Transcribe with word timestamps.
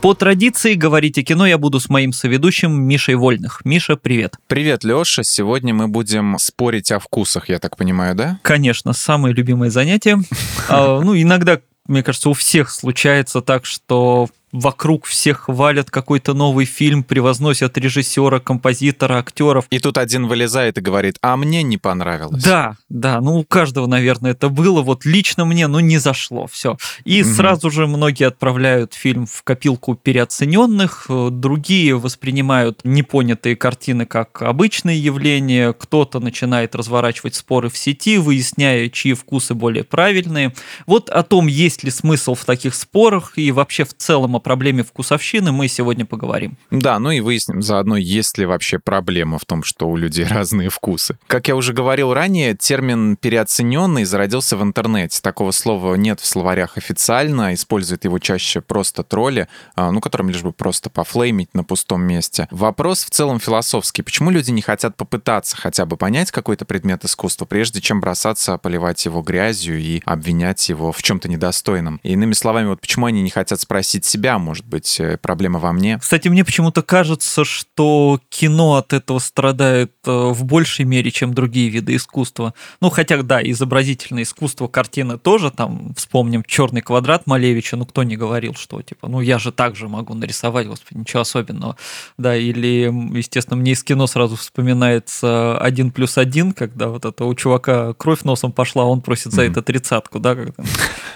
По 0.00 0.14
традиции 0.14 0.74
говорить 0.74 1.18
о 1.18 1.24
кино 1.24 1.44
я 1.44 1.58
буду 1.58 1.80
с 1.80 1.88
моим 1.88 2.12
соведущим 2.12 2.80
Мишей 2.80 3.16
Вольных. 3.16 3.62
Миша, 3.64 3.96
привет. 3.96 4.36
Привет, 4.46 4.84
Леша. 4.84 5.24
Сегодня 5.24 5.74
мы 5.74 5.88
будем 5.88 6.38
спорить 6.38 6.92
о 6.92 7.00
вкусах, 7.00 7.48
я 7.48 7.58
так 7.58 7.76
понимаю, 7.76 8.14
да? 8.14 8.38
Конечно, 8.42 8.92
самое 8.92 9.34
любимое 9.34 9.70
занятие. 9.70 10.18
А, 10.70 11.00
ну, 11.00 11.16
иногда 11.16 11.60
мне 11.88 12.02
кажется, 12.02 12.28
у 12.28 12.34
всех 12.34 12.70
случается 12.70 13.40
так, 13.40 13.64
что 13.64 14.28
вокруг 14.58 15.06
всех 15.06 15.42
хвалят 15.42 15.90
какой-то 15.90 16.34
новый 16.34 16.66
фильм, 16.66 17.04
превозносят 17.04 17.78
режиссера, 17.78 18.40
композитора, 18.40 19.18
актеров. 19.18 19.66
И 19.70 19.78
тут 19.78 19.98
один 19.98 20.26
вылезает 20.26 20.78
и 20.78 20.80
говорит, 20.80 21.16
а 21.22 21.36
мне 21.36 21.62
не 21.62 21.78
понравилось. 21.78 22.42
Да, 22.42 22.76
да, 22.88 23.20
ну 23.20 23.38
у 23.38 23.44
каждого, 23.44 23.86
наверное, 23.86 24.32
это 24.32 24.48
было. 24.48 24.82
Вот 24.82 25.04
лично 25.04 25.44
мне, 25.44 25.66
ну 25.68 25.80
не 25.80 25.98
зашло, 25.98 26.46
все. 26.46 26.76
И 27.04 27.22
угу. 27.22 27.30
сразу 27.30 27.70
же 27.70 27.86
многие 27.86 28.26
отправляют 28.26 28.94
фильм 28.94 29.26
в 29.26 29.42
копилку 29.42 29.94
переоцененных, 29.94 31.06
э, 31.08 31.28
другие 31.30 31.96
воспринимают 31.96 32.80
непонятые 32.84 33.56
картины 33.56 34.06
как 34.06 34.42
обычные 34.42 34.98
явления, 34.98 35.72
кто-то 35.72 36.20
начинает 36.20 36.74
разворачивать 36.74 37.34
споры 37.34 37.68
в 37.68 37.78
сети, 37.78 38.18
выясняя, 38.18 38.88
чьи 38.88 39.14
вкусы 39.14 39.54
более 39.54 39.84
правильные. 39.84 40.52
Вот 40.86 41.10
о 41.10 41.22
том, 41.22 41.46
есть 41.46 41.84
ли 41.84 41.90
смысл 41.90 42.34
в 42.34 42.44
таких 42.44 42.74
спорах 42.74 43.32
и 43.36 43.52
вообще 43.52 43.84
в 43.84 43.94
целом 43.94 44.36
о 44.36 44.40
проблеме 44.48 44.82
вкусовщины 44.82 45.52
мы 45.52 45.68
сегодня 45.68 46.06
поговорим. 46.06 46.56
Да, 46.70 46.98
ну 46.98 47.10
и 47.10 47.20
выясним 47.20 47.60
заодно, 47.60 47.98
есть 47.98 48.38
ли 48.38 48.46
вообще 48.46 48.78
проблема 48.78 49.38
в 49.38 49.44
том, 49.44 49.62
что 49.62 49.86
у 49.90 49.94
людей 49.94 50.24
разные 50.28 50.70
вкусы. 50.70 51.18
Как 51.26 51.48
я 51.48 51.54
уже 51.54 51.74
говорил 51.74 52.14
ранее, 52.14 52.56
термин 52.56 53.16
«переоцененный» 53.16 54.04
зародился 54.04 54.56
в 54.56 54.62
интернете. 54.62 55.20
Такого 55.20 55.50
слова 55.50 55.94
нет 55.96 56.20
в 56.20 56.26
словарях 56.26 56.78
официально, 56.78 57.52
используют 57.52 58.04
его 58.04 58.18
чаще 58.18 58.62
просто 58.62 59.02
тролли, 59.02 59.48
а, 59.76 59.90
ну, 59.90 60.00
которым 60.00 60.30
лишь 60.30 60.42
бы 60.42 60.52
просто 60.52 60.88
пофлеймить 60.88 61.52
на 61.52 61.62
пустом 61.62 62.02
месте. 62.02 62.48
Вопрос 62.50 63.04
в 63.04 63.10
целом 63.10 63.40
философский. 63.40 64.00
Почему 64.00 64.30
люди 64.30 64.50
не 64.50 64.62
хотят 64.62 64.96
попытаться 64.96 65.56
хотя 65.56 65.84
бы 65.84 65.98
понять 65.98 66.30
какой-то 66.30 66.64
предмет 66.64 67.04
искусства, 67.04 67.44
прежде 67.44 67.82
чем 67.82 68.00
бросаться 68.00 68.56
поливать 68.56 69.04
его 69.04 69.20
грязью 69.20 69.78
и 69.78 70.00
обвинять 70.06 70.68
его 70.70 70.90
в 70.90 71.02
чем-то 71.02 71.28
недостойном? 71.28 72.00
Иными 72.02 72.32
словами, 72.32 72.68
вот 72.68 72.80
почему 72.80 73.06
они 73.06 73.20
не 73.22 73.30
хотят 73.30 73.60
спросить 73.60 74.04
себя, 74.04 74.27
себя, 74.28 74.38
может 74.38 74.66
быть, 74.66 75.00
э, 75.00 75.16
проблема 75.16 75.58
во 75.58 75.72
мне. 75.72 75.98
Кстати, 75.98 76.28
мне 76.28 76.44
почему-то 76.44 76.82
кажется, 76.82 77.44
что 77.44 78.20
кино 78.28 78.76
от 78.76 78.92
этого 78.92 79.18
страдает 79.20 79.92
э, 80.06 80.10
в 80.10 80.44
большей 80.44 80.84
мере, 80.84 81.10
чем 81.10 81.32
другие 81.32 81.70
виды 81.70 81.96
искусства. 81.96 82.52
Ну, 82.80 82.90
хотя, 82.90 83.22
да, 83.22 83.40
изобразительное 83.42 84.24
искусство, 84.24 84.68
картины 84.68 85.18
тоже, 85.18 85.50
там, 85.50 85.94
вспомним 85.96 86.42
«Черный 86.46 86.82
квадрат» 86.82 87.26
Малевича, 87.26 87.76
ну, 87.76 87.86
кто 87.86 88.02
не 88.02 88.16
говорил, 88.16 88.54
что, 88.54 88.82
типа, 88.82 89.08
ну, 89.08 89.20
я 89.20 89.38
же 89.38 89.50
также 89.50 89.88
могу 89.88 90.14
нарисовать, 90.14 90.66
господи, 90.66 91.00
ничего 91.00 91.22
особенного. 91.22 91.76
Да, 92.18 92.36
или, 92.36 92.92
естественно, 93.16 93.56
мне 93.56 93.72
из 93.72 93.82
кино 93.82 94.06
сразу 94.06 94.36
вспоминается 94.36 95.56
«Один 95.58 95.90
плюс 95.90 96.18
один», 96.18 96.52
когда 96.52 96.88
вот 96.88 97.04
это 97.04 97.24
у 97.24 97.34
чувака 97.34 97.94
кровь 97.94 98.24
носом 98.24 98.52
пошла, 98.52 98.84
он 98.84 99.00
просит 99.00 99.32
за 99.32 99.42
это 99.44 99.62
тридцатку, 99.62 100.18
да, 100.18 100.34
как 100.34 100.54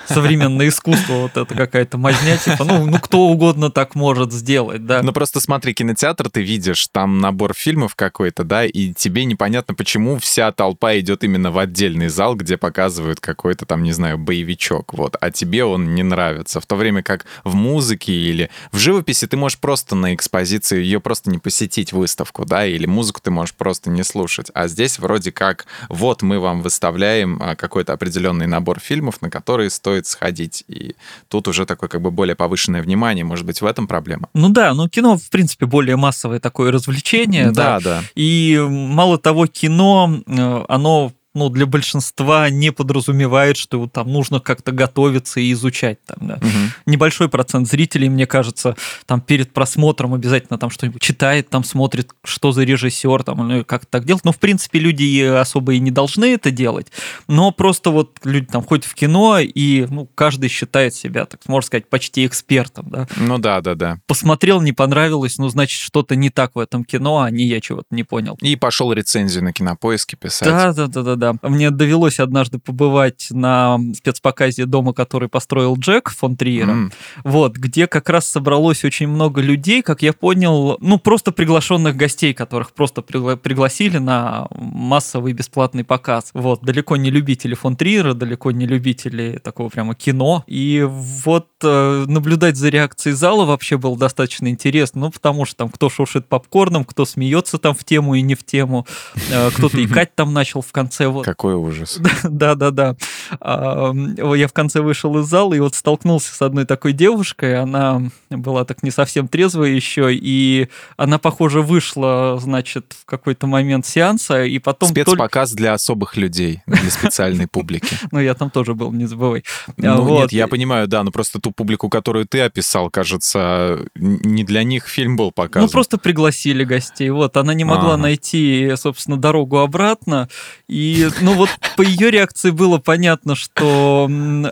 современное 0.06 0.68
искусство, 0.68 1.14
вот 1.14 1.36
это 1.36 1.54
какая-то 1.54 1.98
мазня, 1.98 2.38
типа, 2.38 2.64
ну, 2.64 2.86
ну, 2.86 3.01
кто 3.02 3.26
угодно 3.28 3.70
так 3.70 3.94
может 3.94 4.32
сделать, 4.32 4.86
да. 4.86 5.02
Ну 5.02 5.12
просто 5.12 5.40
смотри, 5.40 5.74
кинотеатр 5.74 6.30
ты 6.30 6.40
видишь, 6.40 6.86
там 6.92 7.18
набор 7.18 7.52
фильмов 7.52 7.94
какой-то, 7.96 8.44
да, 8.44 8.64
и 8.64 8.92
тебе 8.94 9.24
непонятно, 9.24 9.74
почему 9.74 10.18
вся 10.18 10.52
толпа 10.52 10.96
идет 10.98 11.24
именно 11.24 11.50
в 11.50 11.58
отдельный 11.58 12.08
зал, 12.08 12.36
где 12.36 12.56
показывают 12.56 13.20
какой-то 13.20 13.66
там, 13.66 13.82
не 13.82 13.92
знаю, 13.92 14.18
боевичок, 14.18 14.94
вот, 14.94 15.16
а 15.20 15.30
тебе 15.30 15.64
он 15.64 15.94
не 15.94 16.04
нравится. 16.04 16.60
В 16.60 16.66
то 16.66 16.76
время 16.76 17.02
как 17.02 17.26
в 17.42 17.54
музыке 17.54 18.12
или 18.12 18.50
в 18.70 18.78
живописи 18.78 19.26
ты 19.26 19.36
можешь 19.36 19.58
просто 19.58 19.96
на 19.96 20.14
экспозицию 20.14 20.84
ее 20.84 21.00
просто 21.00 21.30
не 21.30 21.38
посетить 21.38 21.92
выставку, 21.92 22.46
да, 22.46 22.64
или 22.66 22.86
музыку 22.86 23.20
ты 23.20 23.32
можешь 23.32 23.54
просто 23.54 23.90
не 23.90 24.04
слушать. 24.04 24.50
А 24.54 24.68
здесь 24.68 25.00
вроде 25.00 25.32
как 25.32 25.66
вот 25.88 26.22
мы 26.22 26.38
вам 26.38 26.62
выставляем 26.62 27.38
а, 27.42 27.56
какой-то 27.56 27.92
определенный 27.92 28.46
набор 28.46 28.78
фильмов, 28.78 29.20
на 29.22 29.28
которые 29.28 29.70
стоит 29.70 30.06
сходить. 30.06 30.64
И 30.68 30.94
тут 31.28 31.48
уже 31.48 31.66
такое 31.66 31.88
как 31.88 32.00
бы 32.00 32.12
более 32.12 32.36
повышенное 32.36 32.80
внимание 32.80 32.91
внимание, 32.92 33.24
может 33.24 33.46
быть, 33.46 33.60
в 33.60 33.66
этом 33.66 33.86
проблема? 33.86 34.28
Ну 34.34 34.50
да, 34.50 34.74
ну 34.74 34.88
кино, 34.88 35.16
в 35.16 35.30
принципе, 35.30 35.64
более 35.64 35.96
массовое 35.96 36.40
такое 36.40 36.70
развлечение. 36.70 37.50
Да, 37.50 37.80
да. 37.80 38.00
да. 38.00 38.02
И 38.14 38.58
мало 38.68 39.18
того, 39.18 39.46
кино, 39.46 40.20
э, 40.26 40.64
оно 40.68 41.12
ну, 41.34 41.48
для 41.48 41.66
большинства 41.66 42.50
не 42.50 42.72
подразумевает, 42.72 43.56
что 43.56 43.86
там 43.86 44.12
нужно 44.12 44.40
как-то 44.40 44.72
готовиться 44.72 45.40
и 45.40 45.52
изучать. 45.52 45.98
Там, 46.04 46.28
да. 46.28 46.34
угу. 46.34 46.48
Небольшой 46.86 47.28
процент 47.28 47.68
зрителей, 47.68 48.08
мне 48.08 48.26
кажется, 48.26 48.76
там 49.06 49.20
перед 49.20 49.52
просмотром 49.52 50.14
обязательно 50.14 50.58
там 50.58 50.70
что-нибудь 50.70 51.00
читает, 51.00 51.48
там 51.48 51.64
смотрит, 51.64 52.10
что 52.24 52.52
за 52.52 52.64
режиссер, 52.64 53.22
там, 53.24 53.48
ну, 53.48 53.64
как 53.64 53.86
так 53.86 54.04
делать. 54.04 54.24
Ну, 54.24 54.32
в 54.32 54.38
принципе, 54.38 54.78
люди 54.78 55.22
особо 55.22 55.74
и 55.74 55.80
не 55.80 55.90
должны 55.90 56.34
это 56.34 56.50
делать, 56.50 56.88
но 57.28 57.50
просто 57.50 57.90
вот 57.90 58.18
люди 58.24 58.46
там 58.46 58.62
ходят 58.62 58.84
в 58.84 58.94
кино, 58.94 59.38
и 59.38 59.86
ну, 59.88 60.08
каждый 60.14 60.48
считает 60.48 60.94
себя, 60.94 61.24
так 61.24 61.40
можно 61.48 61.66
сказать, 61.66 61.88
почти 61.88 62.26
экспертом. 62.26 62.90
Да. 62.90 63.08
Ну 63.16 63.38
да, 63.38 63.60
да, 63.60 63.74
да. 63.74 63.98
Посмотрел, 64.06 64.60
не 64.60 64.72
понравилось, 64.72 65.38
ну, 65.38 65.48
значит, 65.48 65.80
что-то 65.80 66.16
не 66.16 66.30
так 66.30 66.54
в 66.54 66.58
этом 66.58 66.84
кино, 66.84 67.20
а 67.20 67.30
не 67.30 67.46
я 67.46 67.60
чего-то 67.60 67.86
не 67.90 68.04
понял. 68.04 68.36
И 68.40 68.56
пошел 68.56 68.92
рецензию 68.92 69.44
на 69.44 69.52
кинопоиске 69.52 70.16
писать. 70.16 70.48
Да, 70.48 70.72
да, 70.72 70.86
да, 70.86 71.02
да, 71.02 71.16
да. 71.22 71.48
Мне 71.48 71.70
довелось 71.70 72.18
однажды 72.18 72.58
побывать 72.58 73.28
на 73.30 73.78
спецпоказе 73.94 74.66
дома, 74.66 74.92
который 74.92 75.28
построил 75.28 75.76
Джек 75.76 76.10
фон 76.10 76.36
Триера, 76.36 76.72
mm. 76.72 76.92
вот, 77.22 77.56
где 77.56 77.86
как 77.86 78.08
раз 78.08 78.26
собралось 78.26 78.84
очень 78.84 79.06
много 79.06 79.40
людей, 79.40 79.82
как 79.82 80.02
я 80.02 80.12
понял, 80.12 80.78
ну, 80.80 80.98
просто 80.98 81.30
приглашенных 81.30 81.96
гостей, 81.96 82.34
которых 82.34 82.72
просто 82.72 83.02
пригла- 83.02 83.36
пригласили 83.36 83.98
на 83.98 84.48
массовый 84.50 85.32
бесплатный 85.32 85.84
показ. 85.84 86.30
Вот, 86.34 86.62
далеко 86.62 86.96
не 86.96 87.10
любители 87.10 87.54
фон 87.54 87.76
Триера, 87.76 88.14
далеко 88.14 88.50
не 88.50 88.66
любители 88.66 89.38
такого 89.44 89.68
прямо 89.68 89.94
кино. 89.94 90.42
И 90.48 90.84
вот 90.84 91.48
наблюдать 91.62 92.56
за 92.56 92.68
реакцией 92.68 93.14
зала 93.14 93.44
вообще 93.44 93.76
было 93.76 93.96
достаточно 93.96 94.48
интересно, 94.48 95.02
ну, 95.02 95.10
потому 95.10 95.44
что 95.44 95.56
там 95.56 95.68
кто 95.68 95.88
шуршит 95.88 96.26
попкорном, 96.26 96.84
кто 96.84 97.04
смеется 97.04 97.58
там 97.58 97.74
в 97.74 97.84
тему 97.84 98.14
и 98.14 98.22
не 98.22 98.34
в 98.34 98.44
тему, 98.44 98.86
э, 99.30 99.50
кто-то 99.50 99.84
икать 99.84 100.14
там 100.14 100.32
начал 100.32 100.62
в 100.62 100.72
конце. 100.72 101.08
Вот. 101.08 101.24
Какой 101.24 101.54
ужас. 101.54 102.00
Да-да-да. 102.22 102.96
Я 103.40 104.48
в 104.48 104.52
конце 104.52 104.80
вышел 104.80 105.18
из 105.18 105.26
зала 105.26 105.54
и 105.54 105.60
вот 105.60 105.74
столкнулся 105.74 106.34
с 106.34 106.42
одной 106.42 106.64
такой 106.64 106.92
девушкой. 106.92 107.60
Она 107.60 108.02
была 108.30 108.64
так 108.64 108.82
не 108.82 108.90
совсем 108.90 109.28
трезвая 109.28 109.70
еще, 109.70 110.14
и 110.14 110.68
она, 110.96 111.18
похоже, 111.18 111.62
вышла, 111.62 112.38
значит, 112.40 112.94
в 113.00 113.04
какой-то 113.04 113.46
момент 113.46 113.86
сеанса, 113.86 114.44
и 114.44 114.58
потом... 114.58 114.90
Спецпоказ 114.90 115.50
только... 115.50 115.62
для 115.62 115.72
особых 115.74 116.16
людей, 116.16 116.62
для 116.66 116.90
специальной 116.90 117.46
публики. 117.46 117.96
Ну, 118.10 118.20
я 118.20 118.34
там 118.34 118.50
тоже 118.50 118.74
был, 118.74 118.92
не 118.92 119.06
забывай. 119.06 119.42
Ну, 119.78 120.20
нет, 120.20 120.32
я 120.32 120.46
понимаю, 120.46 120.86
да, 120.86 121.02
но 121.02 121.10
просто 121.10 121.40
ту 121.40 121.50
публику, 121.50 121.88
которую 121.88 122.26
ты 122.26 122.40
описал, 122.40 122.90
кажется, 122.90 123.86
не 123.94 124.44
для 124.44 124.64
них 124.64 124.86
фильм 124.86 125.16
был 125.16 125.32
показан. 125.32 125.66
Ну, 125.66 125.72
просто 125.72 125.96
пригласили 125.96 126.64
гостей. 126.64 127.08
Вот, 127.10 127.36
она 127.36 127.54
не 127.54 127.64
могла 127.64 127.96
найти, 127.96 128.72
собственно, 128.76 129.16
дорогу 129.16 129.58
обратно, 129.58 130.28
и 130.68 131.08
ну 131.20 131.34
вот 131.34 131.48
по 131.76 131.82
ее 131.82 132.10
реакции 132.10 132.50
было 132.50 132.78
понятно, 132.78 133.11
что 133.34 134.08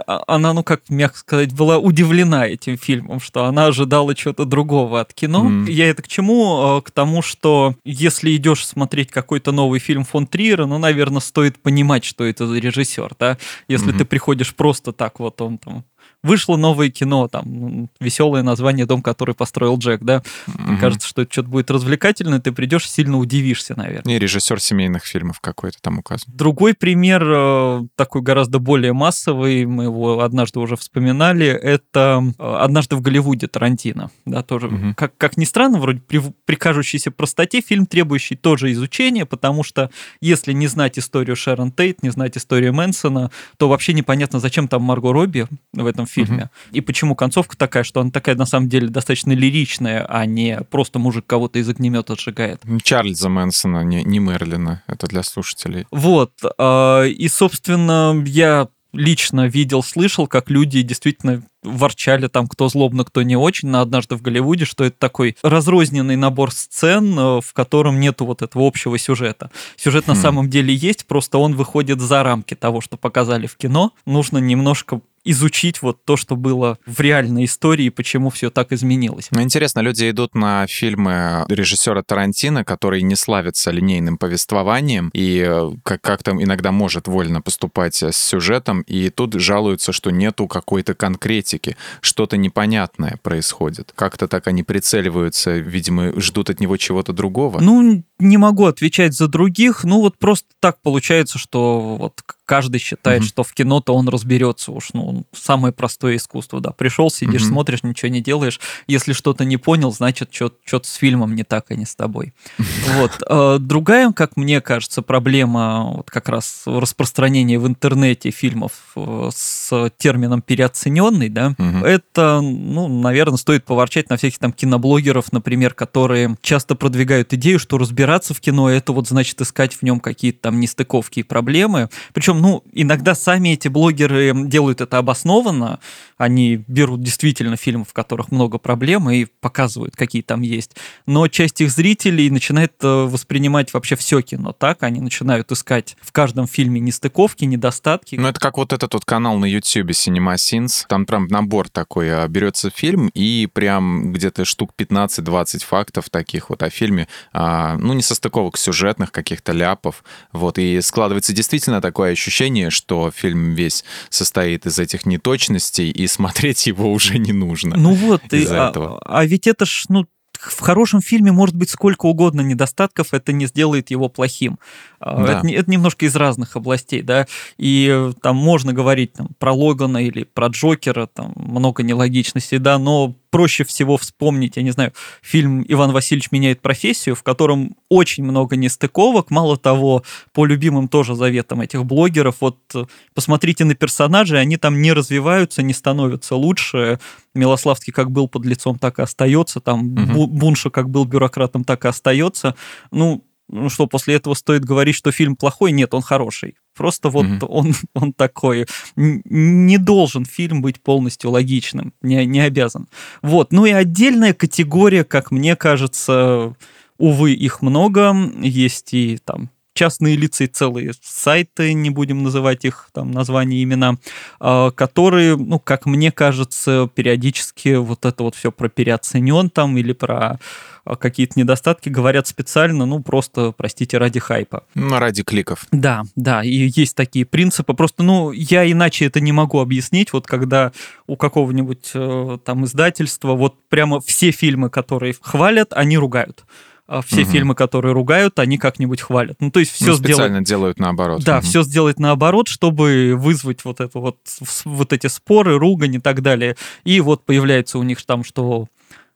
а, 0.07 0.25
она, 0.27 0.53
ну 0.53 0.63
как 0.63 0.89
мягко 0.89 1.19
сказать, 1.19 1.53
была 1.53 1.79
удивлена 1.79 2.47
этим 2.47 2.77
фильмом, 2.77 3.21
что 3.21 3.45
она 3.45 3.67
ожидала 3.67 4.15
чего-то 4.15 4.45
другого 4.45 5.01
от 5.01 5.15
кино. 5.15 5.49
Mm. 5.49 5.71
Я 5.71 5.89
это 5.89 6.03
к 6.03 6.09
чему? 6.09 6.77
А, 6.77 6.81
к 6.83 6.91
тому, 6.91 7.23
что 7.23 7.75
если 7.85 8.35
идешь 8.37 8.67
смотреть 8.67 9.11
какой-то 9.11 9.53
новый 9.53 9.81
фильм 9.81 10.05
фон 10.05 10.27
Триера, 10.27 10.67
ну, 10.67 10.79
наверное, 10.79 11.21
стоит 11.21 11.61
понимать, 11.61 12.05
что 12.05 12.25
это 12.25 12.47
за 12.47 12.59
режиссер, 12.59 13.13
да? 13.19 13.39
Если 13.69 13.93
mm-hmm. 13.93 13.99
ты 13.99 14.05
приходишь 14.05 14.55
просто 14.55 14.93
так, 14.93 15.21
вот 15.21 15.41
он 15.41 15.59
там 15.59 15.85
вышло 16.23 16.57
новое 16.57 16.91
кино, 16.91 17.29
там, 17.29 17.89
веселое 18.01 18.43
название 18.43 18.87
«Дом, 18.87 19.03
который 19.03 19.35
построил 19.35 19.79
Джек», 19.79 20.03
да, 20.03 20.23
угу. 20.47 20.79
Кажется, 20.81 21.09
что 21.09 21.23
это 21.23 21.33
что-то 21.33 21.49
будет 21.49 21.71
развлекательное, 21.71 22.41
ты 22.41 22.53
придешь, 22.53 22.89
сильно 22.91 23.19
удивишься, 23.19 23.75
наверное. 23.77 24.15
И 24.15 24.19
режиссер 24.19 24.61
семейных 24.61 25.05
фильмов 25.05 25.41
какой-то 25.41 25.79
там 25.81 25.99
указан. 25.99 26.33
Другой 26.35 26.75
пример, 26.75 27.23
э, 27.25 27.81
такой 27.97 28.23
гораздо 28.23 28.59
более 28.59 28.93
массовый, 28.93 29.65
мы 29.67 29.85
его 29.85 30.21
однажды 30.21 30.61
уже 30.61 30.77
вспоминали, 30.77 31.47
это 31.47 32.23
э, 32.39 32.57
«Однажды 32.61 32.97
в 32.97 33.01
Голливуде» 33.01 33.47
Тарантино, 33.47 34.11
да, 34.27 34.43
тоже, 34.43 34.69
угу. 34.69 34.95
как, 34.97 35.17
как 35.17 35.37
ни 35.37 35.45
странно, 35.45 35.79
вроде 35.79 36.01
при, 36.01 36.21
при 36.45 36.55
кажущейся 36.57 37.11
простоте, 37.11 37.61
фильм, 37.61 37.87
требующий 37.87 38.37
тоже 38.37 38.73
изучения, 38.73 39.27
потому 39.27 39.63
что 39.63 39.91
если 40.21 40.53
не 40.53 40.67
знать 40.67 40.99
историю 40.99 41.37
Шерон 41.37 41.73
Тейт, 41.73 42.03
не 42.03 42.11
знать 42.11 42.37
историю 42.37 42.75
Мэнсона, 42.75 43.31
то 43.57 43.69
вообще 43.69 43.93
непонятно, 43.93 44.41
зачем 44.41 44.69
там 44.69 44.83
Марго 44.83 45.13
Робби 45.13 45.47
в 45.73 45.87
этом 45.87 46.07
фильме. 46.11 46.45
Угу. 46.45 46.77
И 46.77 46.81
почему 46.81 47.15
концовка 47.15 47.57
такая, 47.57 47.85
что 47.85 48.01
она 48.01 48.11
такая 48.11 48.37
на 48.37 48.47
самом 48.47 48.69
деле 48.69 48.89
достаточно 48.89 49.33
лиричная, 49.33 50.05
а 50.09 50.27
не 50.27 50.61
просто 50.71 50.99
мужик 50.99 51.25
кого-то 51.27 51.59
из 51.59 51.69
огнемета 51.69 52.17
сжигает. 52.17 52.63
Чарльза 52.83 53.29
Мэнсона, 53.29 53.85
не, 53.85 54.03
не 54.05 54.19
Мерлина. 54.19 54.83
Это 54.87 55.07
для 55.07 55.23
слушателей. 55.23 55.87
Вот. 55.91 56.33
А, 56.59 57.05
и, 57.05 57.29
собственно, 57.29 58.23
я 58.27 58.69
лично 58.93 59.47
видел, 59.47 59.83
слышал, 59.83 60.27
как 60.27 60.51
люди 60.51 60.83
действительно 60.83 61.43
ворчали 61.63 62.27
там, 62.29 62.47
кто 62.47 62.69
злобно, 62.69 63.05
кто 63.05 63.23
не 63.23 63.37
очень, 63.37 63.69
на 63.69 63.83
«Однажды 63.83 64.17
в 64.17 64.23
Голливуде», 64.23 64.65
что 64.65 64.85
это 64.85 64.97
такой 64.99 65.37
разрозненный 65.43 66.17
набор 66.17 66.53
сцен, 66.53 67.19
э, 67.19 67.41
в 67.41 67.53
котором 67.53 68.01
нету 68.01 68.25
вот 68.25 68.43
этого 68.43 68.67
общего 68.67 68.99
сюжета. 68.99 69.51
Сюжет 69.77 70.07
хм. 70.07 70.11
на 70.11 70.15
самом 70.15 70.51
деле 70.51 70.75
есть, 70.75 71.07
просто 71.07 71.39
он 71.39 71.55
выходит 71.55 72.01
за 72.01 72.23
рамки 72.23 72.55
того, 72.55 72.81
что 72.81 72.97
показали 72.97 73.47
в 73.47 73.57
кино. 73.57 73.93
Нужно 74.07 74.39
немножко 74.39 75.01
изучить 75.25 75.83
вот 75.83 76.05
то, 76.05 76.17
что 76.17 76.37
было 76.37 76.79
в 76.87 77.01
реальной 77.01 77.45
истории, 77.45 77.89
почему 77.91 78.31
все 78.31 78.51
так 78.51 78.73
изменилось. 78.73 79.29
Ну, 79.31 79.43
интересно, 79.43 79.81
люди 79.81 80.11
идут 80.11 80.35
на 80.35 80.67
фильмы 80.67 81.45
режиссера 81.49 82.03
Тарантино, 82.03 82.65
который 82.65 83.03
не 83.03 83.17
славится 83.17 83.71
линейным 83.71 84.17
повествованием 84.17 85.11
и 85.13 85.45
э, 85.47 85.71
как, 85.83 86.01
как 86.01 86.23
там 86.23 86.43
иногда 86.43 86.73
может 86.73 87.09
вольно 87.09 87.43
поступать 87.43 88.03
с 88.03 88.17
сюжетом, 88.17 88.83
и 88.83 89.11
тут 89.11 89.35
жалуются, 89.35 89.93
что 89.93 90.11
нету 90.11 90.47
какой-то 90.47 90.95
конкретики, 90.95 91.77
что-то 92.01 92.37
непонятное 92.37 93.19
происходит. 93.23 93.93
Как-то 93.95 94.29
так 94.29 94.47
они 94.47 94.63
прицеливаются, 94.63 95.59
видимо, 95.59 96.19
ждут 96.21 96.51
от 96.51 96.61
него 96.61 96.77
чего-то 96.77 97.13
другого. 97.13 97.61
Ну, 97.61 98.03
не 98.19 98.37
могу 98.37 98.67
отвечать 98.67 99.15
за 99.15 99.29
других, 99.29 99.85
ну 99.85 100.01
вот 100.01 100.19
просто 100.19 100.47
так 100.61 100.81
получается, 100.83 101.39
что 101.39 101.97
вот 101.97 102.21
каждый 102.51 102.81
считает, 102.81 103.23
mm-hmm. 103.23 103.27
что 103.27 103.45
в 103.45 103.53
кино-то 103.53 103.95
он 103.95 104.09
разберется 104.09 104.73
уж, 104.73 104.89
ну, 104.93 105.25
самое 105.33 105.73
простое 105.73 106.17
искусство, 106.17 106.61
да. 106.61 106.73
Пришел, 106.73 107.09
сидишь, 107.09 107.43
mm-hmm. 107.43 107.47
смотришь, 107.47 107.85
ничего 107.85 108.09
не 108.09 108.21
делаешь. 108.21 108.59
Если 108.89 109.13
что-то 109.13 109.45
не 109.45 109.57
понял, 109.57 109.93
значит, 109.93 110.31
что-то 110.35 110.81
с 110.83 110.95
фильмом 110.95 111.37
не 111.37 111.45
так, 111.45 111.67
а 111.69 111.77
не 111.77 111.87
с 111.87 111.95
тобой. 111.95 112.35
Вот. 112.97 113.23
Э, 113.29 113.59
другая, 113.61 114.11
как 114.11 114.37
мне 114.37 114.61
кажется, 114.61 115.01
проблема 115.01 115.93
вот 115.99 116.11
как 116.11 116.29
раз 116.29 116.63
распространения 116.67 117.57
в 117.57 117.69
интернете 117.69 118.31
фильмов 118.33 118.73
э, 118.97 119.31
с 119.33 119.91
термином 119.97 120.43
переоцененный, 120.43 121.29
да, 121.29 121.55
mm-hmm. 121.57 121.87
это, 121.87 122.41
ну, 122.41 122.89
наверное, 122.89 123.37
стоит 123.37 123.65
поворчать 123.65 124.11
на 124.11 124.17
всяких 124.17 124.39
там 124.39 124.53
киноблогеров, 124.53 125.33
например, 125.33 125.75
которые 125.75 126.37
часто 126.43 126.75
продвигают 126.75 127.33
идею, 127.35 127.61
что 127.61 127.79
разбираться 127.79 128.35
в 128.35 128.41
кино, 128.41 128.69
это 128.69 128.93
вот 128.93 129.07
значит 129.07 129.41
искать 129.41 129.75
в 129.75 129.83
нем 129.83 130.01
какие-то 130.01 130.41
там 130.41 130.59
нестыковки 130.59 131.21
и 131.21 131.23
проблемы. 131.23 131.91
Причем 132.13 132.40
ну, 132.41 132.65
иногда 132.73 133.15
сами 133.15 133.51
эти 133.51 133.69
блогеры 133.69 134.33
делают 134.35 134.81
это 134.81 134.99
обоснованно. 134.99 135.79
Они 136.17 136.57
берут 136.67 137.03
действительно 137.03 137.57
фильмы, 137.57 137.85
в 137.85 137.93
которых 137.93 138.31
много 138.31 138.59
проблем, 138.59 139.11
и 139.11 139.27
показывают, 139.41 139.95
какие 139.95 140.23
там 140.23 140.41
есть. 140.41 140.77
Но 141.07 141.29
часть 141.29 141.61
их 141.61 141.71
зрителей 141.71 142.31
начинает 142.31 142.73
э, 142.83 142.87
воспринимать 142.87 143.73
вообще 143.73 143.97
все 143.97 144.21
кино 144.23 144.53
так. 144.53 144.83
Они 144.83 145.01
начинают 145.01 145.53
искать 145.53 145.97
в 146.01 146.13
каждом 146.13 146.47
фильме 146.47 146.81
нестыковки, 146.81 147.45
недостатки. 147.45 148.17
Ну, 148.17 148.29
это 148.29 148.41
как 148.41 148.57
вот 148.57 148.73
этот 148.73 148.95
вот 148.95 149.05
канал 149.05 149.37
на 149.39 149.45
YouTube 149.45 149.91
Cinema 149.91 150.35
Sins. 150.37 150.85
Там 150.89 151.07
прям 151.07 151.27
набор 151.29 151.69
такой. 151.69 152.11
А, 152.11 152.27
берется 152.27 152.71
фильм, 152.71 153.09
и 153.09 153.47
прям 153.53 154.13
где-то 154.13 154.45
штук 154.45 154.73
15-20 154.79 155.65
фактов 155.65 156.09
таких 156.11 156.51
вот 156.51 156.63
о 156.63 156.71
фильме. 156.71 157.07
А, 157.33 157.77
ну, 157.77 157.93
не 157.93 158.03
состыковок 158.03 158.57
сюжетных 158.57 159.13
каких-то 159.13 159.53
ляпов. 159.53 160.05
Вот, 160.33 160.59
и 160.59 160.81
складывается 160.81 161.33
действительно 161.33 161.81
такое 161.81 162.13
ощущение, 162.13 162.30
ощущение, 162.31 162.71
что 162.71 163.11
фильм 163.11 163.55
весь 163.55 163.85
состоит 164.09 164.65
из 164.65 164.79
этих 164.79 165.05
неточностей, 165.05 165.91
и 165.91 166.07
смотреть 166.07 166.69
его 166.69 166.93
уже 166.93 167.19
не 167.19 167.33
нужно. 167.33 167.77
Ну 167.77 167.93
вот, 167.93 168.23
и, 168.33 168.47
а, 168.49 168.71
этого. 168.71 169.01
а 169.05 169.25
ведь 169.27 169.49
это 169.49 169.67
ж, 169.67 169.87
ну, 169.89 170.07
в 170.39 170.61
хорошем 170.61 171.03
фильме 171.03 171.33
может 171.33 171.57
быть 171.57 171.71
сколько 171.71 172.07
угодно 172.07 172.41
недостатков, 172.41 173.13
это 173.13 173.33
не 173.33 173.47
сделает 173.47 173.91
его 173.91 174.09
плохим. 174.09 174.59
А, 175.01 175.25
да. 175.25 175.39
Это, 175.39 175.49
это 175.49 175.71
немножко 175.71 176.05
из 176.05 176.15
разных 176.15 176.57
областей, 176.57 177.01
да, 177.01 177.27
и 177.57 177.89
э, 177.91 178.13
там 178.21 178.37
можно 178.37 178.75
говорить 178.75 179.15
там, 179.15 179.29
про 179.39 179.53
Логана 179.53 180.05
или 180.05 180.25
про 180.25 180.49
Джокера, 180.49 181.07
там 181.07 181.33
много 181.37 181.83
нелогичностей, 181.83 182.59
да, 182.59 182.79
но 182.79 183.15
проще 183.31 183.65
всего 183.65 183.97
вспомнить, 183.97 184.57
я 184.57 184.63
не 184.63 184.73
знаю, 184.73 184.93
фильм 185.23 185.65
«Иван 185.67 185.93
Васильевич 185.93 186.31
меняет 186.33 186.61
профессию», 186.61 187.15
в 187.15 187.23
котором 187.23 187.77
очень 187.89 188.25
много 188.25 188.57
нестыковок, 188.57 189.31
мало 189.31 189.57
того, 189.57 190.03
по 190.35 190.45
любимым 190.45 190.87
тоже 190.87 191.15
заветам 191.15 191.63
этих 191.63 191.87
блогеров, 191.87 192.37
вот 192.41 192.59
э, 192.75 192.85
посмотрите 193.15 193.65
на 193.65 193.75
персонажей, 193.75 194.39
они 194.39 194.59
там 194.59 194.83
не 194.83 194.93
развиваются, 194.93 195.63
не 195.63 195.73
становятся 195.73 196.37
лучше, 196.37 197.01
Милославский 197.35 197.93
как 197.93 198.11
был 198.11 198.29
под 198.29 198.45
лицом, 198.45 198.79
так 198.79 198.99
и 198.99 199.03
остается, 199.03 199.61
там 199.61 199.95
угу. 199.95 200.27
Бунша 200.27 200.69
как 200.69 200.91
был 200.91 201.07
бюрократом, 201.07 201.65
так 201.65 201.87
и 201.87 201.89
остается, 201.89 202.55
ну, 202.91 203.25
ну 203.51 203.69
что, 203.69 203.87
после 203.87 204.15
этого 204.15 204.35
стоит 204.35 204.65
говорить, 204.65 204.95
что 204.95 205.13
фильм 205.13 205.37
плохой? 205.37 205.73
Нет, 205.73 205.93
он 205.95 206.03
хороший. 206.03 206.57
Просто 206.77 207.11
вот 207.11 207.27
mm-hmm. 207.27 207.47
он, 207.47 207.75
он 207.95 208.13
такой. 208.13 208.67
Не 208.97 209.79
должен 209.79 210.25
фильм 210.25 210.63
быть 210.63 210.81
полностью 210.81 211.31
логичным, 211.31 211.93
не, 212.01 212.25
не 212.27 212.41
обязан. 212.41 212.89
Вот. 213.23 213.53
Ну 213.53 213.67
и 213.67 213.73
отдельная 213.73 214.35
категория, 214.35 215.05
как 215.05 215.31
мне 215.31 215.57
кажется, 215.57 216.55
увы, 216.99 217.33
их 217.33 217.61
много. 217.63 218.15
Есть 218.41 218.95
и 218.95 219.19
там 219.25 219.51
частные 219.75 220.17
лица 220.17 220.45
и 220.45 220.47
целые 220.47 220.93
сайты, 221.01 221.73
не 221.73 221.91
будем 221.91 222.23
называть 222.23 222.65
их 222.65 222.89
там 222.93 223.11
названия, 223.13 223.63
имена, 223.63 223.97
а, 224.39 224.71
которые, 224.71 225.37
ну, 225.37 225.59
как 225.59 225.87
мне 225.87 226.13
кажется, 226.13 226.89
периодически 226.95 227.77
вот 227.77 228.05
это 228.05 228.23
вот 228.23 228.35
все 228.35 228.53
про 228.53 228.69
переоценен 228.69 229.51
там 229.51 229.77
или 229.77 229.93
про 229.93 230.39
а, 230.85 230.97
какие-то 230.97 231.39
недостатки 231.39 231.89
говорят 231.89 232.27
специально, 232.27 232.87
ну, 232.87 233.01
просто, 233.01 233.53
простите, 233.57 233.99
ради 233.99 234.21
хайпа. 234.21 234.65
Ну, 234.75 234.99
ради 234.99 235.23
кликов. 235.23 235.67
Да, 235.71 236.03
да, 236.17 236.43
и 236.43 236.71
есть 236.75 236.97
такие 236.97 237.25
принципы. 237.25 237.75
Просто, 237.75 238.03
ну, 238.03 238.33
я 238.33 238.71
иначе 238.71 239.07
это 239.07 239.21
не 239.21 239.33
могу 239.33 239.61
объяснить. 239.61 240.13
Вот 240.13 240.27
когда 240.27 240.73
у 241.07 241.17
какого-нибудь 241.17 241.91
э, 241.95 242.39
там 242.45 242.65
издательства 242.65 243.35
вот 243.35 243.57
прямо 243.69 244.01
все 244.01 244.31
фильмы, 244.31 244.71
которые 244.71 245.15
хвалят, 245.21 245.73
они 245.73 245.97
ругают. 245.97 246.45
А 246.91 247.03
все 247.03 247.23
угу. 247.23 247.31
фильмы, 247.31 247.55
которые 247.55 247.93
ругают, 247.95 248.41
они 248.41 248.59
как-нибудь 248.59 249.01
хвалят. 249.01 249.37
Ну, 249.39 249.53
то 249.53 249.61
есть 249.61 249.71
все 249.71 249.93
ну, 249.93 249.95
специально 249.95 250.41
сделать... 250.41 250.49
делают 250.49 250.79
наоборот. 250.81 251.23
Да, 251.23 251.39
угу. 251.39 251.47
все 251.47 251.63
сделать 251.63 252.01
наоборот, 252.01 252.49
чтобы 252.49 253.15
вызвать 253.17 253.65
вот 253.65 253.81
это 253.81 253.97
вот, 253.97 254.17
вот 254.65 254.93
эти 254.93 255.07
споры, 255.07 255.57
ругань 255.57 255.95
и 255.95 256.01
так 256.01 256.21
далее. 256.21 256.57
И 256.83 257.01
вот 257.01 257.25
появляется 257.25 257.79
у 257.79 257.85
них 257.85 258.05
там, 258.05 258.25
что 258.25 258.67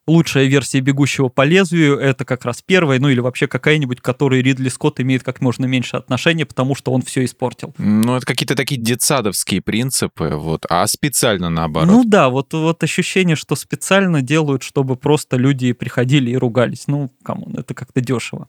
лучшая 0.07 0.47
версия 0.47 0.81
«Бегущего 0.81 1.29
по 1.29 1.43
лезвию»— 1.43 1.99
это 2.01 2.25
как 2.25 2.45
раз 2.45 2.63
первая, 2.65 2.99
ну 2.99 3.09
или 3.09 3.21
вообще 3.21 3.47
какая-нибудь, 3.47 4.01
к 4.01 4.05
которой 4.05 4.43
Ридли 4.43 4.69
Скотт 4.69 5.01
имеет 5.01 5.23
как 5.23 5.41
можно 5.41 5.67
меньше 5.67 5.97
отношения, 5.97 6.47
потому 6.47 6.75
что 6.75 6.93
он 6.93 7.03
все 7.03 7.25
испортил. 7.25 7.75
Ну, 7.79 8.17
это 8.17 8.27
какие-то 8.27 8.55
такие 8.55 8.81
детсадовские 8.81 9.63
принципы, 9.63 10.31
вот, 10.35 10.67
а 10.69 10.87
специально 10.87 11.51
наоборот. 11.51 11.89
Ну 11.89 12.05
да, 12.05 12.29
вот, 12.29 12.53
вот 12.53 12.83
ощущение, 12.83 13.37
что 13.37 13.57
специально 13.57 14.23
делают, 14.23 14.63
чтобы 14.63 14.97
просто 14.97 15.37
люди 15.37 15.73
приходили 15.73 16.31
и 16.31 16.37
ругались. 16.37 16.85
Ну, 16.87 17.11
кому 17.23 17.51
это 17.57 17.75
как-то 17.75 18.01
дешево. 18.01 18.47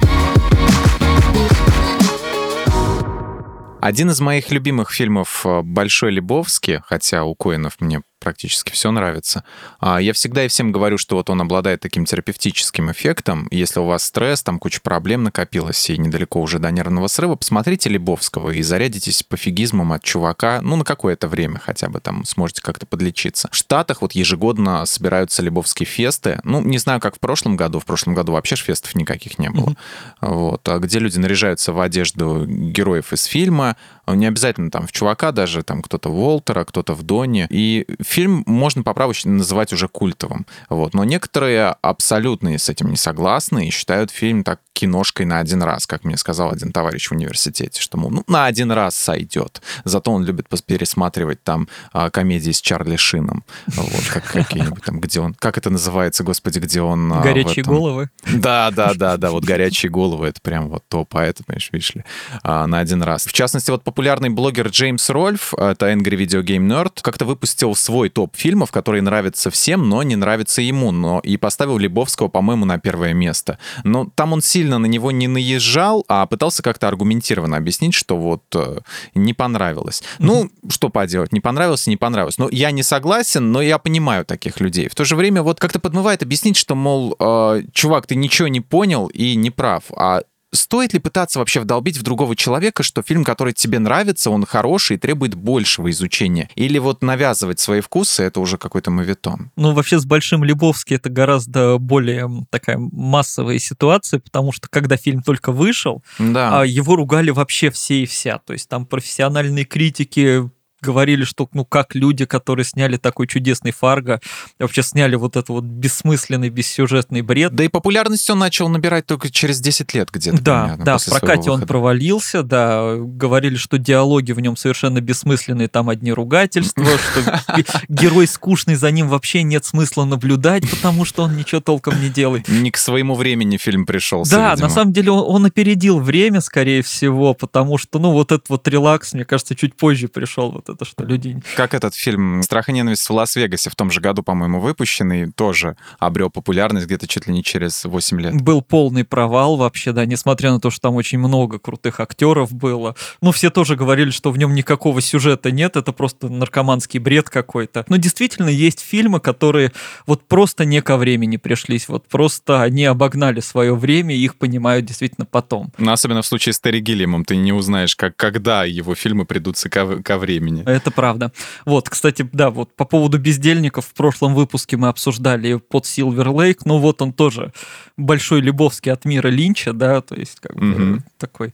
Один 3.86 4.10
из 4.10 4.20
моих 4.20 4.50
любимых 4.50 4.92
фильмов 4.92 5.46
э, 5.46 5.62
«Большой 5.62 6.12
Лебовский», 6.12 6.80
хотя 6.88 7.24
у 7.24 7.36
Коинов 7.36 7.80
мне 7.80 8.02
практически 8.26 8.72
все 8.72 8.90
нравится. 8.90 9.44
А, 9.80 10.02
я 10.02 10.12
всегда 10.12 10.44
и 10.44 10.48
всем 10.48 10.72
говорю, 10.72 10.98
что 10.98 11.16
вот 11.16 11.30
он 11.30 11.42
обладает 11.42 11.80
таким 11.82 12.06
терапевтическим 12.06 12.92
эффектом. 12.92 13.48
Если 13.52 13.80
у 13.80 13.86
вас 13.86 14.04
стресс, 14.04 14.42
там 14.42 14.58
куча 14.58 14.82
проблем 14.82 15.22
накопилось, 15.22 15.92
и 15.92 15.98
недалеко 16.00 16.42
уже 16.42 16.58
до 16.58 16.72
нервного 16.72 17.06
срыва, 17.06 17.36
посмотрите 17.36 17.88
Лебовского 17.88 18.50
и 18.50 18.64
зарядитесь 18.64 19.22
пофигизмом 19.22 19.94
от 19.94 20.02
чувака, 20.02 20.60
ну, 20.64 20.76
на 20.76 20.84
какое-то 20.84 21.28
время 21.28 21.60
хотя 21.64 21.88
бы 21.88 22.00
там 22.00 22.26
сможете 22.26 22.64
как-то 22.64 22.88
подлечиться. 22.88 23.48
В 23.52 23.56
Штатах 23.56 24.02
вот 24.02 24.14
ежегодно 24.14 24.84
собираются 24.88 25.44
Лебовские 25.44 25.86
фесты. 25.86 26.40
Ну, 26.44 26.62
не 26.62 26.80
знаю, 26.80 27.00
как 27.00 27.18
в 27.18 27.20
прошлом 27.20 27.56
году. 27.56 27.80
В 27.80 27.86
прошлом 27.86 28.16
году 28.16 28.32
вообще 28.32 28.56
ж 28.56 28.62
фестов 28.62 28.96
никаких 28.96 29.38
не 29.38 29.52
было. 29.52 29.70
Mm-hmm. 29.70 29.76
Вот. 30.22 30.68
А 30.68 30.80
где 30.80 30.98
люди 30.98 31.20
наряжаются 31.20 31.74
в 31.74 31.80
одежду 31.80 32.48
героев 32.48 33.14
из 33.14 33.26
фильма, 33.26 33.76
Не 34.08 34.28
обязательно 34.28 34.72
там 34.72 34.88
в 34.88 34.92
чувака 34.92 35.32
даже, 35.32 35.64
там 35.64 35.82
кто-то 35.82 36.10
в 36.10 36.20
Уолтера, 36.20 36.64
кто-то 36.66 36.94
в 36.94 37.04
Доне. 37.04 37.48
И 37.50 37.86
фильм 38.02 38.44
можно 38.46 38.84
по 38.84 38.94
праву 38.94 39.14
называть 39.26 39.74
уже 39.74 39.88
культовым. 39.88 40.46
Вот. 40.70 40.94
Но 40.94 41.04
некоторые 41.04 41.76
абсолютно 41.82 42.58
с 42.58 42.70
этим 42.70 42.90
не 42.90 42.98
согласны 42.98 43.68
и 43.68 43.72
считают 43.72 44.12
фильм 44.12 44.44
так 44.44 44.60
киношкой 44.76 45.26
на 45.26 45.40
один 45.40 45.64
раз, 45.64 45.88
как 45.88 46.04
мне 46.04 46.18
сказал 46.18 46.52
один 46.52 46.72
товарищ 46.72 47.08
в 47.08 47.14
университете, 47.14 47.82
что, 47.82 47.98
мол, 47.98 48.12
ну, 48.12 48.24
на 48.28 48.46
один 48.46 48.72
раз 48.72 48.96
сойдет. 48.96 49.62
Зато 49.86 50.12
он 50.12 50.26
любит 50.26 50.48
пересматривать 50.66 51.42
там 51.44 51.70
а, 51.94 52.10
комедии 52.10 52.52
с 52.52 52.62
Чарли 52.62 52.98
Шином. 52.98 53.46
Вот, 53.68 54.04
как 54.12 54.26
какие-нибудь 54.26 54.84
там, 54.84 55.00
где 55.00 55.22
он... 55.22 55.34
Как 55.34 55.58
это 55.58 55.70
называется, 55.70 56.24
господи, 56.24 56.60
где 56.60 56.82
он... 56.82 57.12
А, 57.14 57.22
горячие 57.22 57.64
головы? 57.64 58.10
Да, 58.34 58.70
да, 58.72 58.94
да, 58.94 59.16
да, 59.16 59.32
вот 59.32 59.46
горячие 59.46 59.90
головы, 59.90 60.28
это 60.28 60.42
прям 60.42 60.70
вот 60.70 60.84
а 60.92 61.24
это, 61.24 61.44
понимаешь, 61.44 61.70
видишь 61.72 61.96
ли, 61.96 62.04
а, 62.44 62.68
на 62.68 62.80
один 62.80 63.02
раз. 63.02 63.26
В 63.26 63.34
частности, 63.34 63.72
вот 63.72 63.84
популярный 63.96 64.28
блогер 64.28 64.68
Джеймс 64.68 65.10
Рольф, 65.10 65.54
это 65.54 65.90
Angry 65.90 66.18
Video 66.18 66.44
Game 66.44 66.68
Nerd, 66.68 67.00
как-то 67.02 67.24
выпустил 67.24 67.76
свой 67.76 68.10
топ 68.10 68.36
фильмов, 68.36 68.70
которые 68.70 69.02
нравятся 69.02 69.50
всем, 69.50 69.88
но 69.88 70.04
не 70.04 70.18
нравятся 70.18 70.62
ему, 70.62 70.92
но 70.92 71.22
и 71.22 71.38
поставил 71.38 71.78
Лебовского, 71.78 72.28
по-моему, 72.28 72.66
на 72.66 72.78
первое 72.78 73.14
место. 73.14 73.58
Но 73.86 74.12
там 74.14 74.34
он 74.34 74.42
сильно 74.42 74.80
на 74.80 74.86
него 74.88 75.12
не 75.12 75.30
наезжал, 75.30 76.04
а 76.10 76.26
пытался 76.26 76.62
как-то 76.62 76.90
аргументированно 76.90 77.56
объяснить, 77.56 77.94
что 77.94 78.18
вот 78.18 78.44
э, 78.54 78.80
не 79.14 79.34
понравилось. 79.34 80.02
Mm-hmm. 80.02 80.26
Ну, 80.26 80.50
что 80.70 80.90
поделать, 80.90 81.32
не 81.32 81.40
понравилось, 81.40 81.88
не 81.88 81.96
понравилось. 81.96 82.38
Но 82.38 82.50
я 82.52 82.72
не 82.72 82.84
согласен, 82.84 83.54
но 83.54 83.62
я 83.62 83.78
понимаю 83.78 84.26
таких 84.26 84.60
людей. 84.60 84.90
В 84.90 84.96
то 84.96 85.06
же 85.06 85.16
время 85.16 85.42
вот 85.42 85.62
как-то 85.62 85.80
подмывает 85.80 86.22
объяснить, 86.22 86.58
что, 86.58 86.76
мол, 86.76 87.16
э, 87.18 87.62
чувак, 87.72 88.08
ты 88.08 88.16
ничего 88.16 88.50
не 88.50 88.60
понял 88.60 89.08
и 89.08 89.36
не 89.38 89.52
прав, 89.52 89.84
а 89.96 90.24
стоит 90.56 90.94
ли 90.94 91.00
пытаться 91.00 91.40
вообще 91.40 91.60
вдолбить 91.60 91.98
в 91.98 92.04
другого 92.04 92.36
человека, 92.36 92.84
что 92.84 93.02
фильм, 93.02 93.24
который 93.24 93.54
тебе 93.54 93.80
нравится, 93.80 94.30
он 94.30 94.46
хороший 94.46 94.96
и 94.96 95.00
требует 95.00 95.36
большего 95.36 95.90
изучения? 95.92 96.50
Или 96.56 96.78
вот 96.78 97.02
навязывать 97.02 97.60
свои 97.60 97.82
вкусы, 97.82 98.24
это 98.24 98.40
уже 98.40 98.58
какой-то 98.58 98.92
мавитон? 98.92 99.52
Ну, 99.56 99.74
вообще 99.74 100.00
с 100.00 100.06
Большим 100.06 100.44
Лебовски 100.44 100.94
это 100.94 101.10
гораздо 101.10 101.78
более 101.78 102.30
такая 102.50 102.78
массовая 102.78 103.60
ситуация, 103.60 104.20
потому 104.20 104.52
что 104.52 104.68
когда 104.70 104.98
фильм 104.98 105.22
только 105.22 105.52
вышел, 105.52 106.04
да. 106.20 106.62
А, 106.62 106.66
его 106.66 106.96
ругали 106.96 107.30
вообще 107.32 107.70
все 107.70 108.04
и 108.04 108.06
вся. 108.06 108.40
То 108.40 108.54
есть 108.54 108.70
там 108.70 108.86
профессиональные 108.86 109.66
критики 109.66 110.50
говорили, 110.86 111.24
что 111.24 111.50
ну 111.54 111.66
как 111.66 111.96
люди, 111.96 112.26
которые 112.26 112.66
сняли 112.66 112.98
такой 112.98 113.28
чудесный 113.28 113.72
Фарго, 113.72 114.22
вообще 114.60 114.84
сняли 114.84 115.16
вот 115.16 115.36
этот 115.36 115.50
вот 115.50 115.64
бессмысленный, 115.64 116.50
бессюжетный 116.50 117.22
бред. 117.22 117.54
Да 117.56 117.64
и 117.64 117.68
популярность 117.68 118.30
он 118.30 118.40
начал 118.40 118.70
набирать 118.70 119.06
только 119.06 119.30
через 119.32 119.60
10 119.60 119.94
лет 119.94 120.10
где-то. 120.12 120.42
Да, 120.42 120.62
примерно, 120.62 120.86
да, 120.86 120.98
в 120.98 121.06
прокате 121.06 121.52
он 121.52 121.62
провалился, 121.62 122.44
да, 122.44 122.96
говорили, 122.98 123.56
что 123.56 123.78
диалоги 123.78 124.32
в 124.32 124.40
нем 124.40 124.56
совершенно 124.56 125.02
бессмысленные, 125.02 125.68
там 125.68 125.90
одни 125.90 126.14
ругательства, 126.14 126.86
что 126.86 127.44
герой 127.90 128.28
скучный, 128.28 128.76
за 128.76 128.92
ним 128.92 129.08
вообще 129.10 129.44
нет 129.44 129.66
смысла 129.66 130.06
наблюдать, 130.06 130.70
потому 130.70 131.06
что 131.06 131.24
он 131.24 131.36
ничего 131.36 131.62
толком 131.62 132.00
не 132.02 132.10
делает. 132.10 132.48
Не 132.48 132.72
к 132.72 132.78
своему 132.78 133.16
времени 133.16 133.58
фильм 133.58 133.86
пришел. 133.86 134.24
Да, 134.30 134.56
на 134.58 134.70
самом 134.70 134.94
деле 134.94 135.12
он 135.12 135.46
опередил 135.46 136.00
время, 136.00 136.42
скорее 136.42 136.82
всего, 136.82 137.34
потому 137.34 137.78
что, 137.78 138.00
ну, 138.00 138.12
вот 138.12 138.32
этот 138.32 138.50
вот 138.50 138.68
релакс, 138.68 139.14
мне 139.14 139.26
кажется, 139.26 139.56
чуть 139.56 139.76
позже 139.76 140.08
пришел 140.08 140.52
вот 140.52 140.70
это, 140.76 140.86
что 140.86 141.04
люди... 141.04 141.42
Как 141.56 141.74
этот 141.74 141.96
фильм 141.96 142.44
«Страх 142.44 142.70
и 142.70 142.74
ненависть» 142.74 143.08
в 143.08 143.14
Лас-Вегасе 143.14 143.70
в 143.70 143.76
том 143.76 143.90
же 143.90 144.02
году, 144.02 144.24
по-моему, 144.24 144.60
выпущенный, 144.60 145.32
тоже 145.32 145.76
обрел 146.00 146.30
популярность 146.30 146.86
где-то 146.86 147.08
чуть 147.08 147.28
ли 147.28 147.34
не 147.34 147.44
через 147.44 147.86
8 147.86 148.22
лет. 148.22 148.42
Был 148.42 148.62
полный 148.62 149.04
провал 149.04 149.58
вообще, 149.58 149.92
да, 149.92 150.06
несмотря 150.06 150.52
на 150.52 150.60
то, 150.60 150.70
что 150.70 150.82
там 150.82 150.96
очень 150.96 151.18
много 151.18 151.60
крутых 151.60 152.00
актеров 152.00 152.54
было. 152.54 152.96
Ну, 153.22 153.32
все 153.32 153.50
тоже 153.50 153.76
говорили, 153.76 154.12
что 154.12 154.32
в 154.32 154.38
нем 154.38 154.54
никакого 154.54 155.02
сюжета 155.02 155.52
нет, 155.52 155.76
это 155.76 155.92
просто 155.92 156.30
наркоманский 156.30 157.00
бред 157.00 157.30
какой-то. 157.30 157.86
Но 157.88 157.98
действительно 157.98 158.50
есть 158.50 158.82
фильмы, 158.82 159.20
которые 159.20 159.72
вот 160.06 160.28
просто 160.28 160.66
не 160.66 160.82
ко 160.82 160.98
времени 160.98 161.38
пришлись, 161.38 161.88
вот 161.88 162.08
просто 162.08 162.62
они 162.62 162.86
обогнали 162.86 163.40
свое 163.40 163.76
время, 163.76 164.16
и 164.16 164.20
их 164.20 164.36
понимают 164.36 164.86
действительно 164.86 165.26
потом. 165.26 165.72
Ну, 165.78 165.92
особенно 165.92 166.22
в 166.22 166.28
случае 166.28 166.54
с 166.54 166.60
Терри 166.60 166.80
Гиллимом, 166.80 167.26
ты 167.26 167.36
не 167.36 167.54
узнаешь, 167.54 167.96
как, 167.96 168.16
когда 168.16 168.66
его 168.66 168.96
фильмы 168.96 169.26
придутся 169.26 169.70
ко, 169.70 170.02
ко 170.04 170.18
времени. 170.18 170.55
Это 170.66 170.92
правда. 170.92 171.32
Вот, 171.66 171.90
кстати, 171.90 172.28
да, 172.32 172.50
вот 172.50 172.76
по 172.76 172.86
поводу 172.86 173.20
бездельников 173.20 173.86
в 173.86 173.94
прошлом 173.94 174.36
выпуске 174.36 174.78
мы 174.78 174.88
обсуждали 174.88 175.56
под 175.56 175.86
Silver 175.86 176.28
Lake, 176.28 176.60
ну 176.66 176.78
вот 176.80 177.02
он 177.02 177.14
тоже 177.14 177.52
большой 177.98 178.42
Любовский 178.42 178.92
от 178.92 179.06
мира 179.06 179.28
Линча, 179.28 179.74
да, 179.74 180.02
то 180.02 180.16
есть 180.16 180.40
как 180.40 180.56
mm-hmm. 180.56 180.96
бы 180.96 181.04
такой 181.18 181.54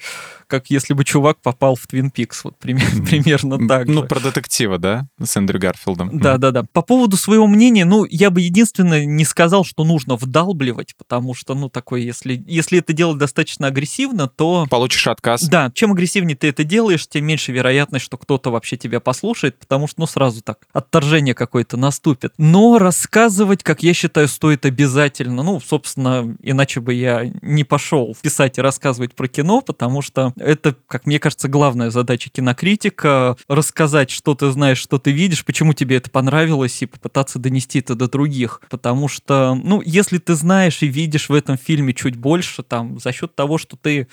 как 0.51 0.70
если 0.70 0.93
бы 0.93 1.05
чувак 1.05 1.38
попал 1.41 1.75
в 1.75 1.88
Твин 1.88 2.12
Пикс, 2.12 2.43
вот 2.43 2.60
примерно, 2.60 3.05
примерно 3.05 3.67
так 3.67 3.88
Ну, 3.88 4.03
про 4.03 4.20
детектива, 4.20 4.77
да, 4.77 5.08
с 5.24 5.38
Эндрю 5.38 5.60
Гарфилдом. 5.60 6.20
Да-да-да. 6.20 6.65
По 6.74 6.81
поводу 6.81 7.15
своего 7.15 7.48
мнения, 7.48 7.86
ну, 7.86 8.05
я 8.05 8.29
бы 8.29 8.41
единственное 8.41 9.05
не 9.05 9.24
сказал, 9.24 9.63
что 9.63 9.86
нужно 9.86 10.17
вдалбливать, 10.17 10.93
потому 10.98 11.34
что, 11.34 11.55
ну, 11.55 11.70
такой, 11.70 12.03
если, 12.03 12.43
если 12.46 12.79
это 12.79 12.91
делать 12.91 13.17
достаточно 13.17 13.67
агрессивно, 13.67 14.27
то... 14.27 14.67
Получишь 14.70 15.08
отказ. 15.08 15.43
Да, 15.43 15.72
чем 15.74 15.93
агрессивнее 15.93 16.36
ты 16.36 16.50
это 16.50 16.65
делаешь, 16.65 17.08
тем 17.08 17.25
меньше 17.25 17.53
вероятность, 17.53 18.03
что 18.03 18.17
кто-то 18.17 18.51
вообще 18.51 18.75
тебя 18.91 19.00
послушает, 19.00 19.57
потому 19.57 19.88
что, 19.88 20.01
ну, 20.01 20.05
сразу 20.05 20.41
так, 20.41 20.60
отторжение 20.74 21.33
какое-то 21.33 21.77
наступит. 21.77 22.33
Но 22.38 22.77
рассказывать, 22.77 23.63
как 23.63 23.83
я 23.83 23.93
считаю, 23.93 24.27
стоит 24.27 24.65
обязательно. 24.65 25.43
Ну, 25.43 25.60
собственно, 25.60 26.36
иначе 26.41 26.81
бы 26.81 26.93
я 26.93 27.31
не 27.41 27.63
пошел 27.63 28.15
писать 28.21 28.57
и 28.57 28.62
рассказывать 28.62 29.15
про 29.15 29.27
кино, 29.27 29.62
потому 29.62 30.01
что 30.01 30.33
это, 30.38 30.75
как 30.88 31.05
мне 31.05 31.19
кажется, 31.19 31.48
главная 31.48 31.89
задача 31.89 32.29
кинокритика— 32.29 33.38
рассказать, 33.48 34.12
что 34.12 34.36
ты 34.36 34.51
знаешь, 34.51 34.77
что 34.77 34.98
ты 35.00 35.12
видишь, 35.12 35.45
почему 35.45 35.74
тебе 35.74 35.98
это 35.98 36.10
понравилось, 36.10 36.81
и 36.81 36.86
попытаться 36.86 37.39
донести 37.39 37.79
это 37.79 37.95
до 37.95 38.10
других. 38.10 38.62
Потому 38.69 39.07
что, 39.07 39.55
ну, 39.55 39.81
если 39.81 40.17
ты 40.17 40.36
знаешь 40.36 40.81
и 40.83 40.88
видишь 40.88 41.29
в 41.29 41.33
этом 41.33 41.57
фильме 41.57 41.93
чуть 41.93 42.17
больше, 42.17 42.63
там, 42.63 43.00
за 43.00 43.13
счет 43.13 43.36
того, 43.36 43.57
что 43.57 43.77
ты 43.77 44.07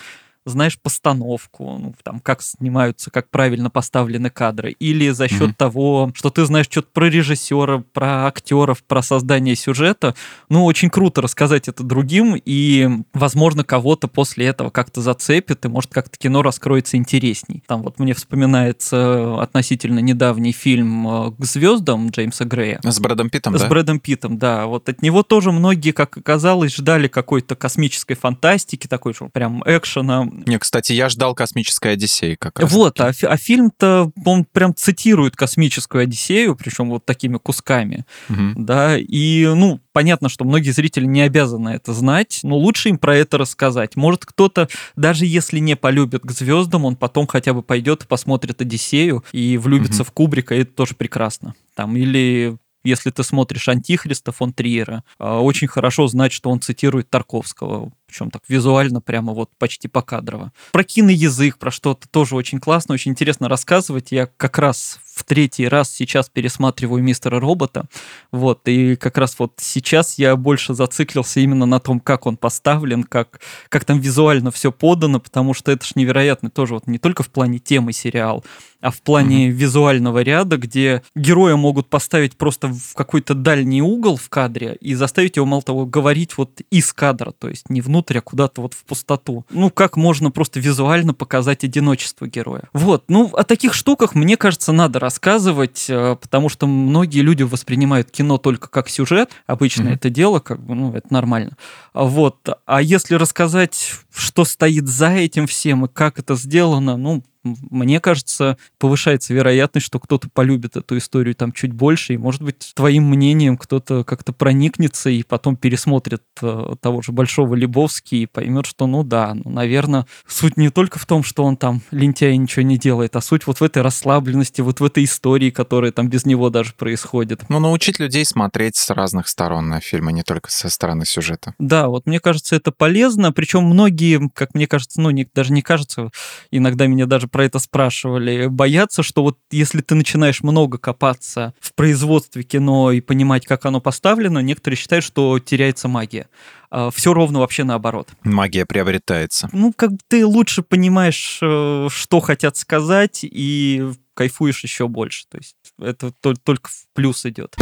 знаешь 0.49 0.79
постановку, 0.81 1.79
ну, 1.79 1.95
там, 2.03 2.21
как 2.21 2.43
снимаются, 2.43 3.11
как 3.11 3.31
правильно 3.31 3.71
поставлены 3.71 4.31
кадры, 4.31 4.73
или 4.73 5.11
за 5.11 5.29
счет 5.29 5.51
mm-hmm. 5.51 5.55
того, 5.57 6.13
что 6.15 6.31
ты 6.31 6.45
знаешь 6.45 6.67
что-то 6.71 6.89
про 6.93 7.09
режиссера, 7.09 7.83
про 7.93 8.27
актеров, 8.27 8.83
про 8.83 9.03
создание 9.03 9.57
сюжета, 9.57 10.15
ну, 10.49 10.65
очень 10.65 10.91
круто 10.91 11.23
рассказать 11.23 11.69
это 11.69 11.83
другим, 11.83 12.41
и, 12.43 12.89
возможно, 13.13 13.65
кого-то 13.65 14.09
после 14.09 14.47
этого 14.47 14.71
как-то 14.71 15.01
зацепит, 15.01 15.65
и, 15.65 15.69
может, 15.69 15.93
как-то 15.93 16.19
кино 16.19 16.43
раскроется 16.43 16.97
интересней. 16.97 17.63
Там 17.67 17.83
вот 17.83 17.99
мне 17.99 18.15
вспоминается 18.15 19.41
относительно 19.41 20.01
недавний 20.01 20.53
фильм 20.53 21.09
э, 21.09 21.33
«К 21.39 21.45
звездам» 21.45 22.11
Джеймса 22.11 22.45
Грея. 22.45 22.81
С 22.83 23.01
Брэдом 23.01 23.31
Питтом, 23.31 23.57
С 23.57 23.63
да? 23.63 23.69
Брэдом 23.69 24.01
Питтом, 24.01 24.39
да. 24.39 24.67
Вот 24.67 24.89
от 24.89 25.03
него 25.03 25.23
тоже 25.23 25.53
многие, 25.53 25.93
как 25.93 26.17
оказалось, 26.17 26.75
ждали 26.75 27.09
какой-то 27.09 27.57
космической 27.57 28.15
фантастики, 28.15 28.87
такой 28.87 29.15
же 29.15 29.29
прям 29.33 29.63
экшена, 29.67 30.29
не, 30.47 30.59
кстати, 30.59 30.93
я 30.93 31.09
ждал 31.09 31.35
«Космической 31.35 31.93
Одиссеи» 31.93 32.35
как 32.35 32.59
раз. 32.59 32.71
Вот, 32.71 33.01
а, 33.01 33.13
а 33.23 33.37
фильм-то, 33.37 34.11
он 34.25 34.45
прям 34.45 34.75
цитирует 34.75 35.37
«Космическую 35.37 36.03
Одиссею», 36.03 36.57
причем 36.57 36.91
вот 36.91 37.05
такими 37.05 37.39
кусками, 37.39 38.05
угу. 38.29 38.53
да, 38.57 38.97
и, 38.99 39.47
ну, 39.47 39.81
понятно, 39.93 40.29
что 40.29 40.45
многие 40.45 40.71
зрители 40.71 41.07
не 41.07 41.23
обязаны 41.23 41.71
это 41.71 41.93
знать, 41.93 42.41
но 42.43 42.57
лучше 42.57 42.91
им 42.91 42.99
про 42.99 43.17
это 43.17 43.39
рассказать. 43.39 43.97
Может, 43.97 44.27
кто-то, 44.27 44.69
даже 44.97 45.27
если 45.27 45.59
не 45.59 45.77
полюбит 45.77 46.23
к 46.23 46.31
звездам, 46.31 46.85
он 46.85 46.97
потом 46.97 47.27
хотя 47.27 47.53
бы 47.55 47.63
пойдет 47.63 48.05
и 48.05 48.07
посмотрит 48.07 48.61
«Одиссею» 48.61 49.25
и 49.33 49.59
влюбится 49.59 50.03
угу. 50.03 50.09
в 50.09 50.13
Кубрика, 50.13 50.55
и 50.55 50.61
это 50.61 50.73
тоже 50.73 50.95
прекрасно. 50.95 51.55
Там, 51.75 51.97
или 51.97 52.57
если 52.85 53.11
ты 53.11 53.23
смотришь 53.23 53.69
«Антихриста» 53.69 54.33
фон 54.33 54.53
Триера, 54.53 55.05
а, 55.19 55.41
очень 55.41 55.69
хорошо 55.69 56.07
знать, 56.07 56.33
что 56.33 56.51
он 56.51 56.61
цитирует 56.61 57.11
Тарковского 57.11 57.93
причем 58.09 58.31
так 58.31 58.43
визуально 58.49 59.01
прямо 59.01 59.35
вот 59.35 59.51
почти 59.59 59.87
покадрово. 59.87 60.53
Про 60.73 60.83
киноязык, 60.83 61.59
про 61.59 61.71
что-то 61.71 62.09
тоже 62.09 62.35
очень 62.35 62.59
классно, 62.59 62.95
очень 62.95 63.13
интересно 63.13 63.49
рассказывать. 63.49 64.13
Я 64.13 64.27
как 64.27 64.59
раз 64.59 64.99
в 65.15 65.25
третий 65.25 65.69
раз 65.69 65.91
сейчас 65.93 66.29
пересматриваю 66.29 67.03
«Мистера 67.03 67.41
Робота», 67.41 67.87
вот, 68.33 68.67
и 68.69 68.97
как 68.97 69.19
раз 69.19 69.39
вот 69.39 69.55
сейчас 69.59 70.17
я 70.17 70.37
больше 70.37 70.75
зациклился 70.75 71.41
именно 71.41 71.67
на 71.67 71.81
том, 71.81 72.01
как 72.01 72.27
он 72.27 72.37
поставлен, 72.37 73.03
как, 73.03 73.41
как 73.69 73.85
там 73.85 73.99
визуально 74.01 74.51
все 74.51 74.73
подано, 74.73 75.21
потому 75.21 75.55
что 75.55 75.73
это 75.73 75.85
ж 75.85 75.97
невероятно 75.97 76.51
тоже 76.51 76.75
вот 76.75 76.87
не 76.87 76.99
только 76.99 77.23
в 77.23 77.31
плане 77.31 77.59
темы 77.59 77.93
сериал, 77.93 78.45
а 78.81 78.91
в 78.93 79.03
плане 79.03 79.49
mm-hmm. 79.49 79.53
визуального 79.53 80.23
ряда, 80.23 80.57
где 80.57 81.03
героя 81.17 81.57
могут 81.57 81.89
поставить 81.89 82.37
просто 82.37 82.69
в 82.69 82.95
какой-то 82.95 83.35
дальний 83.35 83.83
угол 83.83 84.17
в 84.17 84.29
кадре 84.29 84.77
и 84.81 84.95
заставить 84.95 85.37
его, 85.37 85.47
мало 85.47 85.63
того, 85.63 85.85
говорить 85.85 86.39
вот 86.39 86.61
из 86.71 86.93
кадра, 86.93 87.33
то 87.33 87.49
есть 87.49 87.71
не 87.71 87.81
внутрь 87.81 87.98
внутрь, 87.99 88.19
а 88.19 88.21
куда-то 88.21 88.63
вот 88.63 88.75
в 88.75 88.85
пустоту. 88.85 89.45
Ну, 89.51 89.71
как 89.71 89.97
можно 89.97 90.31
просто 90.31 90.61
визуально 90.61 91.15
показать 91.15 91.65
одиночество 91.65 92.27
героя. 92.27 92.63
Вот, 92.73 93.05
ну, 93.09 93.27
о 93.35 93.43
таких 93.43 93.75
штуках, 93.75 94.15
мне 94.15 94.37
кажется, 94.37 94.73
надо 94.73 95.01
рассказывать, 95.01 95.87
э, 95.89 96.17
потому 96.21 96.49
что 96.49 96.67
многие 96.67 97.21
люди 97.21 97.43
воспринимают 97.43 98.11
кино 98.11 98.39
только 98.39 98.69
как 98.69 98.89
сюжет. 98.89 99.31
Обычно 99.47 99.89
mm-hmm. 99.89 99.95
это 99.95 100.11
дело, 100.11 100.39
как 100.39 100.61
бы, 100.63 100.75
ну, 100.75 100.93
это 100.95 101.13
нормально. 101.13 101.57
Вот, 101.93 102.49
а 102.67 102.81
если 102.81 103.17
рассказать, 103.17 103.95
что 104.15 104.45
стоит 104.45 104.87
за 104.87 105.11
этим 105.11 105.47
всем 105.47 105.87
и 105.87 105.89
как 105.89 106.19
это 106.19 106.37
сделано, 106.37 106.97
ну, 106.97 107.25
мне 107.71 108.01
кажется, 108.01 108.59
повышается 108.79 109.35
вероятность, 109.35 109.87
что 109.87 109.99
кто-то 109.99 110.29
полюбит 110.33 110.77
эту 110.77 110.99
историю 110.99 111.35
там 111.35 111.53
чуть 111.53 111.73
больше, 111.73 112.15
и, 112.15 112.19
может 112.19 112.43
быть, 112.43 112.73
твоим 112.75 113.09
мнением 113.09 113.57
кто-то 113.57 114.05
как-то 114.05 114.33
проникнется 114.33 115.11
и 115.11 115.23
потом 115.23 115.57
пересмотрит 115.57 116.23
э, 116.43 116.75
того 116.81 117.03
же 117.03 117.13
Большого 117.13 117.55
Лебовски 117.55 118.15
и 118.15 118.27
поймет, 118.27 118.67
что, 118.67 118.87
ну 118.87 119.03
да, 119.03 119.35
ну, 119.35 119.51
наверное, 119.51 120.07
суть 120.27 120.57
не 120.57 120.71
только 120.71 120.99
в 120.99 121.07
том, 121.07 121.23
что 121.23 121.45
он 121.45 121.57
там 121.57 121.83
лентяй 121.91 122.37
ничего 122.37 122.63
не 122.63 122.79
делает, 122.79 123.17
а 123.17 123.21
суть 123.21 123.47
вот 123.47 123.61
в 123.61 123.63
этой 123.63 123.83
расслабленности, 123.83 124.61
вот 124.61 124.81
в 124.81 124.85
этой 124.85 125.05
истории, 125.05 125.51
которая 125.51 125.93
там 125.93 126.09
без 126.09 126.25
него 126.27 126.51
даже 126.51 126.73
происходит. 126.75 127.49
Ну, 127.49 127.61
научить 127.61 127.99
людей 127.99 128.25
смотреть 128.25 128.77
с 128.77 128.91
разных 128.91 129.29
сторон 129.29 129.69
на 129.69 129.81
фильмы, 129.81 130.13
не 130.13 130.23
только 130.23 130.51
со 130.51 130.69
стороны 130.69 131.07
сюжета. 131.07 131.55
Да, 131.59 131.89
вот 131.89 132.07
мне 132.07 132.21
кажется, 132.21 132.57
это 132.57 132.73
полезно, 132.73 133.33
причем 133.33 133.65
многие, 133.65 134.29
как 134.35 134.55
мне 134.55 134.67
кажется, 134.67 135.01
ну, 135.01 135.11
не, 135.11 135.29
даже 135.35 135.53
не 135.53 135.63
кажется, 135.63 136.11
иногда 136.51 136.87
меня 136.87 137.07
даже 137.07 137.29
про 137.39 137.45
это 137.45 137.61
спрашивали, 137.61 138.49
боятся, 138.49 139.05
что 139.05 139.23
вот 139.23 139.39
если 139.53 139.81
ты 139.81 139.95
начинаешь 139.95 140.43
много 140.43 140.77
копаться 140.77 141.55
в 141.61 141.73
производстве 141.73 142.43
кино 142.43 142.91
и 142.91 143.01
понимать, 143.01 143.47
как 143.47 143.65
оно 143.65 143.81
поставлено, 143.81 144.41
некоторые 144.41 144.77
считают, 144.77 145.05
что 145.05 145.39
теряется 145.39 145.87
магия. 145.87 146.29
А, 146.69 146.91
Все 146.91 147.15
ровно 147.15 147.39
вообще 147.39 147.63
наоборот. 147.63 148.09
Магия 148.25 148.67
приобретается. 148.67 149.49
Ну, 149.53 149.73
как 149.73 149.93
ты 150.09 150.27
лучше 150.27 150.63
понимаешь, 150.63 151.39
э, 151.41 151.87
что 151.93 152.19
хотят 152.19 152.57
сказать, 152.57 153.21
и 153.23 153.89
кайфуешь 154.15 154.65
еще 154.65 154.89
больше. 154.89 155.27
То 155.31 155.39
есть 155.39 155.55
это 155.81 156.11
только 156.43 156.71
в 156.71 156.87
плюс 156.93 157.25
идет. 157.25 157.55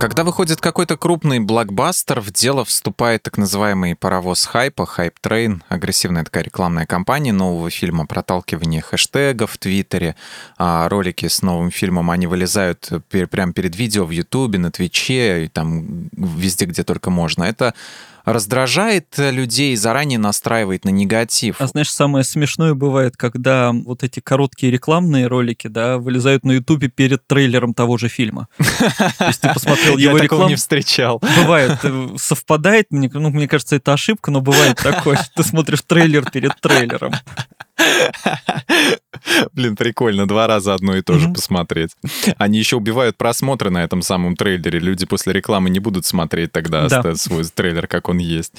Когда 0.00 0.24
выходит 0.24 0.62
какой-то 0.62 0.96
крупный 0.96 1.40
блокбастер, 1.40 2.22
в 2.22 2.32
дело 2.32 2.64
вступает 2.64 3.22
так 3.22 3.36
называемый 3.36 3.94
паровоз 3.94 4.46
хайпа, 4.46 4.86
hype 4.86 5.16
train, 5.16 5.62
агрессивная 5.68 6.24
такая 6.24 6.42
рекламная 6.42 6.86
кампания 6.86 7.34
нового 7.34 7.68
фильма, 7.68 8.06
проталкивание 8.06 8.80
хэштегов 8.80 9.50
в 9.50 9.58
Твиттере, 9.58 10.16
а 10.56 10.88
ролики 10.88 11.28
с 11.28 11.42
новым 11.42 11.70
фильмом, 11.70 12.10
они 12.10 12.26
вылезают 12.26 12.90
прямо 13.10 13.52
перед 13.52 13.76
видео 13.76 14.06
в 14.06 14.10
Ютубе, 14.10 14.58
на 14.58 14.70
Твиче, 14.70 15.44
и 15.44 15.48
там 15.48 16.08
везде, 16.16 16.64
где 16.64 16.82
только 16.82 17.10
можно. 17.10 17.44
Это 17.44 17.74
раздражает 18.32 19.14
людей, 19.18 19.76
заранее 19.76 20.18
настраивает 20.18 20.84
на 20.84 20.90
негатив. 20.90 21.56
А 21.58 21.66
знаешь, 21.66 21.90
самое 21.90 22.24
смешное 22.24 22.74
бывает, 22.74 23.16
когда 23.16 23.72
вот 23.72 24.02
эти 24.02 24.20
короткие 24.20 24.72
рекламные 24.72 25.26
ролики, 25.26 25.66
да, 25.68 25.98
вылезают 25.98 26.44
на 26.44 26.52
Ютубе 26.52 26.88
перед 26.88 27.26
трейлером 27.26 27.74
того 27.74 27.98
же 27.98 28.08
фильма. 28.08 28.48
То 28.58 29.26
есть 29.26 29.40
ты 29.40 29.52
посмотрел 29.52 29.96
его 29.96 30.18
рекламу. 30.18 30.48
не 30.48 30.56
встречал. 30.56 31.22
Бывает, 31.36 31.78
э, 31.82 32.08
совпадает, 32.16 32.86
мне, 32.90 33.10
ну, 33.12 33.30
мне 33.30 33.48
кажется, 33.48 33.76
это 33.76 33.92
ошибка, 33.92 34.30
но 34.30 34.40
бывает 34.40 34.76
такое, 34.78 35.16
что 35.16 35.30
ты 35.36 35.42
смотришь 35.44 35.82
трейлер 35.86 36.30
перед 36.30 36.60
трейлером. 36.60 37.12
Блин, 39.52 39.76
прикольно, 39.76 40.26
два 40.26 40.46
раза 40.46 40.74
одно 40.74 40.96
и 40.96 41.02
то 41.02 41.18
же 41.18 41.28
посмотреть. 41.30 41.90
Они 42.38 42.58
еще 42.58 42.76
убивают 42.76 43.16
просмотры 43.16 43.70
на 43.70 43.82
этом 43.84 44.02
самом 44.02 44.36
трейлере. 44.36 44.78
Люди 44.78 45.06
после 45.06 45.32
рекламы 45.32 45.70
не 45.70 45.78
будут 45.78 46.06
смотреть 46.06 46.52
тогда 46.52 46.88
да. 46.88 47.14
свой 47.14 47.44
трейлер, 47.44 47.86
как 47.86 48.08
он 48.08 48.18
есть. 48.18 48.54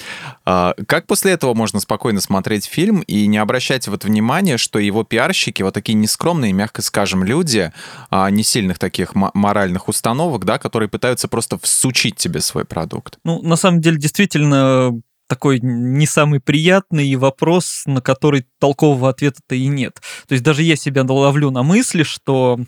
А, 0.45 0.73
как 0.87 1.07
после 1.07 1.33
этого 1.33 1.53
можно 1.53 1.79
спокойно 1.79 2.21
смотреть 2.21 2.65
фильм 2.65 3.01
и 3.01 3.27
не 3.27 3.37
обращать 3.37 3.87
вот 3.87 4.03
внимания, 4.03 4.57
что 4.57 4.79
его 4.79 5.03
пиарщики, 5.03 5.63
вот 5.63 5.73
такие 5.73 5.93
нескромные, 5.93 6.53
мягко 6.53 6.81
скажем, 6.81 7.23
люди, 7.23 7.71
а, 8.09 8.29
не 8.29 8.43
сильных 8.43 8.79
таких 8.79 9.15
моральных 9.15 9.87
установок, 9.87 10.45
да, 10.45 10.57
которые 10.57 10.89
пытаются 10.89 11.27
просто 11.27 11.57
всучить 11.59 12.15
тебе 12.15 12.41
свой 12.41 12.65
продукт? 12.65 13.17
Ну, 13.23 13.41
на 13.41 13.55
самом 13.55 13.81
деле, 13.81 13.97
действительно, 13.97 14.91
такой 15.31 15.61
не 15.61 16.05
самый 16.07 16.41
приятный 16.41 17.15
вопрос, 17.15 17.83
на 17.85 18.01
который 18.01 18.45
толкового 18.59 19.07
ответа-то 19.07 19.55
и 19.55 19.67
нет. 19.67 20.01
То 20.27 20.33
есть 20.33 20.43
даже 20.43 20.61
я 20.61 20.75
себя 20.75 21.05
ловлю 21.05 21.51
на 21.51 21.63
мысли, 21.63 22.03
что 22.03 22.59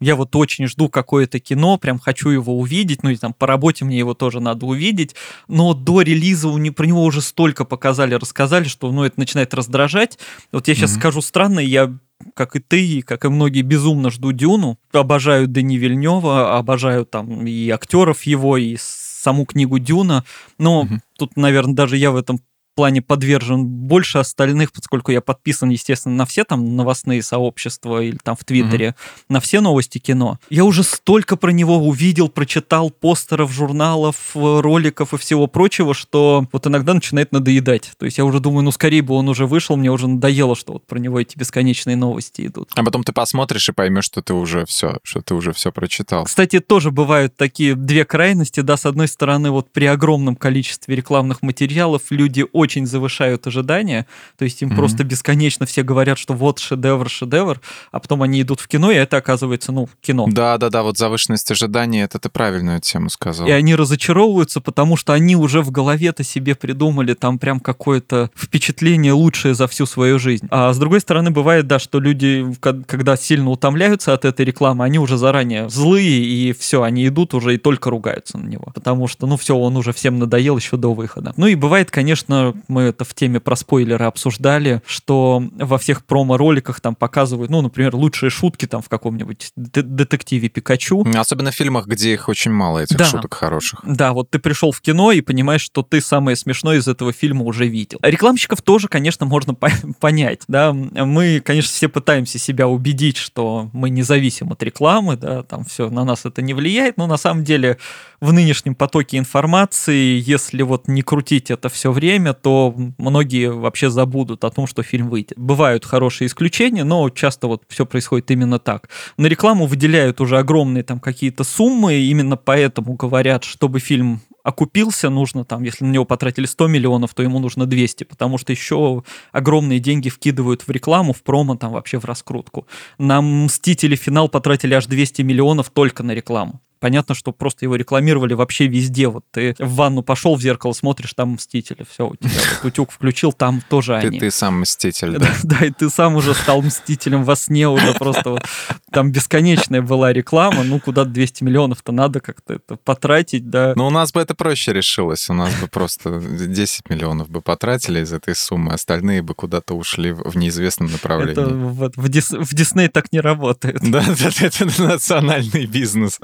я 0.00 0.16
вот 0.16 0.36
очень 0.36 0.66
жду 0.66 0.90
какое-то 0.90 1.40
кино, 1.40 1.78
прям 1.78 1.98
хочу 1.98 2.28
его 2.28 2.58
увидеть, 2.58 3.02
ну 3.02 3.08
и 3.08 3.16
там 3.16 3.32
по 3.32 3.46
работе 3.46 3.86
мне 3.86 3.96
его 3.96 4.12
тоже 4.12 4.40
надо 4.40 4.66
увидеть, 4.66 5.14
но 5.48 5.72
до 5.72 6.02
релиза 6.02 6.48
у 6.48 6.58
не, 6.58 6.70
про 6.70 6.84
него 6.84 7.04
уже 7.04 7.22
столько 7.22 7.64
показали, 7.64 8.12
рассказали, 8.12 8.64
что 8.64 8.92
ну 8.92 9.04
это 9.04 9.18
начинает 9.18 9.54
раздражать. 9.54 10.18
Вот 10.52 10.68
я 10.68 10.74
сейчас 10.74 10.92
mm-hmm. 10.92 10.98
скажу 10.98 11.22
странно, 11.22 11.60
я 11.60 11.90
как 12.34 12.54
и 12.54 12.60
ты, 12.60 13.00
как 13.00 13.24
и 13.24 13.28
многие, 13.28 13.62
безумно 13.62 14.10
жду 14.10 14.32
Дюну. 14.32 14.78
Обожаю 14.92 15.48
Дани 15.48 15.78
Вильнева, 15.78 16.58
обожаю 16.58 17.06
там 17.06 17.46
и 17.46 17.70
актеров 17.70 18.24
его, 18.24 18.58
и 18.58 18.76
саму 19.20 19.44
книгу 19.44 19.78
Дюна. 19.78 20.24
Но 20.58 20.80
угу. 20.80 21.00
тут, 21.18 21.36
наверное, 21.36 21.74
даже 21.74 21.96
я 21.96 22.10
в 22.10 22.16
этом 22.16 22.40
плане 22.80 23.02
подвержен 23.02 23.66
больше 23.66 24.16
остальных, 24.16 24.72
поскольку 24.72 25.12
я 25.12 25.20
подписан, 25.20 25.68
естественно, 25.68 26.14
на 26.14 26.24
все 26.24 26.44
там 26.44 26.76
новостные 26.76 27.22
сообщества 27.22 28.02
или 28.02 28.16
там 28.22 28.36
в 28.36 28.44
Твиттере, 28.44 28.86
mm-hmm. 28.86 29.24
на 29.28 29.40
все 29.40 29.60
новости 29.60 29.98
кино. 29.98 30.38
Я 30.48 30.64
уже 30.64 30.82
столько 30.82 31.36
про 31.36 31.50
него 31.50 31.76
увидел, 31.76 32.30
прочитал 32.30 32.88
постеров, 32.88 33.52
журналов, 33.52 34.30
роликов 34.34 35.12
и 35.12 35.18
всего 35.18 35.46
прочего, 35.46 35.92
что 35.92 36.46
вот 36.52 36.66
иногда 36.66 36.94
начинает 36.94 37.32
надоедать. 37.32 37.92
То 37.98 38.06
есть 38.06 38.16
я 38.16 38.24
уже 38.24 38.40
думаю, 38.40 38.64
ну 38.64 38.70
скорее 38.70 39.02
бы 39.02 39.12
он 39.12 39.28
уже 39.28 39.46
вышел, 39.46 39.76
мне 39.76 39.90
уже 39.90 40.08
надоело, 40.08 40.56
что 40.56 40.72
вот 40.72 40.86
про 40.86 40.98
него 40.98 41.20
эти 41.20 41.36
бесконечные 41.36 41.96
новости 41.96 42.46
идут. 42.46 42.70
А 42.76 42.82
потом 42.82 43.04
ты 43.04 43.12
посмотришь 43.12 43.68
и 43.68 43.72
поймешь, 43.72 44.06
что 44.06 44.22
ты 44.22 44.32
уже 44.32 44.64
все, 44.64 44.96
что 45.02 45.20
ты 45.20 45.34
уже 45.34 45.52
все 45.52 45.70
прочитал. 45.70 46.24
Кстати, 46.24 46.60
тоже 46.60 46.90
бывают 46.90 47.36
такие 47.36 47.74
две 47.74 48.06
крайности, 48.06 48.60
да, 48.60 48.78
с 48.78 48.86
одной 48.86 49.06
стороны, 49.06 49.50
вот 49.50 49.70
при 49.70 49.84
огромном 49.84 50.34
количестве 50.34 50.96
рекламных 50.96 51.42
материалов 51.42 52.04
люди 52.08 52.46
очень 52.52 52.69
очень 52.70 52.86
завышают 52.86 53.46
ожидания, 53.48 54.06
то 54.38 54.44
есть 54.44 54.62
им 54.62 54.68
mm-hmm. 54.68 54.76
просто 54.76 55.02
бесконечно 55.02 55.66
все 55.66 55.82
говорят, 55.82 56.18
что 56.18 56.34
вот 56.34 56.60
шедевр, 56.60 57.10
шедевр, 57.10 57.60
а 57.90 57.98
потом 57.98 58.22
они 58.22 58.42
идут 58.42 58.60
в 58.60 58.68
кино, 58.68 58.92
и 58.92 58.94
это 58.94 59.16
оказывается, 59.16 59.72
ну, 59.72 59.88
кино. 60.00 60.26
Да-да-да, 60.30 60.84
вот 60.84 60.96
завышенность 60.96 61.50
ожиданий, 61.50 62.02
это 62.02 62.20
ты 62.20 62.28
правильную 62.28 62.80
тему 62.80 63.10
сказал. 63.10 63.48
И 63.48 63.50
они 63.50 63.74
разочаровываются, 63.74 64.60
потому 64.60 64.96
что 64.96 65.12
они 65.12 65.34
уже 65.34 65.62
в 65.62 65.72
голове-то 65.72 66.22
себе 66.22 66.54
придумали 66.54 67.14
там 67.14 67.40
прям 67.40 67.58
какое-то 67.58 68.30
впечатление 68.36 69.14
лучшее 69.14 69.54
за 69.54 69.66
всю 69.66 69.84
свою 69.84 70.20
жизнь. 70.20 70.46
А 70.50 70.72
с 70.72 70.78
другой 70.78 71.00
стороны, 71.00 71.32
бывает, 71.32 71.66
да, 71.66 71.80
что 71.80 71.98
люди, 71.98 72.46
когда 72.60 73.16
сильно 73.16 73.50
утомляются 73.50 74.14
от 74.14 74.24
этой 74.24 74.46
рекламы, 74.46 74.84
они 74.84 75.00
уже 75.00 75.16
заранее 75.16 75.68
злые, 75.68 76.24
и 76.24 76.52
все, 76.52 76.84
они 76.84 77.08
идут 77.08 77.34
уже 77.34 77.56
и 77.56 77.58
только 77.58 77.90
ругаются 77.90 78.38
на 78.38 78.46
него. 78.46 78.70
Потому 78.74 79.08
что, 79.08 79.26
ну, 79.26 79.36
все, 79.36 79.56
он 79.56 79.76
уже 79.76 79.92
всем 79.92 80.20
надоел 80.20 80.56
еще 80.56 80.76
до 80.76 80.94
выхода. 80.94 81.32
Ну 81.36 81.46
и 81.46 81.56
бывает, 81.56 81.90
конечно, 81.90 82.49
мы 82.68 82.82
это 82.82 83.04
в 83.04 83.14
теме 83.14 83.40
про 83.40 83.56
спойлеры 83.56 84.04
обсуждали, 84.04 84.82
что 84.86 85.42
во 85.54 85.78
всех 85.78 86.04
промо-роликах 86.04 86.80
там 86.80 86.94
показывают, 86.94 87.50
ну, 87.50 87.60
например, 87.62 87.94
лучшие 87.94 88.30
шутки 88.30 88.66
там 88.66 88.82
в 88.82 88.88
каком-нибудь 88.88 89.52
детективе 89.56 90.48
Пикачу. 90.48 91.04
Особенно 91.14 91.50
в 91.50 91.54
фильмах, 91.54 91.86
где 91.86 92.12
их 92.12 92.28
очень 92.28 92.50
мало, 92.50 92.80
этих 92.80 92.96
да. 92.96 93.04
шуток 93.04 93.34
хороших. 93.34 93.80
Да, 93.84 94.12
вот 94.12 94.30
ты 94.30 94.38
пришел 94.38 94.72
в 94.72 94.80
кино 94.80 95.12
и 95.12 95.20
понимаешь, 95.20 95.62
что 95.62 95.82
ты 95.82 96.00
самое 96.00 96.36
смешное 96.36 96.78
из 96.78 96.88
этого 96.88 97.12
фильма 97.12 97.44
уже 97.44 97.66
видел. 97.66 97.98
Рекламщиков 98.02 98.62
тоже, 98.62 98.88
конечно, 98.88 99.26
можно 99.26 99.54
понять, 100.00 100.42
да. 100.48 100.72
Мы, 100.72 101.40
конечно, 101.40 101.70
все 101.70 101.88
пытаемся 101.88 102.38
себя 102.38 102.68
убедить, 102.68 103.16
что 103.16 103.70
мы 103.72 103.90
не 103.90 104.02
зависим 104.02 104.52
от 104.52 104.62
рекламы, 104.62 105.16
да, 105.16 105.42
там 105.42 105.64
все, 105.64 105.90
на 105.90 106.04
нас 106.04 106.24
это 106.24 106.42
не 106.42 106.54
влияет, 106.54 106.96
но 106.96 107.06
на 107.06 107.16
самом 107.16 107.44
деле 107.44 107.78
в 108.20 108.32
нынешнем 108.32 108.74
потоке 108.74 109.18
информации, 109.18 110.20
если 110.20 110.62
вот 110.62 110.88
не 110.88 111.02
крутить 111.02 111.50
это 111.50 111.68
все 111.68 111.90
время, 111.90 112.34
то 112.42 112.74
многие 112.98 113.52
вообще 113.52 113.90
забудут 113.90 114.44
о 114.44 114.50
том, 114.50 114.66
что 114.66 114.82
фильм 114.82 115.08
выйдет. 115.08 115.38
Бывают 115.38 115.84
хорошие 115.84 116.26
исключения, 116.26 116.84
но 116.84 117.08
часто 117.10 117.46
вот 117.46 117.62
все 117.68 117.86
происходит 117.86 118.30
именно 118.30 118.58
так. 118.58 118.88
На 119.16 119.26
рекламу 119.26 119.66
выделяют 119.66 120.20
уже 120.20 120.38
огромные 120.38 120.82
там 120.82 121.00
какие-то 121.00 121.44
суммы, 121.44 121.94
именно 121.94 122.36
поэтому 122.36 122.94
говорят, 122.94 123.44
чтобы 123.44 123.80
фильм 123.80 124.20
окупился, 124.42 125.10
нужно 125.10 125.44
там, 125.44 125.62
если 125.62 125.84
на 125.84 125.90
него 125.90 126.04
потратили 126.04 126.46
100 126.46 126.66
миллионов, 126.68 127.14
то 127.14 127.22
ему 127.22 127.38
нужно 127.38 127.66
200, 127.66 128.04
потому 128.04 128.38
что 128.38 128.52
еще 128.52 129.02
огромные 129.32 129.78
деньги 129.78 130.08
вкидывают 130.08 130.62
в 130.66 130.70
рекламу, 130.70 131.12
в 131.12 131.22
промо, 131.22 131.56
там 131.56 131.72
вообще 131.72 131.98
в 131.98 132.04
раскрутку. 132.04 132.66
На 132.98 133.20
«Мстители. 133.20 133.96
Финал» 133.96 134.28
потратили 134.28 134.74
аж 134.74 134.86
200 134.86 135.22
миллионов 135.22 135.70
только 135.70 136.02
на 136.02 136.12
рекламу. 136.12 136.60
Понятно, 136.80 137.14
что 137.14 137.32
просто 137.32 137.66
его 137.66 137.76
рекламировали 137.76 138.32
вообще 138.32 138.66
везде. 138.66 139.08
Вот 139.08 139.24
ты 139.30 139.54
в 139.58 139.74
ванну 139.74 140.02
пошел, 140.02 140.34
в 140.34 140.42
зеркало 140.42 140.72
смотришь, 140.72 141.12
там 141.14 141.32
Мстители. 141.32 141.86
Все, 141.88 142.08
у 142.08 142.16
тебя 142.16 142.30
вот 142.30 142.64
утюг 142.64 142.90
включил, 142.90 143.32
там 143.32 143.62
тоже 143.68 143.96
они. 143.96 144.18
Ты, 144.18 144.26
ты 144.26 144.30
сам 144.30 144.60
Мститель, 144.60 145.18
да? 145.18 145.28
Да, 145.42 145.64
и 145.66 145.70
ты 145.70 145.90
сам 145.90 146.16
уже 146.16 146.34
стал 146.34 146.62
Мстителем 146.62 147.24
во 147.24 147.36
сне 147.36 147.68
уже 147.68 147.92
просто 147.94 148.30
вот. 148.30 148.42
Там 148.90 149.12
бесконечная 149.12 149.82
была 149.82 150.12
реклама, 150.12 150.62
ну 150.64 150.80
куда 150.80 151.04
200 151.04 151.44
миллионов-то 151.44 151.92
надо 151.92 152.20
как-то 152.20 152.54
это 152.54 152.76
потратить, 152.76 153.50
да. 153.50 153.74
Ну 153.76 153.86
у 153.86 153.90
нас 153.90 154.12
бы 154.12 154.20
это 154.20 154.34
проще 154.34 154.72
решилось, 154.72 155.28
у 155.28 155.34
нас 155.34 155.54
бы 155.60 155.68
просто 155.68 156.20
10 156.20 156.88
миллионов 156.88 157.28
бы 157.28 157.40
потратили 157.40 158.00
из 158.00 158.12
этой 158.12 158.34
суммы, 158.34 158.72
остальные 158.72 159.22
бы 159.22 159.34
куда-то 159.34 159.74
ушли 159.74 160.12
в 160.12 160.36
неизвестном 160.36 160.90
направлении. 160.90 161.32
Это 161.32 161.54
вот 161.54 161.96
в, 161.96 162.08
Дис, 162.08 162.30
в 162.30 162.54
Дисней 162.54 162.88
так 162.88 163.12
не 163.12 163.20
работает. 163.20 163.78
Да, 163.82 164.02
это 164.40 164.82
национальный 164.82 165.66
бизнес. 165.66 166.18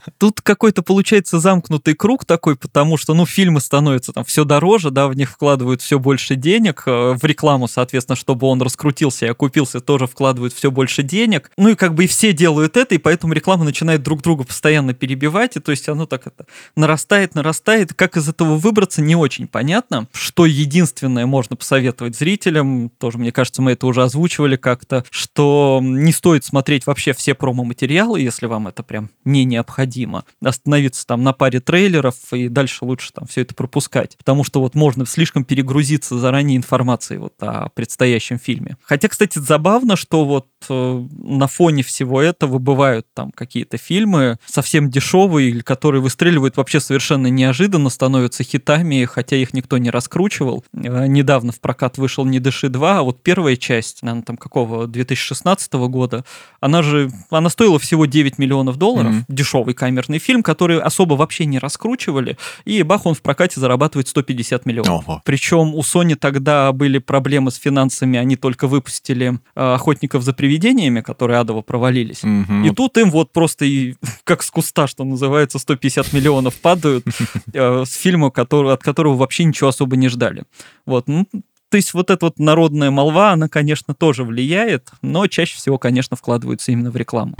Тут 0.18 0.40
какой-то 0.40 0.82
получается 0.82 1.38
замкнутый 1.38 1.94
круг 1.94 2.24
такой, 2.24 2.56
потому 2.56 2.96
что, 2.96 3.14
ну, 3.14 3.26
фильмы 3.26 3.60
становятся 3.60 4.12
там 4.12 4.24
все 4.24 4.44
дороже, 4.44 4.90
да, 4.90 5.08
в 5.08 5.14
них 5.14 5.30
вкладывают 5.30 5.82
все 5.82 5.98
больше 5.98 6.36
денег, 6.36 6.82
э, 6.86 7.14
в 7.20 7.24
рекламу, 7.24 7.68
соответственно, 7.68 8.16
чтобы 8.16 8.46
он 8.46 8.60
раскрутился 8.62 9.26
и 9.26 9.28
окупился, 9.28 9.80
тоже 9.80 10.06
вкладывают 10.06 10.52
все 10.52 10.70
больше 10.70 11.02
денег. 11.02 11.50
Ну 11.56 11.70
и 11.70 11.74
как 11.74 11.94
бы 11.94 12.04
и 12.04 12.06
все 12.06 12.32
делают 12.32 12.76
это, 12.76 12.94
и 12.94 12.98
поэтому 12.98 13.32
реклама 13.32 13.64
начинает 13.64 14.02
друг 14.02 14.22
друга 14.22 14.44
постоянно 14.44 14.94
перебивать, 14.94 15.56
и 15.56 15.60
то 15.60 15.70
есть 15.70 15.88
оно 15.88 16.06
так 16.06 16.26
это 16.26 16.46
нарастает, 16.76 17.34
нарастает. 17.34 17.94
Как 17.94 18.16
из 18.16 18.28
этого 18.28 18.56
выбраться, 18.56 19.02
не 19.02 19.16
очень 19.16 19.46
понятно. 19.46 20.08
Что 20.12 20.46
единственное 20.46 21.26
можно 21.26 21.56
посоветовать 21.56 22.16
зрителям, 22.16 22.90
тоже, 22.98 23.18
мне 23.18 23.32
кажется, 23.32 23.62
мы 23.62 23.72
это 23.72 23.86
уже 23.86 24.02
озвучивали 24.02 24.56
как-то, 24.56 25.04
что 25.10 25.80
не 25.82 26.12
стоит 26.12 26.44
смотреть 26.44 26.86
вообще 26.86 27.12
все 27.12 27.34
промо-материалы, 27.34 28.20
если 28.20 28.46
вам 28.46 28.68
это 28.68 28.82
прям 28.82 29.10
не 29.24 29.44
необходимо. 29.44 29.81
Остановиться 30.42 31.06
там 31.06 31.22
на 31.22 31.32
паре 31.32 31.60
трейлеров, 31.60 32.14
и 32.32 32.48
дальше 32.48 32.84
лучше 32.84 33.12
там 33.12 33.26
все 33.26 33.42
это 33.42 33.54
пропускать. 33.54 34.16
Потому 34.16 34.44
что 34.44 34.60
вот 34.60 34.74
можно 34.74 35.06
слишком 35.06 35.44
перегрузиться 35.44 36.18
заранее 36.18 36.56
информацией 36.56 37.18
вот 37.18 37.34
о 37.40 37.68
предстоящем 37.70 38.38
фильме. 38.38 38.76
Хотя, 38.82 39.08
кстати, 39.08 39.38
забавно, 39.38 39.96
что 39.96 40.24
вот 40.24 40.46
на 40.68 41.46
фоне 41.46 41.82
всего 41.82 42.20
этого 42.20 42.58
бывают 42.58 43.06
там 43.14 43.30
какие-то 43.32 43.76
фильмы 43.78 44.38
совсем 44.46 44.90
дешевые, 44.90 45.62
которые 45.62 46.00
выстреливают 46.02 46.56
вообще 46.56 46.80
совершенно 46.80 47.28
неожиданно, 47.28 47.90
становятся 47.90 48.44
хитами, 48.44 49.04
хотя 49.04 49.36
их 49.36 49.54
никто 49.54 49.78
не 49.78 49.90
раскручивал. 49.90 50.64
Э, 50.74 51.06
недавно 51.06 51.52
в 51.52 51.60
прокат 51.60 51.98
вышел 51.98 52.24
«Не 52.24 52.40
дыши 52.40 52.68
2», 52.68 52.98
а 52.98 53.02
вот 53.02 53.22
первая 53.22 53.56
часть, 53.56 54.02
наверное, 54.02 54.24
там 54.24 54.36
какого, 54.36 54.86
2016 54.86 55.72
года, 55.72 56.24
она 56.60 56.82
же, 56.82 57.10
она 57.30 57.50
стоила 57.50 57.78
всего 57.78 58.06
9 58.06 58.38
миллионов 58.38 58.76
долларов, 58.76 59.12
mm-hmm. 59.12 59.24
дешевый 59.28 59.74
камерный 59.74 60.18
фильм, 60.18 60.42
который 60.42 60.80
особо 60.80 61.14
вообще 61.14 61.46
не 61.46 61.58
раскручивали, 61.58 62.36
и 62.64 62.82
бах, 62.82 63.06
он 63.06 63.14
в 63.14 63.22
прокате 63.22 63.60
зарабатывает 63.60 64.08
150 64.08 64.66
миллионов. 64.66 65.08
Ого. 65.08 65.22
Причем 65.24 65.74
у 65.74 65.80
Sony 65.80 66.14
тогда 66.14 66.72
были 66.72 66.98
проблемы 66.98 67.50
с 67.50 67.56
финансами, 67.56 68.18
они 68.18 68.36
только 68.36 68.66
выпустили 68.66 69.38
э, 69.54 69.74
«Охотников 69.74 70.22
за 70.22 70.32
привидениями», 70.32 70.51
которые 71.02 71.40
адово 71.40 71.62
провалились. 71.62 72.24
Mm-hmm. 72.24 72.68
И 72.68 72.74
тут 72.74 72.96
им 72.98 73.10
вот 73.10 73.32
просто 73.32 73.64
и, 73.64 73.94
как 74.24 74.42
с 74.42 74.50
куста, 74.50 74.86
что 74.86 75.04
называется, 75.04 75.58
150 75.58 76.12
миллионов 76.12 76.54
падают 76.56 77.04
э, 77.52 77.84
с 77.84 77.94
фильма, 77.94 78.30
который, 78.30 78.72
от 78.72 78.82
которого 78.82 79.16
вообще 79.16 79.44
ничего 79.44 79.68
особо 79.68 79.96
не 79.96 80.08
ждали. 80.08 80.44
Вот, 80.86 81.08
ну, 81.08 81.26
то 81.70 81.76
есть 81.76 81.94
вот 81.94 82.10
эта 82.10 82.26
вот 82.26 82.38
народная 82.38 82.90
молва, 82.90 83.32
она, 83.32 83.48
конечно, 83.48 83.94
тоже 83.94 84.24
влияет, 84.24 84.90
но 85.00 85.26
чаще 85.26 85.56
всего, 85.56 85.78
конечно, 85.78 86.16
вкладываются 86.16 86.70
именно 86.70 86.90
в 86.90 86.96
рекламу. 86.96 87.34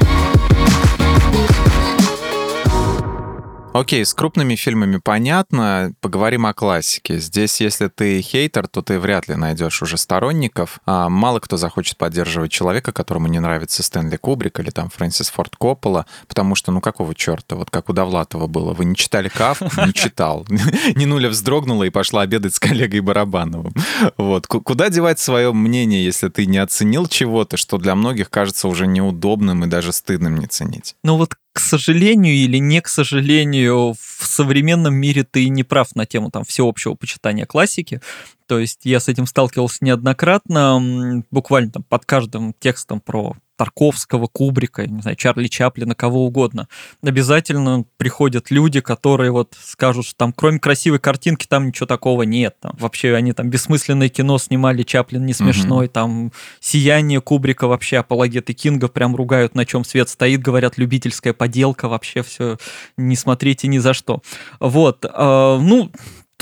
Окей, 3.74 4.04
с 4.04 4.12
крупными 4.12 4.54
фильмами 4.54 4.98
понятно. 5.02 5.94
Поговорим 6.02 6.44
о 6.44 6.52
классике. 6.52 7.18
Здесь, 7.18 7.58
если 7.62 7.88
ты 7.88 8.20
хейтер, 8.20 8.68
то 8.68 8.82
ты 8.82 8.98
вряд 8.98 9.28
ли 9.28 9.34
найдешь 9.34 9.80
уже 9.80 9.96
сторонников. 9.96 10.78
А 10.84 11.08
мало 11.08 11.40
кто 11.40 11.56
захочет 11.56 11.96
поддерживать 11.96 12.52
человека, 12.52 12.92
которому 12.92 13.28
не 13.28 13.40
нравится 13.40 13.82
Стэнли 13.82 14.16
Кубрик 14.16 14.60
или 14.60 14.68
там 14.68 14.90
Фрэнсис 14.90 15.30
Форд 15.30 15.56
Коппола, 15.56 16.04
потому 16.28 16.54
что, 16.54 16.70
ну 16.70 16.82
какого 16.82 17.14
черта, 17.14 17.56
вот 17.56 17.70
как 17.70 17.88
у 17.88 17.94
Довлатова 17.94 18.46
было. 18.46 18.74
Вы 18.74 18.84
не 18.84 18.94
читали 18.94 19.30
Кав? 19.30 19.62
Не 19.86 19.94
читал. 19.94 20.46
Нинуля 20.94 21.30
вздрогнула 21.30 21.84
и 21.84 21.90
пошла 21.90 22.22
обедать 22.22 22.54
с 22.54 22.60
коллегой 22.60 23.00
Барабановым. 23.00 23.72
Вот. 24.18 24.46
Куда 24.46 24.90
девать 24.90 25.18
свое 25.18 25.50
мнение, 25.54 26.04
если 26.04 26.28
ты 26.28 26.44
не 26.44 26.58
оценил 26.58 27.06
чего-то, 27.06 27.56
что 27.56 27.78
для 27.78 27.94
многих 27.94 28.28
кажется 28.28 28.68
уже 28.68 28.86
неудобным 28.86 29.64
и 29.64 29.66
даже 29.66 29.92
стыдным 29.92 30.36
не 30.36 30.46
ценить? 30.46 30.94
Ну 31.02 31.16
вот 31.16 31.36
к 31.52 31.60
сожалению 31.60 32.34
или 32.34 32.56
не 32.58 32.80
к 32.80 32.88
сожалению, 32.88 33.94
в 33.94 34.26
современном 34.26 34.94
мире 34.94 35.24
ты 35.24 35.48
не 35.48 35.64
прав 35.64 35.94
на 35.94 36.06
тему 36.06 36.30
там 36.30 36.44
всеобщего 36.44 36.94
почитания 36.94 37.46
классики. 37.46 38.00
То 38.46 38.58
есть 38.58 38.80
я 38.84 39.00
с 39.00 39.08
этим 39.08 39.26
сталкивался 39.26 39.78
неоднократно, 39.82 41.22
буквально 41.30 41.70
там 41.72 41.82
под 41.82 42.04
каждым 42.04 42.54
текстом 42.58 43.00
про 43.00 43.36
Тарковского, 43.62 44.26
Кубрика, 44.26 44.88
не 44.88 45.02
знаю, 45.02 45.16
Чарли 45.16 45.46
Чаплина, 45.46 45.94
кого 45.94 46.26
угодно. 46.26 46.66
Обязательно 47.00 47.84
приходят 47.96 48.50
люди, 48.50 48.80
которые 48.80 49.30
вот 49.30 49.54
скажут, 49.62 50.04
что 50.04 50.16
там 50.16 50.32
кроме 50.32 50.58
красивой 50.58 50.98
картинки 50.98 51.46
там 51.46 51.68
ничего 51.68 51.86
такого 51.86 52.22
нет. 52.22 52.56
Там, 52.60 52.72
вообще 52.80 53.14
они 53.14 53.32
там 53.32 53.50
бессмысленное 53.50 54.08
кино 54.08 54.38
снимали, 54.38 54.82
Чаплин 54.82 55.24
не 55.24 55.32
смешной, 55.32 55.86
угу. 55.86 55.92
там 55.92 56.32
«Сияние» 56.58 57.20
Кубрика 57.20 57.68
вообще 57.68 57.98
апологеты 57.98 58.52
Кинга 58.52 58.88
прям 58.88 59.14
ругают, 59.14 59.54
на 59.54 59.64
чем 59.64 59.84
свет 59.84 60.08
стоит, 60.08 60.42
говорят, 60.42 60.76
любительская 60.76 61.32
поделка, 61.32 61.88
вообще 61.88 62.24
все 62.24 62.56
не 62.96 63.14
смотрите 63.14 63.68
ни 63.68 63.78
за 63.78 63.94
что. 63.94 64.22
Вот, 64.58 65.04
э, 65.04 65.08
ну, 65.08 65.92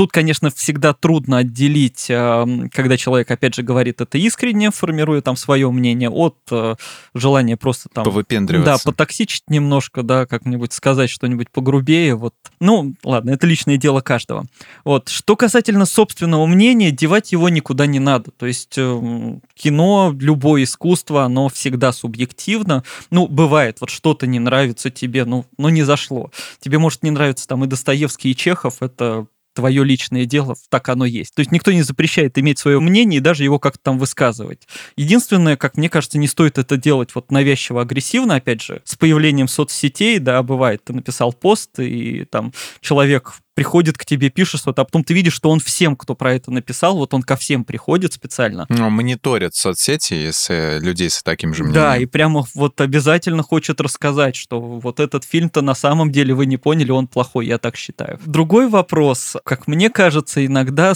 Тут, 0.01 0.13
конечно, 0.13 0.49
всегда 0.49 0.95
трудно 0.95 1.37
отделить, 1.37 2.07
эм, 2.09 2.71
когда 2.71 2.97
человек, 2.97 3.31
опять 3.31 3.55
же, 3.55 3.63
говорит 3.63 4.01
это 4.01 4.17
искренне, 4.17 4.71
формируя 4.71 5.21
там 5.21 5.37
свое 5.37 5.71
мнение, 5.71 6.09
от 6.09 6.39
э, 6.51 6.77
желания 7.13 7.59
просто 7.59 7.91
там... 7.93 8.05
Повыпендриваться. 8.05 8.73
Да, 8.73 8.79
потоксичить 8.83 9.43
немножко, 9.49 10.03
да, 10.03 10.25
как-нибудь 10.25 10.73
сказать 10.73 11.11
что-нибудь 11.11 11.51
погрубее, 11.51 12.15
вот. 12.15 12.33
Ну, 12.63 12.95
ладно, 13.05 13.33
это 13.33 13.47
личное 13.47 13.77
дело 13.77 14.01
каждого. 14.01 14.47
Вот. 14.87 15.11
Что 15.11 15.37
касательно 15.37 15.85
собственного 15.85 16.47
мнения, 16.47 16.93
девать 16.93 17.33
его 17.33 17.51
никуда 17.51 17.85
не 17.85 17.99
надо. 17.99 18.31
То 18.31 18.47
есть 18.47 18.79
эм, 18.79 19.43
кино, 19.53 20.17
любое 20.19 20.63
искусство, 20.63 21.25
оно 21.25 21.51
всегда 21.51 21.93
субъективно. 21.93 22.85
Ну, 23.11 23.27
бывает, 23.27 23.83
вот 23.83 23.91
что-то 23.91 24.27
не 24.27 24.39
нравится 24.39 24.89
тебе, 24.89 25.27
ну, 25.27 25.45
ну 25.59 25.69
не 25.69 25.83
зашло. 25.83 26.31
Тебе 26.59 26.79
может 26.79 27.03
не 27.03 27.11
нравиться 27.11 27.47
там 27.47 27.65
и 27.65 27.67
Достоевский, 27.67 28.31
и 28.31 28.35
Чехов, 28.35 28.77
это 28.81 29.27
твое 29.55 29.85
личное 29.85 30.27
дело, 30.27 30.55
так 30.69 30.89
оно 30.89 31.05
есть. 31.05 31.35
То 31.35 31.41
есть 31.41 31.53
никто 31.53 31.73
не 31.73 31.83
запрещает 31.83 32.39
иметь 32.39 32.59
свое 32.59 32.81
мнение 32.81 33.19
и 33.19 33.23
даже 33.23 33.45
его 33.45 33.59
как-то 33.59 33.81
там 33.83 33.99
высказывать. 33.99 34.69
Единственное, 34.97 35.57
как 35.57 35.77
мне 35.77 35.89
кажется, 35.89 36.19
не 36.19 36.29
стоит 36.29 36.59
это 36.59 36.77
делать 36.77 37.15
вот 37.15 37.31
навязчиво 37.31 37.83
агрессивно, 37.83 38.37
опять 38.37 38.63
же, 38.63 38.83
с 38.85 38.97
появлением 38.97 39.49
соцсетей, 39.49 40.19
да, 40.19 40.43
бывает, 40.43 40.85
ты 40.85 40.93
написал 40.93 41.33
пост, 41.33 41.79
и 41.79 42.25
там 42.25 42.53
человек 42.81 43.35
приходит 43.61 43.99
к 43.99 44.07
тебе, 44.07 44.31
пишет 44.31 44.63
что-то, 44.63 44.81
а 44.81 44.85
потом 44.87 45.05
ты 45.05 45.13
видишь, 45.13 45.35
что 45.35 45.51
он 45.51 45.61
всем, 45.61 45.95
кто 45.95 46.15
про 46.15 46.33
это 46.33 46.51
написал, 46.51 46.97
вот 46.97 47.13
он 47.13 47.23
ко 47.23 47.37
всем 47.37 47.63
приходит 47.67 48.15
специально. 48.15 48.65
Ну, 48.71 48.89
мониторит 48.89 49.55
соцсети 49.55 50.31
с 50.31 50.49
э, 50.49 50.79
людей 50.79 51.11
с 51.11 51.23
таким 51.23 51.53
же 51.53 51.65
мнением. 51.65 51.83
Да, 51.83 51.99
и 51.99 52.07
прямо 52.07 52.47
вот 52.55 52.81
обязательно 52.81 53.43
хочет 53.43 53.83
рассказать, 53.83 54.35
что 54.35 54.59
вот 54.59 54.99
этот 54.99 55.25
фильм-то 55.25 55.61
на 55.61 55.75
самом 55.75 56.11
деле 56.11 56.33
вы 56.33 56.47
не 56.47 56.57
поняли, 56.57 56.91
он 56.91 57.07
плохой, 57.07 57.49
я 57.49 57.59
так 57.59 57.77
считаю. 57.77 58.19
Другой 58.25 58.67
вопрос, 58.67 59.37
как 59.45 59.67
мне 59.67 59.91
кажется, 59.91 60.47
иногда, 60.47 60.95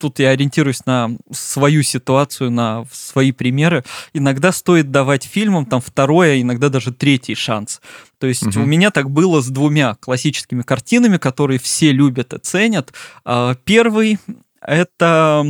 тут 0.00 0.18
я 0.18 0.30
ориентируюсь 0.30 0.84
на 0.86 1.12
свою 1.30 1.84
ситуацию, 1.84 2.50
на 2.50 2.86
свои 2.90 3.30
примеры, 3.30 3.84
иногда 4.12 4.50
стоит 4.50 4.90
давать 4.90 5.22
фильмам 5.22 5.64
там 5.64 5.80
второй, 5.80 6.32
а 6.32 6.40
иногда 6.40 6.70
даже 6.70 6.92
третий 6.92 7.36
шанс. 7.36 7.80
То 8.20 8.26
есть 8.26 8.46
угу. 8.46 8.60
у 8.60 8.66
меня 8.66 8.90
так 8.90 9.10
было 9.10 9.40
с 9.40 9.48
двумя 9.48 9.96
классическими 9.96 10.60
картинами, 10.62 11.16
которые 11.16 11.58
все 11.58 11.90
любят 11.90 12.34
и 12.34 12.38
ценят. 12.38 12.92
А, 13.24 13.54
первый 13.64 14.18
это 14.60 15.42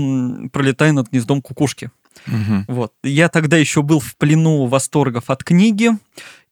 «Пролетая 0.53 0.93
над 0.93 1.11
гнездом 1.11 1.43
кукушки». 1.43 1.91
Угу. 2.27 2.65
Вот. 2.69 2.93
Я 3.03 3.29
тогда 3.29 3.57
еще 3.57 3.83
был 3.83 3.99
в 3.99 4.17
плену 4.17 4.67
восторгов 4.67 5.31
от 5.31 5.43
книги. 5.43 5.91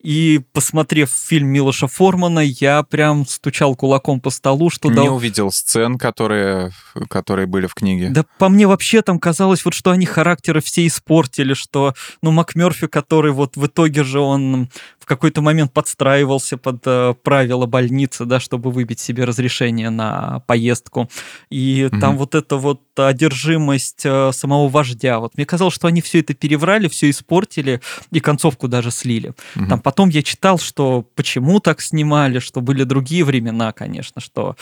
И 0.01 0.41
посмотрев 0.53 1.11
фильм 1.11 1.49
Милоша 1.49 1.89
Формана, 1.89 2.39
я 2.39 2.85
прям 2.85 3.27
стучал 3.27 3.75
кулаком 3.75 4.21
по 4.21 4.31
столу, 4.31 4.71
что... 4.71 4.89
Не 4.89 4.95
да... 4.95 5.03
увидел 5.03 5.51
сцен, 5.51 5.99
которые, 5.99 6.71
которые 7.09 7.47
были 7.47 7.67
в 7.67 7.75
книге. 7.75 8.11
Да 8.11 8.25
по 8.39 8.49
мне 8.49 8.69
вообще 8.69 9.03
там 9.03 9.19
казалось, 9.19 9.65
вот 9.65 9.75
что 9.75 9.91
они 9.91 10.07
характеры 10.07 10.61
все 10.61 10.87
испортили, 10.87 11.53
что, 11.53 11.95
ну, 12.23 12.31
МакМерфи, 12.31 12.87
который 12.87 13.33
вот 13.33 13.57
в 13.57 13.67
итоге 13.67 14.05
же 14.05 14.21
он 14.21 14.71
какой-то 15.09 15.43
момент 15.43 15.73
подстраивался 15.73 16.57
под 16.57 16.83
э, 16.87 17.15
правила 17.23 17.67
больницы, 17.67 18.25
да, 18.25 18.39
чтобы 18.39 18.71
выбить 18.71 19.01
себе 19.01 19.25
разрешение 19.25 19.91
на 19.91 20.41
поездку. 20.47 21.09
И 21.51 21.89
угу. 21.91 22.01
там 22.01 22.17
вот 22.17 22.35
эта 22.35 22.57
вот 22.57 22.83
одержимость 22.97 24.03
э, 24.05 24.31
самого 24.33 24.69
вождя. 24.69 25.19
Вот 25.19 25.37
мне 25.37 25.47
казалось, 25.47 25.75
что 25.75 25.89
они 25.89 26.01
все 26.01 26.21
это 26.21 26.35
переврали, 26.35 26.89
все 26.89 27.11
испортили 27.11 27.81
и 28.13 28.21
концовку 28.21 28.69
даже 28.69 28.91
слили. 28.91 29.35
Угу. 29.57 29.67
Там 29.69 29.81
потом 29.81 30.11
я 30.11 30.23
читал, 30.23 30.59
что 30.59 31.05
почему 31.15 31.61
так 31.61 31.81
снимали, 31.81 32.39
что 32.39 32.61
были 32.61 32.85
другие 32.85 33.25
времена, 33.25 33.73
конечно, 33.73 34.21
что 34.21 34.57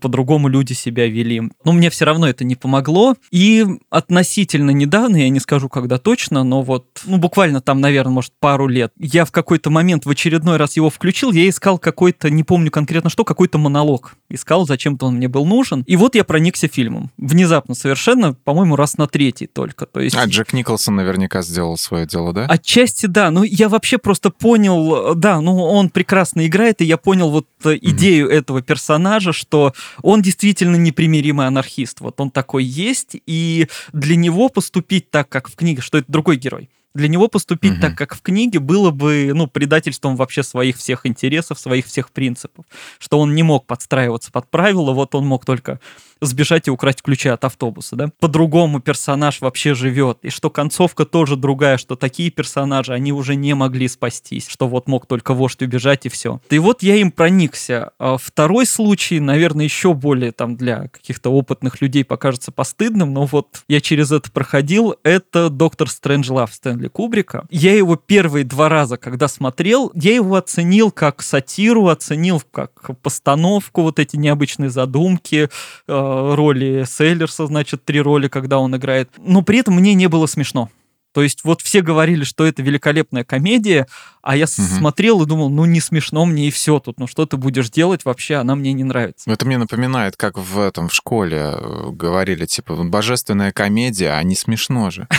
по-другому 0.00 0.48
люди 0.48 0.72
себя 0.72 1.06
вели. 1.06 1.42
Но 1.64 1.72
мне 1.72 1.88
все 1.90 2.04
равно 2.04 2.28
это 2.28 2.44
не 2.44 2.56
помогло. 2.56 3.14
И 3.30 3.64
относительно 3.90 4.70
недавно, 4.70 5.16
я 5.16 5.28
не 5.28 5.40
скажу, 5.40 5.68
когда 5.68 5.98
точно, 5.98 6.42
но 6.44 6.62
вот, 6.62 7.02
ну, 7.04 7.18
буквально 7.18 7.60
там, 7.60 7.80
наверное, 7.80 8.12
может, 8.12 8.32
пару 8.40 8.66
лет, 8.66 8.92
я 8.98 9.24
в 9.24 9.32
какой-то 9.32 9.70
момент 9.70 9.83
момент 9.84 10.06
в 10.06 10.10
очередной 10.10 10.56
раз 10.56 10.76
его 10.76 10.88
включил, 10.88 11.30
я 11.30 11.46
искал 11.46 11.78
какой-то, 11.78 12.30
не 12.30 12.42
помню 12.42 12.70
конкретно 12.70 13.10
что, 13.10 13.22
какой-то 13.24 13.58
монолог. 13.58 14.16
Искал, 14.30 14.66
зачем-то 14.66 15.06
он 15.06 15.16
мне 15.16 15.28
был 15.28 15.44
нужен. 15.44 15.82
И 15.82 15.96
вот 15.96 16.14
я 16.14 16.24
проникся 16.24 16.68
фильмом. 16.68 17.10
Внезапно 17.18 17.74
совершенно, 17.74 18.32
по-моему, 18.32 18.76
раз 18.76 18.96
на 18.96 19.06
третий 19.06 19.46
только. 19.46 19.84
То 19.84 20.00
есть... 20.00 20.16
А 20.16 20.24
Джек 20.24 20.54
Николсон 20.54 20.96
наверняка 20.96 21.42
сделал 21.42 21.76
свое 21.76 22.06
дело, 22.06 22.32
да? 22.32 22.46
Отчасти 22.46 23.06
да. 23.06 23.30
Ну, 23.30 23.42
я 23.42 23.68
вообще 23.68 23.98
просто 23.98 24.30
понял, 24.30 25.14
да, 25.14 25.40
ну, 25.42 25.56
он 25.58 25.90
прекрасно 25.90 26.46
играет, 26.46 26.80
и 26.80 26.86
я 26.86 26.96
понял 26.96 27.30
вот 27.30 27.46
mm-hmm. 27.62 27.78
идею 27.82 28.28
этого 28.30 28.62
персонажа, 28.62 29.34
что 29.34 29.74
он 30.02 30.22
действительно 30.22 30.76
непримиримый 30.76 31.46
анархист. 31.46 32.00
Вот 32.00 32.18
он 32.20 32.30
такой 32.30 32.64
есть, 32.64 33.16
и 33.26 33.68
для 33.92 34.16
него 34.16 34.48
поступить 34.48 35.10
так, 35.10 35.28
как 35.28 35.50
в 35.50 35.56
книге, 35.56 35.82
что 35.82 35.98
это 35.98 36.10
другой 36.10 36.36
герой 36.36 36.70
для 36.94 37.08
него 37.08 37.28
поступить 37.28 37.74
угу. 37.74 37.80
так, 37.80 37.96
как 37.96 38.14
в 38.14 38.22
книге, 38.22 38.60
было 38.60 38.90
бы 38.90 39.32
ну, 39.34 39.46
предательством 39.46 40.16
вообще 40.16 40.42
своих 40.42 40.76
всех 40.76 41.06
интересов, 41.06 41.58
своих 41.58 41.86
всех 41.86 42.10
принципов. 42.10 42.64
Что 42.98 43.18
он 43.18 43.34
не 43.34 43.42
мог 43.42 43.66
подстраиваться 43.66 44.30
под 44.30 44.50
правила, 44.50 44.92
вот 44.92 45.14
он 45.14 45.26
мог 45.26 45.44
только 45.44 45.80
сбежать 46.20 46.68
и 46.68 46.70
украсть 46.70 47.02
ключи 47.02 47.28
от 47.28 47.44
автобуса, 47.44 47.96
да. 47.96 48.10
По-другому 48.20 48.80
персонаж 48.80 49.40
вообще 49.40 49.74
живет, 49.74 50.18
и 50.22 50.30
что 50.30 50.50
концовка 50.50 51.04
тоже 51.04 51.36
другая, 51.36 51.76
что 51.76 51.96
такие 51.96 52.30
персонажи, 52.30 52.92
они 52.92 53.12
уже 53.12 53.34
не 53.34 53.54
могли 53.54 53.88
спастись, 53.88 54.48
что 54.48 54.68
вот 54.68 54.86
мог 54.86 55.06
только 55.06 55.34
вождь 55.34 55.62
убежать 55.62 56.06
и 56.06 56.08
все. 56.08 56.40
И 56.50 56.58
вот 56.58 56.82
я 56.82 56.96
им 56.96 57.10
проникся. 57.10 57.92
А 57.98 58.16
второй 58.16 58.66
случай, 58.66 59.20
наверное, 59.20 59.64
еще 59.64 59.94
более 59.94 60.32
там 60.32 60.56
для 60.56 60.88
каких-то 60.88 61.30
опытных 61.30 61.80
людей 61.80 62.04
покажется 62.04 62.52
постыдным, 62.52 63.12
но 63.12 63.26
вот 63.26 63.62
я 63.68 63.80
через 63.80 64.12
это 64.12 64.30
проходил, 64.30 64.94
это 65.02 65.50
«Доктор 65.50 65.90
Стрэнджлав» 65.90 66.54
Стэнли 66.54 66.83
Кубрика. 66.88 67.46
Я 67.50 67.76
его 67.76 67.96
первые 67.96 68.44
два 68.44 68.68
раза, 68.68 68.96
когда 68.96 69.28
смотрел, 69.28 69.90
я 69.94 70.14
его 70.14 70.36
оценил 70.36 70.90
как 70.90 71.22
сатиру, 71.22 71.88
оценил 71.88 72.42
как 72.50 72.70
постановку, 73.02 73.82
вот 73.82 73.98
эти 73.98 74.16
необычные 74.16 74.70
задумки, 74.70 75.48
э, 75.86 76.34
роли 76.34 76.84
Сейлерса, 76.86 77.46
значит, 77.46 77.84
три 77.84 78.00
роли, 78.00 78.28
когда 78.28 78.58
он 78.58 78.76
играет. 78.76 79.10
Но 79.18 79.42
при 79.42 79.58
этом 79.58 79.74
мне 79.74 79.94
не 79.94 80.08
было 80.08 80.26
смешно. 80.26 80.70
То 81.14 81.22
есть 81.22 81.44
вот 81.44 81.62
все 81.62 81.80
говорили, 81.80 82.24
что 82.24 82.44
это 82.44 82.60
великолепная 82.60 83.22
комедия, 83.22 83.86
а 84.20 84.36
я 84.36 84.44
угу. 84.44 84.62
смотрел 84.62 85.22
и 85.22 85.26
думал, 85.26 85.48
ну 85.48 85.64
не 85.64 85.80
смешно 85.80 86.26
мне 86.26 86.48
и 86.48 86.50
все 86.50 86.80
тут, 86.80 86.98
ну 86.98 87.06
что 87.06 87.24
ты 87.24 87.36
будешь 87.36 87.70
делать 87.70 88.04
вообще, 88.04 88.34
она 88.34 88.56
мне 88.56 88.72
не 88.72 88.82
нравится. 88.82 89.30
Это 89.30 89.46
мне 89.46 89.56
напоминает, 89.56 90.16
как 90.16 90.36
в 90.36 90.58
этом 90.58 90.88
в 90.88 90.94
школе 90.94 91.54
э, 91.54 91.90
говорили, 91.92 92.46
типа, 92.46 92.74
божественная 92.82 93.52
комедия, 93.52 94.10
а 94.10 94.22
не 94.24 94.34
смешно 94.34 94.90
же. 94.90 95.06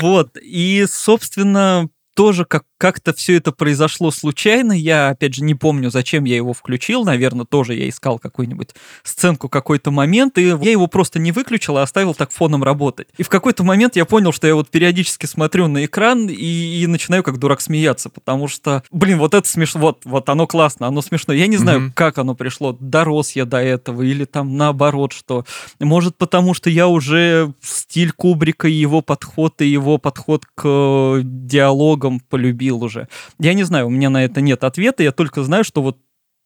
Вот, 0.00 0.38
и, 0.40 0.86
собственно, 0.88 1.88
тоже 2.14 2.44
как 2.46 2.64
как-то 2.78 3.12
все 3.12 3.36
это 3.36 3.52
произошло 3.52 4.10
случайно. 4.10 4.72
Я, 4.72 5.08
опять 5.08 5.34
же, 5.34 5.42
не 5.42 5.54
помню, 5.54 5.90
зачем 5.90 6.24
я 6.24 6.36
его 6.36 6.52
включил. 6.52 7.04
Наверное, 7.04 7.44
тоже 7.44 7.74
я 7.74 7.88
искал 7.88 8.18
какую-нибудь 8.18 8.70
сценку, 9.02 9.48
какой-то 9.48 9.90
момент, 9.90 10.38
и 10.38 10.42
я 10.42 10.70
его 10.70 10.86
просто 10.86 11.18
не 11.18 11.32
выключил, 11.32 11.76
а 11.76 11.82
оставил 11.82 12.14
так 12.14 12.30
фоном 12.30 12.62
работать. 12.62 13.08
И 13.18 13.24
в 13.24 13.28
какой-то 13.28 13.64
момент 13.64 13.96
я 13.96 14.04
понял, 14.04 14.32
что 14.32 14.46
я 14.46 14.54
вот 14.54 14.70
периодически 14.70 15.26
смотрю 15.26 15.66
на 15.66 15.84
экран 15.84 16.28
и, 16.28 16.34
и 16.34 16.86
начинаю 16.86 17.22
как 17.24 17.38
дурак 17.38 17.60
смеяться, 17.60 18.08
потому 18.08 18.46
что, 18.46 18.84
блин, 18.92 19.18
вот 19.18 19.34
это 19.34 19.46
смешно, 19.48 19.80
вот, 19.80 20.04
вот 20.04 20.28
оно 20.28 20.46
классно, 20.46 20.86
оно 20.86 21.02
смешно. 21.02 21.34
Я 21.34 21.48
не 21.48 21.56
знаю, 21.56 21.80
mm-hmm. 21.80 21.92
как 21.94 22.18
оно 22.18 22.34
пришло, 22.36 22.76
дорос 22.78 23.32
я 23.32 23.44
до 23.44 23.58
этого, 23.58 24.02
или 24.02 24.24
там 24.24 24.56
наоборот, 24.56 25.12
что. 25.12 25.44
Может, 25.80 26.16
потому 26.16 26.54
что 26.54 26.70
я 26.70 26.86
уже 26.86 27.52
стиль 27.60 28.12
Кубрика 28.12 28.68
его 28.68 29.02
подход, 29.02 29.60
и 29.62 29.66
его 29.66 29.98
подход 29.98 30.44
к 30.54 31.20
диалогам 31.24 32.20
полюбил 32.20 32.67
полюбил 32.68 32.84
уже. 32.84 33.08
Я 33.38 33.54
не 33.54 33.64
знаю, 33.64 33.86
у 33.86 33.90
меня 33.90 34.10
на 34.10 34.24
это 34.24 34.40
нет 34.40 34.64
ответа, 34.64 35.02
я 35.02 35.12
только 35.12 35.42
знаю, 35.42 35.64
что 35.64 35.82
вот 35.82 35.98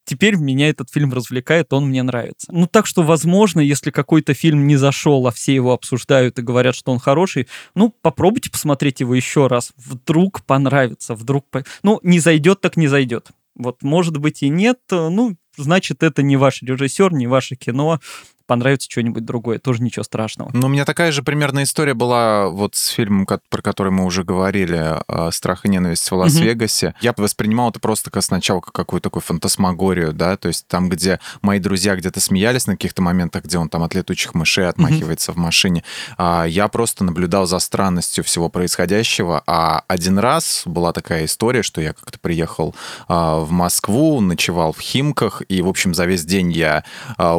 теперь 0.05 0.35
меня 0.35 0.69
этот 0.69 0.89
фильм 0.91 1.13
развлекает, 1.13 1.73
он 1.73 1.87
мне 1.87 2.03
нравится. 2.03 2.47
Ну, 2.51 2.67
так 2.67 2.85
что, 2.85 3.03
возможно, 3.03 3.61
если 3.61 3.91
какой-то 3.91 4.33
фильм 4.33 4.67
не 4.67 4.75
зашел, 4.75 5.25
а 5.27 5.31
все 5.31 5.55
его 5.55 5.71
обсуждают 5.71 6.39
и 6.39 6.41
говорят, 6.41 6.75
что 6.75 6.91
он 6.91 6.99
хороший, 6.99 7.47
ну, 7.75 7.93
попробуйте 8.01 8.49
посмотреть 8.49 8.99
его 8.99 9.15
еще 9.15 9.47
раз. 9.47 9.71
Вдруг 9.77 10.43
понравится, 10.43 11.15
вдруг... 11.15 11.45
Ну, 11.83 11.99
не 12.03 12.19
зайдет, 12.19 12.61
так 12.61 12.77
не 12.77 12.87
зайдет. 12.87 13.29
Вот, 13.55 13.83
может 13.83 14.17
быть, 14.17 14.43
и 14.43 14.49
нет, 14.49 14.79
ну, 14.89 15.35
значит, 15.57 16.03
это 16.03 16.23
не 16.23 16.37
ваш 16.37 16.63
режиссер, 16.63 17.13
не 17.13 17.27
ваше 17.27 17.55
кино, 17.55 17.99
понравится 18.45 18.89
что-нибудь 18.89 19.25
другое, 19.25 19.59
тоже 19.59 19.81
ничего 19.81 20.03
страшного. 20.03 20.49
Ну, 20.53 20.67
у 20.67 20.69
меня 20.69 20.85
такая 20.85 21.11
же 21.11 21.23
примерная 21.23 21.63
история 21.63 21.93
была 21.93 22.49
вот 22.49 22.75
с 22.75 22.87
фильмом, 22.87 23.25
про 23.25 23.61
который 23.61 23.91
мы 23.91 24.05
уже 24.05 24.23
говорили, 24.23 24.99
а, 25.07 25.31
«Страх 25.31 25.65
и 25.65 25.69
ненависть 25.69 26.09
в 26.09 26.15
Лас-Вегасе». 26.15 26.87
Угу. 26.87 26.95
Я 27.01 27.13
воспринимал 27.17 27.69
это 27.69 27.79
просто 27.79 28.11
как 28.11 28.23
сначала 28.23 28.59
как 28.59 28.73
какую-то 28.73 29.09
такую 29.09 29.21
фантасмагорию, 29.21 30.13
да, 30.13 30.37
то 30.37 30.47
есть 30.47 30.67
там, 30.67 30.89
где 30.89 31.19
мои 31.41 31.59
друзья 31.59 31.95
где-то 31.95 32.19
смеялись 32.19 32.67
на 32.67 32.73
каких-то 32.73 33.01
моментах, 33.01 33.43
где 33.45 33.57
он 33.57 33.69
там 33.69 33.83
от 33.83 33.93
летучих 33.95 34.33
мышей 34.33 34.67
отмахивается 34.67 35.31
угу. 35.31 35.39
в 35.39 35.43
машине, 35.43 35.83
а 36.17 36.45
я 36.45 36.67
просто 36.67 37.03
наблюдал 37.03 37.45
за 37.45 37.59
странностью 37.59 38.23
всего 38.23 38.49
происходящего, 38.49 39.41
а 39.47 39.83
один 39.87 40.19
раз 40.19 40.63
была 40.65 40.93
такая 40.93 41.25
история, 41.25 41.63
что 41.63 41.81
я 41.81 41.93
как-то 41.93 42.19
приехал 42.19 42.75
а, 43.07 43.39
в 43.39 43.51
Москву, 43.51 44.19
ночевал 44.21 44.73
в 44.73 44.79
Химках, 44.79 45.41
и, 45.47 45.61
в 45.61 45.67
общем, 45.67 45.93
за 45.93 46.05
весь 46.05 46.25
день 46.25 46.51
я 46.51 46.83
а, 47.17 47.35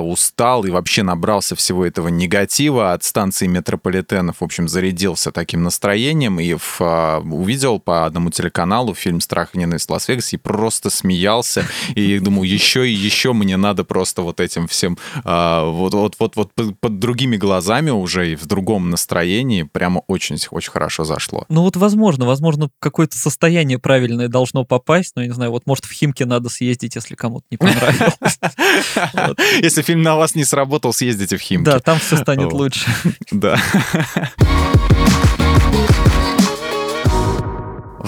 устал 0.00 0.64
и 0.64 0.70
вообще 0.70 1.02
набрался 1.02 1.56
всего 1.56 1.84
этого 1.84 2.08
негатива 2.08 2.92
от 2.92 3.04
станции 3.04 3.46
метрополитенов. 3.46 4.36
В 4.40 4.44
общем, 4.44 4.68
зарядился 4.68 5.32
таким 5.32 5.62
настроением 5.62 6.40
и 6.40 6.54
в, 6.54 6.78
а, 6.80 7.20
увидел 7.20 7.78
по 7.78 8.06
одному 8.06 8.30
телеканалу 8.30 8.94
фильм 8.94 9.20
«Страх 9.20 9.50
и 9.54 9.58
ненависть 9.58 9.88
в 9.88 9.92
Лас-Вегасе» 9.92 10.36
и 10.36 10.38
просто 10.38 10.90
смеялся. 10.90 11.64
И 11.94 12.18
думаю, 12.18 12.48
еще 12.48 12.88
и 12.88 12.92
еще 12.92 13.32
мне 13.32 13.56
надо 13.56 13.84
просто 13.84 14.22
вот 14.22 14.40
этим 14.40 14.66
всем 14.68 14.98
а, 15.24 15.64
вот, 15.64 15.94
вот, 15.94 16.16
вот, 16.18 16.36
вот 16.36 16.52
под, 16.54 16.78
под 16.78 16.98
другими 16.98 17.36
глазами 17.36 17.90
уже 17.90 18.32
и 18.32 18.36
в 18.36 18.46
другом 18.46 18.90
настроении 18.90 19.62
прямо 19.62 20.02
очень, 20.06 20.36
очень 20.50 20.70
хорошо 20.70 21.04
зашло. 21.04 21.44
Ну 21.48 21.62
вот 21.62 21.76
возможно, 21.76 22.26
возможно, 22.26 22.70
какое-то 22.78 23.16
состояние 23.16 23.78
правильное 23.78 24.28
должно 24.28 24.64
попасть, 24.64 25.14
но, 25.16 25.22
я 25.22 25.28
не 25.28 25.34
знаю, 25.34 25.50
вот 25.50 25.66
может 25.66 25.84
в 25.84 25.92
Химке 25.92 26.26
надо 26.26 26.48
съездить, 26.48 26.94
если 26.94 27.14
кому-то 27.14 27.46
не 27.50 27.56
понравилось. 27.56 28.18
Если 29.62 29.82
фильм 29.88 30.02
на 30.02 30.16
вас 30.16 30.34
не 30.34 30.44
сработал, 30.44 30.92
съездите 30.92 31.38
в 31.38 31.40
Химки. 31.40 31.64
Да, 31.64 31.80
там 31.80 31.98
все 31.98 32.18
станет 32.18 32.52
лучше. 32.52 32.86
Да. 33.30 33.58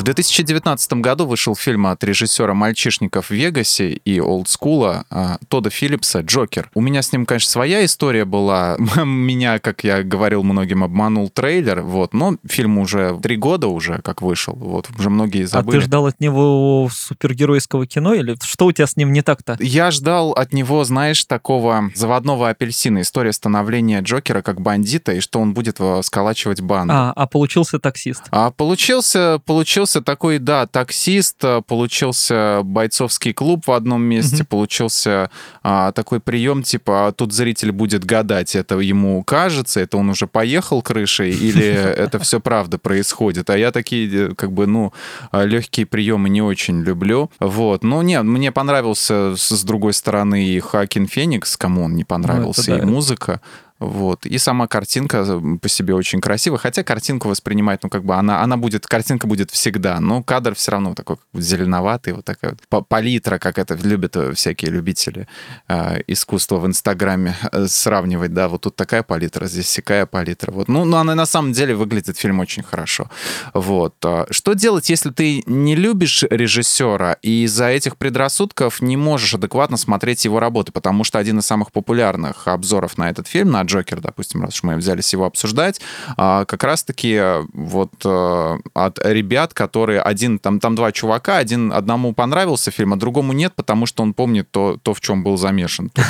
В 0.01 0.03
2019 0.03 0.95
году 0.95 1.27
вышел 1.27 1.55
фильм 1.55 1.87
от 1.87 2.03
режиссера 2.03 2.55
«Мальчишников 2.55 3.27
в 3.27 3.33
Вегасе» 3.33 3.91
и 3.91 4.19
«Олдскула» 4.19 5.05
Тода 5.49 5.69
Филлипса 5.69 6.21
«Джокер». 6.21 6.71
У 6.73 6.81
меня 6.81 7.03
с 7.03 7.13
ним, 7.13 7.27
конечно, 7.27 7.51
своя 7.51 7.85
история 7.85 8.25
была. 8.25 8.79
Меня, 9.05 9.59
как 9.59 9.85
я 9.85 10.03
говорил, 10.03 10.43
многим 10.43 10.85
обманул 10.85 11.29
трейлер, 11.29 11.83
вот, 11.83 12.15
но 12.15 12.37
фильм 12.49 12.79
уже 12.79 13.19
три 13.23 13.37
года 13.37 13.69
уже 13.69 14.01
как 14.03 14.23
вышел, 14.23 14.55
вот, 14.55 14.89
уже 14.99 15.11
многие 15.11 15.45
забыли. 15.45 15.77
А 15.77 15.81
ты 15.81 15.85
ждал 15.85 16.07
от 16.07 16.19
него 16.19 16.89
супергеройского 16.91 17.87
кино 17.87 18.15
или 18.15 18.37
что 18.43 18.65
у 18.65 18.73
тебя 18.73 18.87
с 18.87 18.97
ним 18.97 19.13
не 19.13 19.21
так-то? 19.21 19.59
Я 19.61 19.91
ждал 19.91 20.31
от 20.33 20.55
него, 20.55 20.83
знаешь, 20.85 21.23
такого 21.27 21.91
заводного 21.95 22.49
апельсина, 22.49 23.03
история 23.03 23.35
становления 23.35 24.01
Джокера 24.01 24.41
как 24.41 24.63
бандита, 24.63 25.13
и 25.13 25.21
что 25.21 25.41
он 25.41 25.53
будет 25.53 25.79
сколачивать 26.03 26.63
банду. 26.63 26.95
А, 26.95 27.13
а 27.15 27.27
получился 27.27 27.79
таксист? 27.79 28.23
А 28.31 28.51
получился, 28.51 29.43
получился 29.45 29.90
получился 29.91 30.01
такой, 30.01 30.39
да, 30.39 30.67
таксист, 30.67 31.37
э, 31.43 31.63
получился 31.67 32.61
бойцовский 32.65 33.33
клуб 33.33 33.67
в 33.67 33.73
одном 33.73 34.03
месте, 34.03 34.43
mm-hmm. 34.43 34.47
получился 34.47 35.31
а, 35.63 35.93
такой 35.93 36.21
прием, 36.21 36.63
типа, 36.63 37.09
а 37.09 37.13
тут 37.13 37.33
зритель 37.33 37.73
будет 37.73 38.05
гадать, 38.05 38.55
это 38.57 38.79
ему 38.79 39.23
кажется, 39.25 39.81
это 39.81 39.97
он 39.97 40.11
уже 40.11 40.27
поехал 40.27 40.83
крышей, 40.83 41.31
или 41.31 41.65
это 42.05 42.19
все 42.19 42.41
правда 42.41 42.79
происходит. 42.79 43.51
А 43.51 43.59
я 43.59 43.73
такие, 43.73 44.31
э, 44.31 44.35
как 44.35 44.53
бы, 44.53 44.67
ну, 44.67 44.93
а, 45.33 45.45
легкие 45.45 45.87
приемы 45.87 46.29
не 46.29 46.43
очень 46.43 46.83
люблю. 46.83 47.31
Вот. 47.41 47.85
Ну, 47.85 48.03
нет, 48.03 48.23
мне 48.25 48.53
понравился, 48.53 49.35
с 49.37 49.65
другой 49.65 49.93
стороны, 49.93 50.45
и 50.45 50.61
Хакин 50.61 51.07
Феникс, 51.07 51.57
кому 51.57 51.85
он 51.85 51.95
не 51.95 52.05
понравился, 52.05 52.71
ну, 52.71 52.79
и 52.79 52.83
музыка. 52.83 53.41
Вот. 53.81 54.27
И 54.27 54.39
сама 54.39 54.67
картинка 54.67 55.25
э, 55.27 55.57
по 55.61 55.69
себе 55.69 55.95
очень 55.95 56.21
красивая, 56.21 56.59
хотя 56.59 56.85
картинку 56.85 57.29
воспринимать, 57.29 57.83
ну, 57.83 57.89
как 57.89 58.05
бы 58.05 58.15
она, 58.15 58.43
она 58.43 58.59
будет, 58.59 58.87
картинка 58.87 59.27
будет 59.27 59.51
всегда, 59.51 59.99
но 60.01 60.23
кадр 60.23 60.55
все 60.55 60.73
равно 60.73 60.95
такой 60.95 61.17
как 61.17 61.43
зеленоватый, 61.43 62.13
вот 62.13 62.25
такая 62.25 62.57
вот 62.71 62.89
палитра, 62.89 63.39
как 63.39 63.59
это 63.59 63.75
любят 63.83 64.17
э, 64.17 64.35
всякие 64.35 64.71
любители 64.71 65.27
э, 65.69 66.03
искусства 66.07 66.59
в 66.59 66.67
Инстаграме 66.67 67.35
э, 67.53 67.67
сравнивать, 67.69 68.35
да, 68.35 68.49
вот 68.49 68.61
тут 68.61 68.77
такая 68.77 69.03
палитра, 69.03 69.47
здесь 69.47 69.65
всякая 69.65 70.05
палитра. 70.05 70.53
Вот. 70.53 70.69
Ну, 70.69 70.85
но 70.85 70.99
она 70.99 71.15
на 71.15 71.27
самом 71.27 71.53
деле 71.53 71.75
выглядит 71.75 72.19
фильм 72.19 72.41
очень 72.41 72.63
хорошо. 72.63 73.09
Вот. 73.55 73.95
А 74.05 74.27
что 74.31 74.53
делать, 74.53 74.91
если 74.91 75.11
ты 75.11 75.43
не 75.47 75.75
любишь 75.75 76.23
режиссера 76.29 77.17
и 77.23 77.45
из-за 77.45 77.69
этих 77.69 77.97
предрассудков 77.97 78.83
не 78.83 78.99
можешь 78.99 79.35
адекватно 79.35 79.79
смотреть 79.79 80.27
его 80.27 80.39
работы, 80.39 80.71
потому 80.71 81.03
что 81.05 81.19
один 81.19 81.39
из 81.39 81.47
самых 81.47 81.73
популярных 81.73 82.47
обзоров 82.47 82.99
на 82.99 83.09
этот 83.09 83.27
фильм, 83.27 83.51
на 83.51 83.61
Джокер, 83.71 84.01
допустим, 84.01 84.43
раз 84.43 84.55
уж 84.55 84.63
мы 84.65 84.77
взялись 84.77 85.13
его 85.13 85.25
обсуждать, 85.25 85.81
а, 86.17 86.45
как 86.45 86.65
раз-таки 86.65 87.21
вот 87.53 87.93
э, 88.05 88.59
от 88.75 88.99
ребят, 89.05 89.55
которые 89.55 90.01
один, 90.01 90.39
там, 90.39 90.61
там 90.61 90.75
два 90.75 90.93
чувака, 90.93 91.39
один 91.39 91.73
одному 91.73 92.13
понравился 92.13 92.71
фильм, 92.71 92.93
а 92.93 92.97
другому 92.97 93.33
нет, 93.33 93.55
потому 93.55 93.87
что 93.87 94.03
он 94.03 94.15
помнит 94.15 94.51
то, 94.51 94.77
то 94.83 94.95
в 94.95 95.01
чем 95.01 95.23
был 95.23 95.37
замешан. 95.37 95.91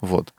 Вот. 0.00 0.32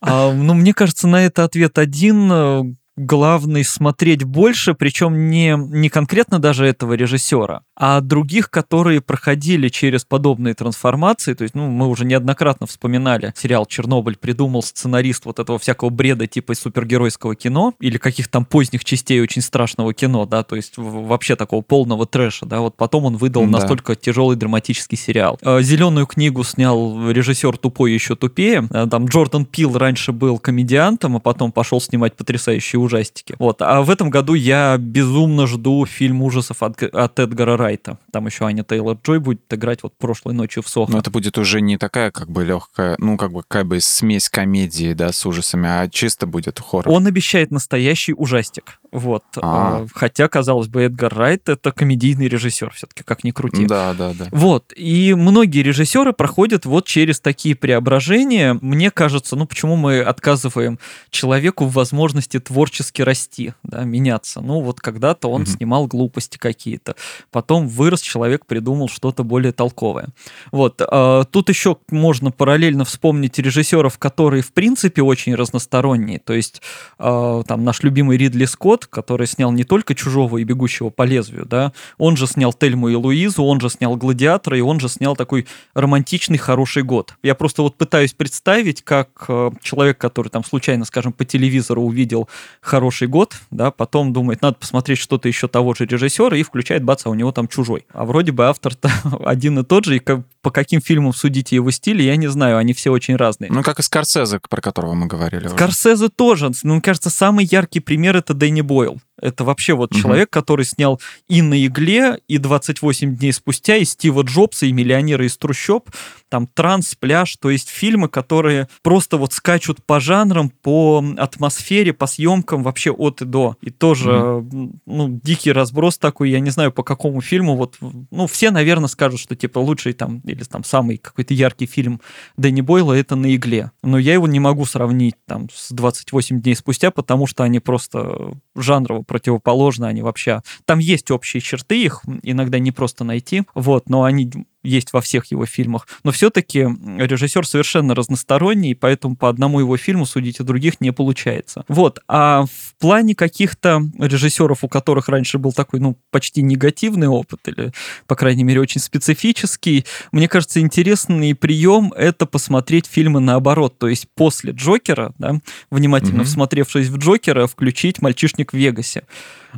А, 0.00 0.32
ну, 0.32 0.54
мне 0.54 0.74
кажется, 0.74 1.08
на 1.08 1.24
это 1.24 1.44
ответ 1.44 1.78
один 1.78 2.76
главный 2.96 3.64
смотреть 3.64 4.24
больше, 4.24 4.74
причем 4.74 5.28
не, 5.28 5.56
не 5.56 5.88
конкретно 5.88 6.38
даже 6.38 6.66
этого 6.66 6.94
режиссера, 6.94 7.62
а 7.76 8.00
других, 8.00 8.50
которые 8.50 9.00
проходили 9.00 9.68
через 9.68 10.04
подобные 10.04 10.54
трансформации. 10.54 11.34
То 11.34 11.42
есть, 11.42 11.54
ну, 11.54 11.68
мы 11.68 11.88
уже 11.88 12.04
неоднократно 12.04 12.66
вспоминали 12.66 13.32
сериал 13.36 13.66
«Чернобыль» 13.66 14.16
придумал 14.16 14.62
сценарист 14.62 15.24
вот 15.24 15.38
этого 15.38 15.58
всякого 15.58 15.90
бреда 15.90 16.26
типа 16.26 16.54
супергеройского 16.54 17.34
кино 17.34 17.74
или 17.80 17.98
каких-то 17.98 18.32
там 18.32 18.44
поздних 18.44 18.84
частей 18.84 19.20
очень 19.20 19.42
страшного 19.42 19.92
кино, 19.94 20.26
да, 20.26 20.42
то 20.42 20.56
есть 20.56 20.74
вообще 20.76 21.36
такого 21.36 21.62
полного 21.62 22.06
трэша, 22.06 22.46
да, 22.46 22.60
вот 22.60 22.76
потом 22.76 23.04
он 23.04 23.16
выдал 23.16 23.44
да. 23.44 23.50
настолько 23.50 23.94
тяжелый 23.94 24.36
драматический 24.36 24.96
сериал. 24.96 25.38
А, 25.42 25.60
Зеленую 25.60 26.06
книгу 26.06 26.42
снял 26.44 27.10
режиссер 27.10 27.56
«Тупой 27.58 27.92
еще 27.92 28.16
тупее». 28.16 28.66
А, 28.70 28.86
там 28.86 29.06
Джордан 29.06 29.46
Пил 29.46 29.76
раньше 29.76 30.12
был 30.12 30.38
комедиантом, 30.38 31.16
а 31.16 31.20
потом 31.20 31.52
пошел 31.52 31.80
снимать 31.80 32.16
потрясающие 32.16 32.80
ужастики. 32.84 33.34
Вот. 33.38 33.60
А 33.62 33.82
в 33.82 33.90
этом 33.90 34.10
году 34.10 34.34
я 34.34 34.76
безумно 34.78 35.46
жду 35.46 35.84
фильм 35.86 36.22
ужасов 36.22 36.62
от, 36.62 36.82
от 36.82 37.18
Эдгара 37.18 37.56
Райта. 37.56 37.98
Там 38.12 38.26
еще 38.26 38.44
Аня 38.44 38.62
Тейлор-Джой 38.62 39.18
будет 39.18 39.42
играть 39.50 39.82
вот 39.82 39.96
прошлой 39.96 40.34
ночью 40.34 40.62
в 40.62 40.68
Сохо. 40.68 40.92
Но 40.92 40.98
это 40.98 41.10
будет 41.10 41.38
уже 41.38 41.60
не 41.60 41.76
такая 41.78 42.10
как 42.10 42.30
бы 42.30 42.44
легкая, 42.44 42.96
ну 42.98 43.16
как 43.16 43.32
бы 43.32 43.42
как 43.46 43.66
бы 43.66 43.80
смесь 43.80 44.28
комедии, 44.28 44.92
да, 44.92 45.12
с 45.12 45.26
ужасами, 45.26 45.68
а 45.68 45.88
чисто 45.88 46.26
будет 46.26 46.60
хоррор. 46.60 46.94
Он 46.94 47.06
обещает 47.06 47.50
настоящий 47.50 48.14
ужастик. 48.14 48.78
Вот. 48.94 49.24
А. 49.36 49.82
а. 49.82 49.86
Хотя, 49.92 50.28
казалось 50.28 50.68
бы, 50.68 50.82
Эдгар 50.82 51.12
Райт 51.12 51.48
это 51.48 51.72
комедийный 51.72 52.28
режиссер, 52.28 52.70
все-таки, 52.70 53.02
как 53.02 53.24
ни 53.24 53.32
крути. 53.32 53.66
Да, 53.66 53.92
да, 53.92 54.12
да. 54.16 54.28
Вот. 54.30 54.72
И 54.76 55.14
многие 55.14 55.62
режиссеры 55.62 56.12
проходят 56.12 56.64
вот 56.64 56.86
через 56.86 57.18
такие 57.18 57.56
преображения. 57.56 58.56
Мне 58.62 58.92
кажется, 58.92 59.34
ну 59.34 59.46
почему 59.46 59.74
мы 59.74 60.00
отказываем 60.00 60.78
человеку 61.10 61.64
в 61.64 61.72
возможности 61.72 62.38
творчески 62.38 63.02
расти, 63.02 63.54
да, 63.64 63.82
меняться? 63.82 64.40
Ну 64.40 64.60
вот 64.60 64.80
когда-то 64.80 65.28
он 65.28 65.42
угу. 65.42 65.50
снимал 65.50 65.88
глупости 65.88 66.38
какие-то, 66.38 66.94
потом 67.32 67.66
вырос 67.66 68.00
человек, 68.00 68.46
придумал 68.46 68.88
что-то 68.88 69.24
более 69.24 69.52
толковое. 69.52 70.06
Вот. 70.52 70.80
А, 70.80 71.24
тут 71.24 71.48
еще 71.48 71.78
можно 71.90 72.30
параллельно 72.30 72.84
вспомнить 72.84 73.40
режиссеров, 73.40 73.98
которые 73.98 74.44
в 74.44 74.52
принципе 74.52 75.02
очень 75.02 75.34
разносторонние. 75.34 76.20
То 76.20 76.32
есть 76.32 76.62
а, 76.98 77.42
там 77.42 77.64
наш 77.64 77.82
любимый 77.82 78.18
Ридли 78.18 78.44
Скотт, 78.44 78.83
который 78.88 79.26
снял 79.26 79.52
не 79.52 79.64
только 79.64 79.94
«Чужого» 79.94 80.38
и 80.38 80.44
«Бегущего 80.44 80.90
по 80.90 81.02
лезвию», 81.02 81.46
да, 81.46 81.72
он 81.98 82.16
же 82.16 82.26
снял 82.26 82.52
«Тельму 82.52 82.88
и 82.88 82.94
Луизу», 82.94 83.44
он 83.44 83.60
же 83.60 83.68
снял 83.70 83.96
«Гладиатора», 83.96 84.58
и 84.58 84.60
он 84.60 84.80
же 84.80 84.88
снял 84.88 85.16
такой 85.16 85.46
романтичный 85.74 86.38
хороший 86.38 86.82
год. 86.82 87.14
Я 87.22 87.34
просто 87.34 87.62
вот 87.62 87.76
пытаюсь 87.76 88.12
представить, 88.12 88.82
как 88.82 89.08
э, 89.28 89.50
человек, 89.62 89.98
который 89.98 90.28
там 90.28 90.44
случайно, 90.44 90.84
скажем, 90.84 91.12
по 91.12 91.24
телевизору 91.24 91.82
увидел 91.82 92.28
«Хороший 92.60 93.08
год», 93.08 93.34
да, 93.50 93.70
потом 93.70 94.12
думает, 94.12 94.42
надо 94.42 94.56
посмотреть 94.56 94.98
что-то 94.98 95.28
еще 95.28 95.48
того 95.48 95.74
же 95.74 95.86
режиссера, 95.86 96.36
и 96.36 96.42
включает, 96.42 96.84
бац, 96.84 97.06
а 97.06 97.10
у 97.10 97.14
него 97.14 97.32
там 97.32 97.48
«Чужой». 97.48 97.86
А 97.92 98.04
вроде 98.04 98.32
бы 98.32 98.46
автор-то 98.46 98.90
один 99.24 99.58
и 99.58 99.64
тот 99.64 99.84
же, 99.84 99.96
и 99.96 99.98
как, 99.98 100.20
по 100.42 100.50
каким 100.50 100.80
фильмам 100.80 101.12
судите 101.12 101.56
его 101.56 101.70
стиль, 101.70 102.02
я 102.02 102.16
не 102.16 102.28
знаю, 102.28 102.58
они 102.58 102.72
все 102.72 102.90
очень 102.90 103.16
разные. 103.16 103.50
Ну, 103.50 103.62
как 103.62 103.78
и 103.78 103.82
Скорсезе, 103.82 104.40
про 104.48 104.60
которого 104.60 104.94
мы 104.94 105.06
говорили. 105.06 105.48
Скорсезе 105.48 106.04
уже. 106.04 106.10
тоже. 106.10 106.50
Ну, 106.62 106.74
мне 106.74 106.82
кажется, 106.82 107.10
самый 107.10 107.44
яркий 107.44 107.80
пример— 107.80 108.16
это 108.18 108.34
Дэнни 108.34 108.60
boil. 108.66 108.98
Это 109.20 109.44
вообще 109.44 109.74
вот 109.74 109.92
угу. 109.92 110.00
человек, 110.00 110.30
который 110.30 110.64
снял 110.64 111.00
и 111.28 111.42
на 111.42 111.64
игле, 111.64 112.18
и 112.28 112.38
28 112.38 113.16
дней 113.16 113.32
спустя, 113.32 113.76
и 113.76 113.84
Стива 113.84 114.22
Джобса, 114.22 114.66
и 114.66 114.72
миллионера 114.72 115.24
из 115.26 115.36
трущоб, 115.36 115.90
там 116.28 116.46
транс, 116.46 116.94
пляж, 116.94 117.36
то 117.36 117.50
есть 117.50 117.68
фильмы, 117.68 118.08
которые 118.08 118.68
просто 118.82 119.16
вот 119.16 119.32
скачут 119.32 119.84
по 119.84 120.00
жанрам, 120.00 120.50
по 120.50 121.04
атмосфере, 121.16 121.92
по 121.92 122.06
съемкам 122.06 122.62
вообще 122.62 122.90
от 122.90 123.22
и 123.22 123.24
до. 123.24 123.56
И 123.60 123.70
тоже, 123.70 124.12
угу. 124.12 124.72
ну, 124.84 125.20
дикий 125.22 125.52
разброс 125.52 125.98
такой, 125.98 126.30
я 126.30 126.40
не 126.40 126.50
знаю, 126.50 126.72
по 126.72 126.82
какому 126.82 127.20
фильму, 127.20 127.56
вот, 127.56 127.76
ну, 128.10 128.26
все, 128.26 128.50
наверное, 128.50 128.88
скажут, 128.88 129.20
что, 129.20 129.36
типа, 129.36 129.58
лучший 129.58 129.92
там, 129.92 130.20
или 130.24 130.42
там 130.42 130.64
самый 130.64 130.98
какой-то 130.98 131.34
яркий 131.34 131.66
фильм 131.66 132.00
Дэнни 132.36 132.62
Бойла 132.62 132.94
это 132.94 133.16
на 133.16 133.34
игле. 133.34 133.70
Но 133.82 133.98
я 133.98 134.14
его 134.14 134.26
не 134.26 134.40
могу 134.40 134.64
сравнить 134.64 135.14
там 135.26 135.48
с 135.52 135.70
28 135.70 136.42
дней 136.42 136.56
спустя, 136.56 136.90
потому 136.90 137.26
что 137.26 137.44
они 137.44 137.60
просто 137.60 138.32
жанрово 138.56 139.03
противоположны, 139.04 139.86
они 139.86 140.02
вообще... 140.02 140.42
Там 140.64 140.78
есть 140.78 141.10
общие 141.10 141.40
черты, 141.40 141.82
их 141.82 142.02
иногда 142.22 142.58
не 142.58 142.72
просто 142.72 143.04
найти, 143.04 143.44
вот, 143.54 143.88
но 143.88 144.04
они 144.04 144.30
есть 144.64 144.92
во 144.92 145.00
всех 145.00 145.26
его 145.26 145.46
фильмах. 145.46 145.86
Но 146.02 146.10
все-таки 146.10 146.60
режиссер 146.98 147.46
совершенно 147.46 147.94
разносторонний, 147.94 148.74
поэтому 148.74 149.16
по 149.16 149.28
одному 149.28 149.60
его 149.60 149.76
фильму 149.76 150.06
судить 150.06 150.40
о 150.40 150.44
других 150.44 150.80
не 150.80 150.92
получается. 150.92 151.64
Вот. 151.68 152.00
А 152.08 152.44
в 152.44 152.74
плане 152.78 153.14
каких-то 153.14 153.82
режиссеров, 153.98 154.64
у 154.64 154.68
которых 154.68 155.08
раньше 155.08 155.38
был 155.38 155.52
такой, 155.52 155.80
ну, 155.80 155.96
почти 156.10 156.42
негативный 156.42 157.08
опыт, 157.08 157.40
или, 157.46 157.72
по 158.06 158.16
крайней 158.16 158.44
мере, 158.44 158.60
очень 158.60 158.80
специфический, 158.80 159.84
мне 160.12 160.28
кажется, 160.28 160.60
интересный 160.60 161.34
прием— 161.34 161.92
это 161.96 162.26
посмотреть 162.26 162.86
фильмы 162.86 163.20
наоборот, 163.20 163.78
то 163.78 163.88
есть 163.88 164.06
после 164.14 164.52
Джокера, 164.52 165.14
да, 165.18 165.40
внимательно 165.70 166.22
mm-hmm. 166.22 166.24
всмотревшись 166.24 166.88
в 166.88 166.98
Джокера, 166.98 167.46
включить 167.46 168.00
«Мальчишник 168.00 168.52
в 168.52 168.56
Вегасе». 168.56 169.04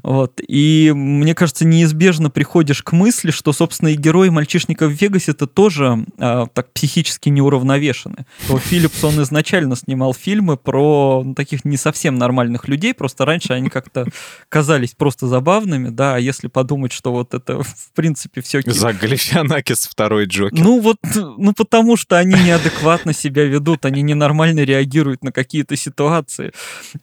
Вот. 0.03 0.40
И 0.47 0.92
мне 0.95 1.35
кажется, 1.35 1.64
неизбежно 1.64 2.31
приходишь 2.31 2.83
к 2.83 2.92
мысли, 2.92 3.31
что, 3.31 3.53
собственно, 3.53 3.88
и 3.88 3.95
герои 3.95 4.29
мальчишника 4.29 4.87
в 4.87 4.92
Вегасе 5.00 5.32
это 5.32 5.46
тоже 5.46 6.04
а, 6.18 6.46
так 6.46 6.72
психически 6.72 7.28
неуравновешены. 7.28 8.26
То 8.48 8.59
Филлипс, 8.59 9.02
он 9.04 9.22
изначально 9.22 9.76
снимал 9.76 10.14
фильмы 10.14 10.56
про 10.56 11.22
ну, 11.24 11.35
таких 11.35 11.64
не 11.64 11.76
совсем 11.76 12.16
нормальных 12.16 12.68
людей, 12.68 12.94
просто 12.94 13.24
раньше 13.24 13.52
они 13.52 13.68
как-то 13.68 14.06
казались 14.48 14.94
просто 14.96 15.26
забавными, 15.26 15.88
да, 15.88 16.16
а 16.16 16.18
если 16.18 16.48
подумать, 16.48 16.92
что 16.92 17.12
вот 17.12 17.35
это, 17.35 17.62
в 17.62 17.92
принципе, 17.94 18.40
все... 18.40 18.62
За 18.66 18.92
Галифианакис 18.92 19.87
второй 19.87 20.26
Джокер. 20.26 20.59
Ну 20.59 20.80
вот, 20.80 20.98
ну 21.14 21.52
потому 21.52 21.96
что 21.96 22.18
они 22.18 22.35
неадекватно 22.35 23.12
себя 23.12 23.44
ведут, 23.44 23.85
они 23.85 24.02
ненормально 24.02 24.61
реагируют 24.61 25.22
на 25.22 25.32
какие-то 25.32 25.76
ситуации. 25.76 26.52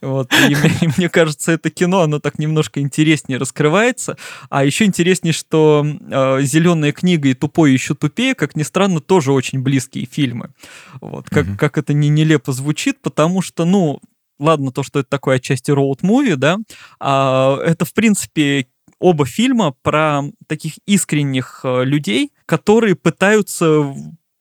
Вот. 0.00 0.32
И, 0.32 0.52
и 0.84 0.88
мне 0.96 1.08
кажется, 1.08 1.52
это 1.52 1.70
кино, 1.70 2.00
оно 2.00 2.18
так 2.18 2.38
немножко 2.38 2.80
интереснее 2.80 3.38
раскрывается. 3.38 4.16
А 4.50 4.64
еще 4.64 4.84
интереснее, 4.84 5.32
что 5.32 5.84
э, 5.84 6.42
«Зеленая 6.42 6.92
книга» 6.92 7.28
и 7.28 7.34
«Тупой 7.34 7.72
еще 7.84 7.94
тупее», 7.94 8.34
как 8.34 8.56
ни 8.56 8.62
странно, 8.62 9.00
тоже 9.00 9.32
очень 9.32 9.60
близкие 9.60 10.06
фильмы. 10.06 10.50
Вот. 11.00 11.28
Как, 11.28 11.46
mm-hmm. 11.46 11.56
как 11.56 11.78
это 11.78 11.92
не 11.92 12.08
нелепо 12.08 12.52
звучит, 12.52 13.00
потому 13.02 13.42
что, 13.42 13.64
ну, 13.64 14.00
ладно, 14.38 14.72
то, 14.72 14.82
что 14.82 15.00
это 15.00 15.08
такое 15.08 15.36
отчасти 15.36 15.70
роуд-муви, 15.70 16.36
да, 16.36 16.58
а 16.98 17.58
это, 17.64 17.84
в 17.84 17.92
принципе, 17.92 18.66
оба 18.98 19.26
фильма 19.26 19.74
про 19.82 20.22
таких 20.46 20.74
искренних 20.86 21.60
э, 21.64 21.84
людей, 21.84 22.32
которые 22.46 22.94
пытаются 22.94 23.94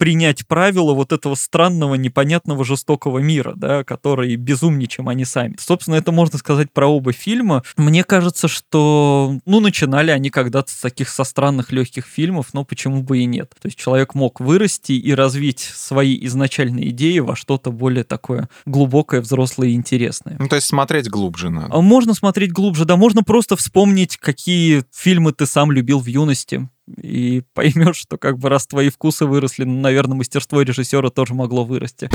принять 0.03 0.45
правила 0.45 0.93
вот 0.93 1.13
этого 1.13 1.33
странного, 1.35 1.95
непонятного, 1.95 2.65
жестокого 2.65 3.19
мира, 3.19 3.53
да, 3.55 3.85
который 3.85 4.35
безумнее, 4.35 4.89
чем 4.89 5.07
они 5.07 5.23
сами. 5.23 5.55
Собственно, 5.57 5.95
это 5.95 6.11
можно 6.11 6.37
сказать 6.37 6.73
про 6.73 6.87
оба 6.87 7.13
фильма. 7.13 7.63
Мне 7.77 8.03
кажется, 8.03 8.49
что, 8.49 9.39
ну, 9.45 9.61
начинали 9.61 10.11
они 10.11 10.29
когда-то 10.29 10.69
с 10.73 10.81
таких 10.81 11.07
со 11.07 11.23
странных 11.23 11.71
легких 11.71 12.05
фильмов, 12.05 12.47
но 12.51 12.65
почему 12.65 13.01
бы 13.01 13.19
и 13.19 13.25
нет. 13.25 13.51
То 13.61 13.69
есть 13.69 13.79
человек 13.79 14.13
мог 14.13 14.41
вырасти 14.41 14.91
и 14.91 15.13
развить 15.13 15.61
свои 15.61 16.19
изначальные 16.25 16.89
идеи 16.89 17.19
во 17.19 17.37
что-то 17.37 17.71
более 17.71 18.03
такое 18.03 18.49
глубокое, 18.65 19.21
взрослое 19.21 19.69
и 19.69 19.73
интересное. 19.73 20.35
Ну, 20.37 20.49
то 20.49 20.57
есть 20.57 20.67
смотреть 20.67 21.09
глубже 21.09 21.49
надо. 21.49 21.73
А 21.73 21.79
можно 21.79 22.13
смотреть 22.13 22.51
глубже, 22.51 22.83
да, 22.83 22.97
можно 22.97 23.23
просто 23.23 23.55
вспомнить, 23.55 24.17
какие 24.17 24.83
фильмы 24.93 25.31
ты 25.31 25.45
сам 25.45 25.71
любил 25.71 26.01
в 26.01 26.07
юности 26.07 26.67
и 26.87 27.43
поймешь, 27.53 27.97
что 27.97 28.17
как 28.17 28.37
бы 28.37 28.49
раз 28.49 28.67
твои 28.67 28.89
вкусы 28.89 29.25
выросли, 29.25 29.63
ну, 29.63 29.79
наверное, 29.79 30.17
мастерство 30.17 30.61
режиссера 30.61 31.09
тоже 31.09 31.33
могло 31.33 31.63
вырасти. 31.63 32.09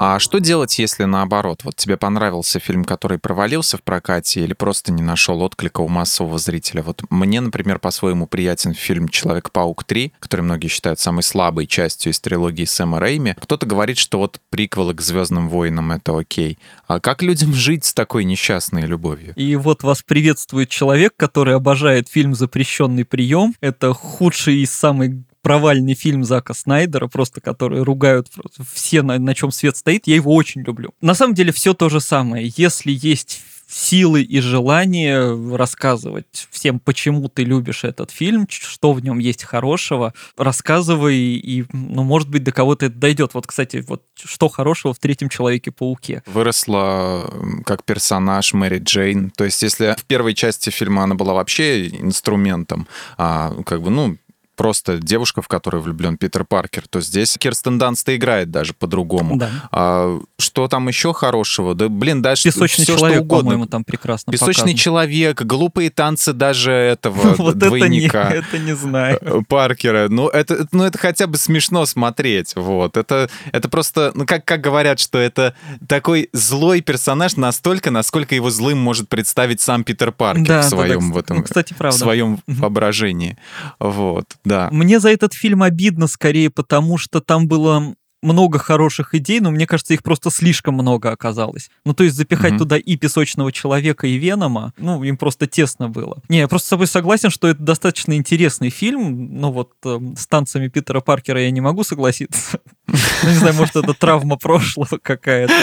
А 0.00 0.20
что 0.20 0.38
делать, 0.38 0.78
если 0.78 1.02
наоборот? 1.02 1.62
Вот 1.64 1.74
тебе 1.74 1.96
понравился 1.96 2.60
фильм, 2.60 2.84
который 2.84 3.18
провалился 3.18 3.78
в 3.78 3.82
прокате 3.82 4.44
или 4.44 4.52
просто 4.52 4.92
не 4.92 5.02
нашел 5.02 5.42
отклика 5.42 5.80
у 5.80 5.88
массового 5.88 6.38
зрителя? 6.38 6.84
Вот 6.84 7.02
мне, 7.10 7.40
например, 7.40 7.80
по-своему 7.80 8.28
приятен 8.28 8.74
фильм 8.74 9.08
«Человек-паук 9.08 9.84
3», 9.88 10.12
который 10.20 10.42
многие 10.42 10.68
считают 10.68 11.00
самой 11.00 11.24
слабой 11.24 11.66
частью 11.66 12.12
из 12.12 12.20
трилогии 12.20 12.64
Сэма 12.64 13.00
Рэйми. 13.00 13.34
Кто-то 13.40 13.66
говорит, 13.66 13.98
что 13.98 14.18
вот 14.18 14.40
приквелы 14.50 14.94
к 14.94 15.00
«Звездным 15.00 15.48
войнам»— 15.48 15.90
это 15.90 16.16
окей. 16.16 16.60
А 16.86 17.00
как 17.00 17.20
людям 17.20 17.52
жить 17.52 17.84
с 17.84 17.92
такой 17.92 18.22
несчастной 18.22 18.82
любовью? 18.82 19.34
И 19.34 19.56
вот 19.56 19.82
вас 19.82 20.04
приветствует 20.04 20.68
человек, 20.68 21.14
который 21.16 21.56
обожает 21.56 22.08
фильм 22.08 22.36
«Запрещенный 22.36 23.04
прием». 23.04 23.52
Это 23.60 23.92
худший 23.94 24.58
и 24.58 24.66
самый 24.66 25.24
провальный 25.42 25.94
фильм 25.94 26.24
Зака 26.24 26.54
Снайдера, 26.54 27.08
просто 27.08 27.40
который 27.40 27.82
ругают 27.82 28.28
все, 28.72 29.02
на, 29.02 29.18
на 29.18 29.34
чем 29.34 29.50
свет 29.50 29.76
стоит, 29.76 30.06
я 30.06 30.16
его 30.16 30.34
очень 30.34 30.62
люблю. 30.62 30.90
На 31.00 31.14
самом 31.14 31.34
деле 31.34 31.52
все 31.52 31.74
то 31.74 31.88
же 31.88 32.00
самое. 32.00 32.52
Если 32.56 32.92
есть 32.92 33.42
силы 33.68 34.22
и 34.22 34.40
желание 34.40 35.56
рассказывать 35.56 36.48
всем, 36.50 36.80
почему 36.80 37.28
ты 37.28 37.44
любишь 37.44 37.84
этот 37.84 38.10
фильм, 38.10 38.46
что 38.48 38.92
в 38.92 39.00
нем 39.00 39.18
есть 39.18 39.44
хорошего, 39.44 40.14
рассказывай, 40.36 41.16
и, 41.16 41.66
ну, 41.72 42.02
может 42.02 42.30
быть, 42.30 42.42
до 42.42 42.52
кого-то 42.52 42.86
это 42.86 42.96
дойдет. 42.96 43.34
Вот, 43.34 43.46
кстати, 43.46 43.84
вот 43.86 44.02
что 44.16 44.48
хорошего 44.48 44.94
в 44.94 44.98
третьем 44.98 45.28
Человеке-пауке? 45.28 46.22
Выросла 46.26 47.30
как 47.66 47.84
персонаж 47.84 48.54
Мэри 48.54 48.78
Джейн. 48.78 49.30
То 49.30 49.44
есть, 49.44 49.62
если 49.62 49.94
в 49.98 50.04
первой 50.04 50.34
части 50.34 50.70
фильма 50.70 51.04
она 51.04 51.14
была 51.14 51.34
вообще 51.34 51.88
инструментом, 51.88 52.88
а, 53.18 53.54
как 53.64 53.82
бы, 53.82 53.90
ну, 53.90 54.16
просто 54.58 54.98
девушка, 54.98 55.40
в 55.40 55.48
которую 55.48 55.82
влюблен 55.82 56.18
Питер 56.18 56.44
Паркер, 56.44 56.88
то 56.88 57.00
здесь 57.00 57.38
Кирстен 57.38 57.78
Данст 57.78 58.08
играет 58.08 58.50
даже 58.50 58.74
по-другому. 58.74 59.36
Да. 59.36 59.50
А, 59.70 60.20
что 60.38 60.66
там 60.66 60.88
еще 60.88 61.14
хорошего? 61.14 61.76
Да, 61.76 61.88
блин, 61.88 62.20
даже 62.22 62.42
Песочный 62.42 62.84
все, 62.84 62.96
человек, 62.96 63.18
что 63.18 63.22
угодно. 63.22 63.44
по-моему, 63.44 63.66
там 63.66 63.84
прекрасно 63.84 64.32
Песочный 64.32 64.72
показан. 64.72 64.76
человек, 64.76 65.42
глупые 65.42 65.90
танцы 65.90 66.32
даже 66.32 66.72
этого 66.72 67.34
вот 67.38 67.56
двойника. 67.56 68.30
Это 68.30 68.34
не, 68.34 68.38
это 68.40 68.58
не 68.58 68.76
знаю. 68.76 69.18
Э, 69.20 69.40
Паркера. 69.48 70.08
Ну 70.08 70.28
это, 70.28 70.66
ну, 70.72 70.82
это 70.82 70.98
хотя 70.98 71.28
бы 71.28 71.38
смешно 71.38 71.86
смотреть. 71.86 72.54
Вот. 72.56 72.96
Это, 72.96 73.30
это 73.52 73.68
просто, 73.68 74.10
ну, 74.16 74.26
как, 74.26 74.44
как 74.44 74.60
говорят, 74.60 74.98
что 74.98 75.18
это 75.18 75.54
такой 75.86 76.30
злой 76.32 76.80
персонаж 76.80 77.36
настолько, 77.36 77.92
насколько 77.92 78.34
его 78.34 78.50
злым 78.50 78.78
может 78.78 79.08
представить 79.08 79.60
сам 79.60 79.84
Питер 79.84 80.10
Паркер 80.10 80.46
да, 80.46 80.62
в 80.62 80.64
своем, 80.64 81.00
да, 81.00 81.06
да. 81.06 81.14
в 81.14 81.18
этом, 81.18 81.42
Кстати, 81.44 81.74
правда. 81.74 81.96
в 81.96 82.00
своем 82.00 82.40
воображении. 82.48 83.38
Вот. 83.78 84.24
Да. 84.48 84.68
Мне 84.72 85.00
за 85.00 85.10
этот 85.10 85.34
фильм 85.34 85.62
обидно 85.62 86.06
скорее, 86.06 86.50
потому 86.50 86.98
что 86.98 87.20
там 87.20 87.46
было 87.46 87.94
много 88.22 88.58
хороших 88.58 89.14
идей, 89.14 89.40
но 89.40 89.50
мне 89.50 89.66
кажется, 89.66 89.94
их 89.94 90.02
просто 90.02 90.30
слишком 90.30 90.74
много 90.74 91.10
оказалось. 91.10 91.70
Ну, 91.84 91.94
то 91.94 92.04
есть 92.04 92.16
запихать 92.16 92.54
mm-hmm. 92.54 92.58
туда 92.58 92.76
и 92.76 92.96
песочного 92.96 93.52
человека, 93.52 94.06
и 94.06 94.16
Венома, 94.16 94.72
ну, 94.76 95.02
им 95.04 95.16
просто 95.16 95.46
тесно 95.46 95.88
было. 95.88 96.20
Не, 96.28 96.38
я 96.38 96.48
просто 96.48 96.66
с 96.66 96.70
тобой 96.70 96.86
согласен, 96.86 97.30
что 97.30 97.48
это 97.48 97.62
достаточно 97.62 98.16
интересный 98.16 98.70
фильм. 98.70 99.40
Ну, 99.40 99.52
вот 99.52 99.72
э, 99.84 99.98
с 100.16 100.26
танцами 100.26 100.68
Питера 100.68 101.00
Паркера 101.00 101.40
я 101.40 101.50
не 101.50 101.60
могу 101.60 101.84
согласиться. 101.84 102.60
Ну, 102.88 103.28
не 103.28 103.34
знаю, 103.34 103.54
может, 103.54 103.76
это 103.76 103.92
травма 103.92 104.36
прошлого 104.36 104.98
какая-то. 105.02 105.54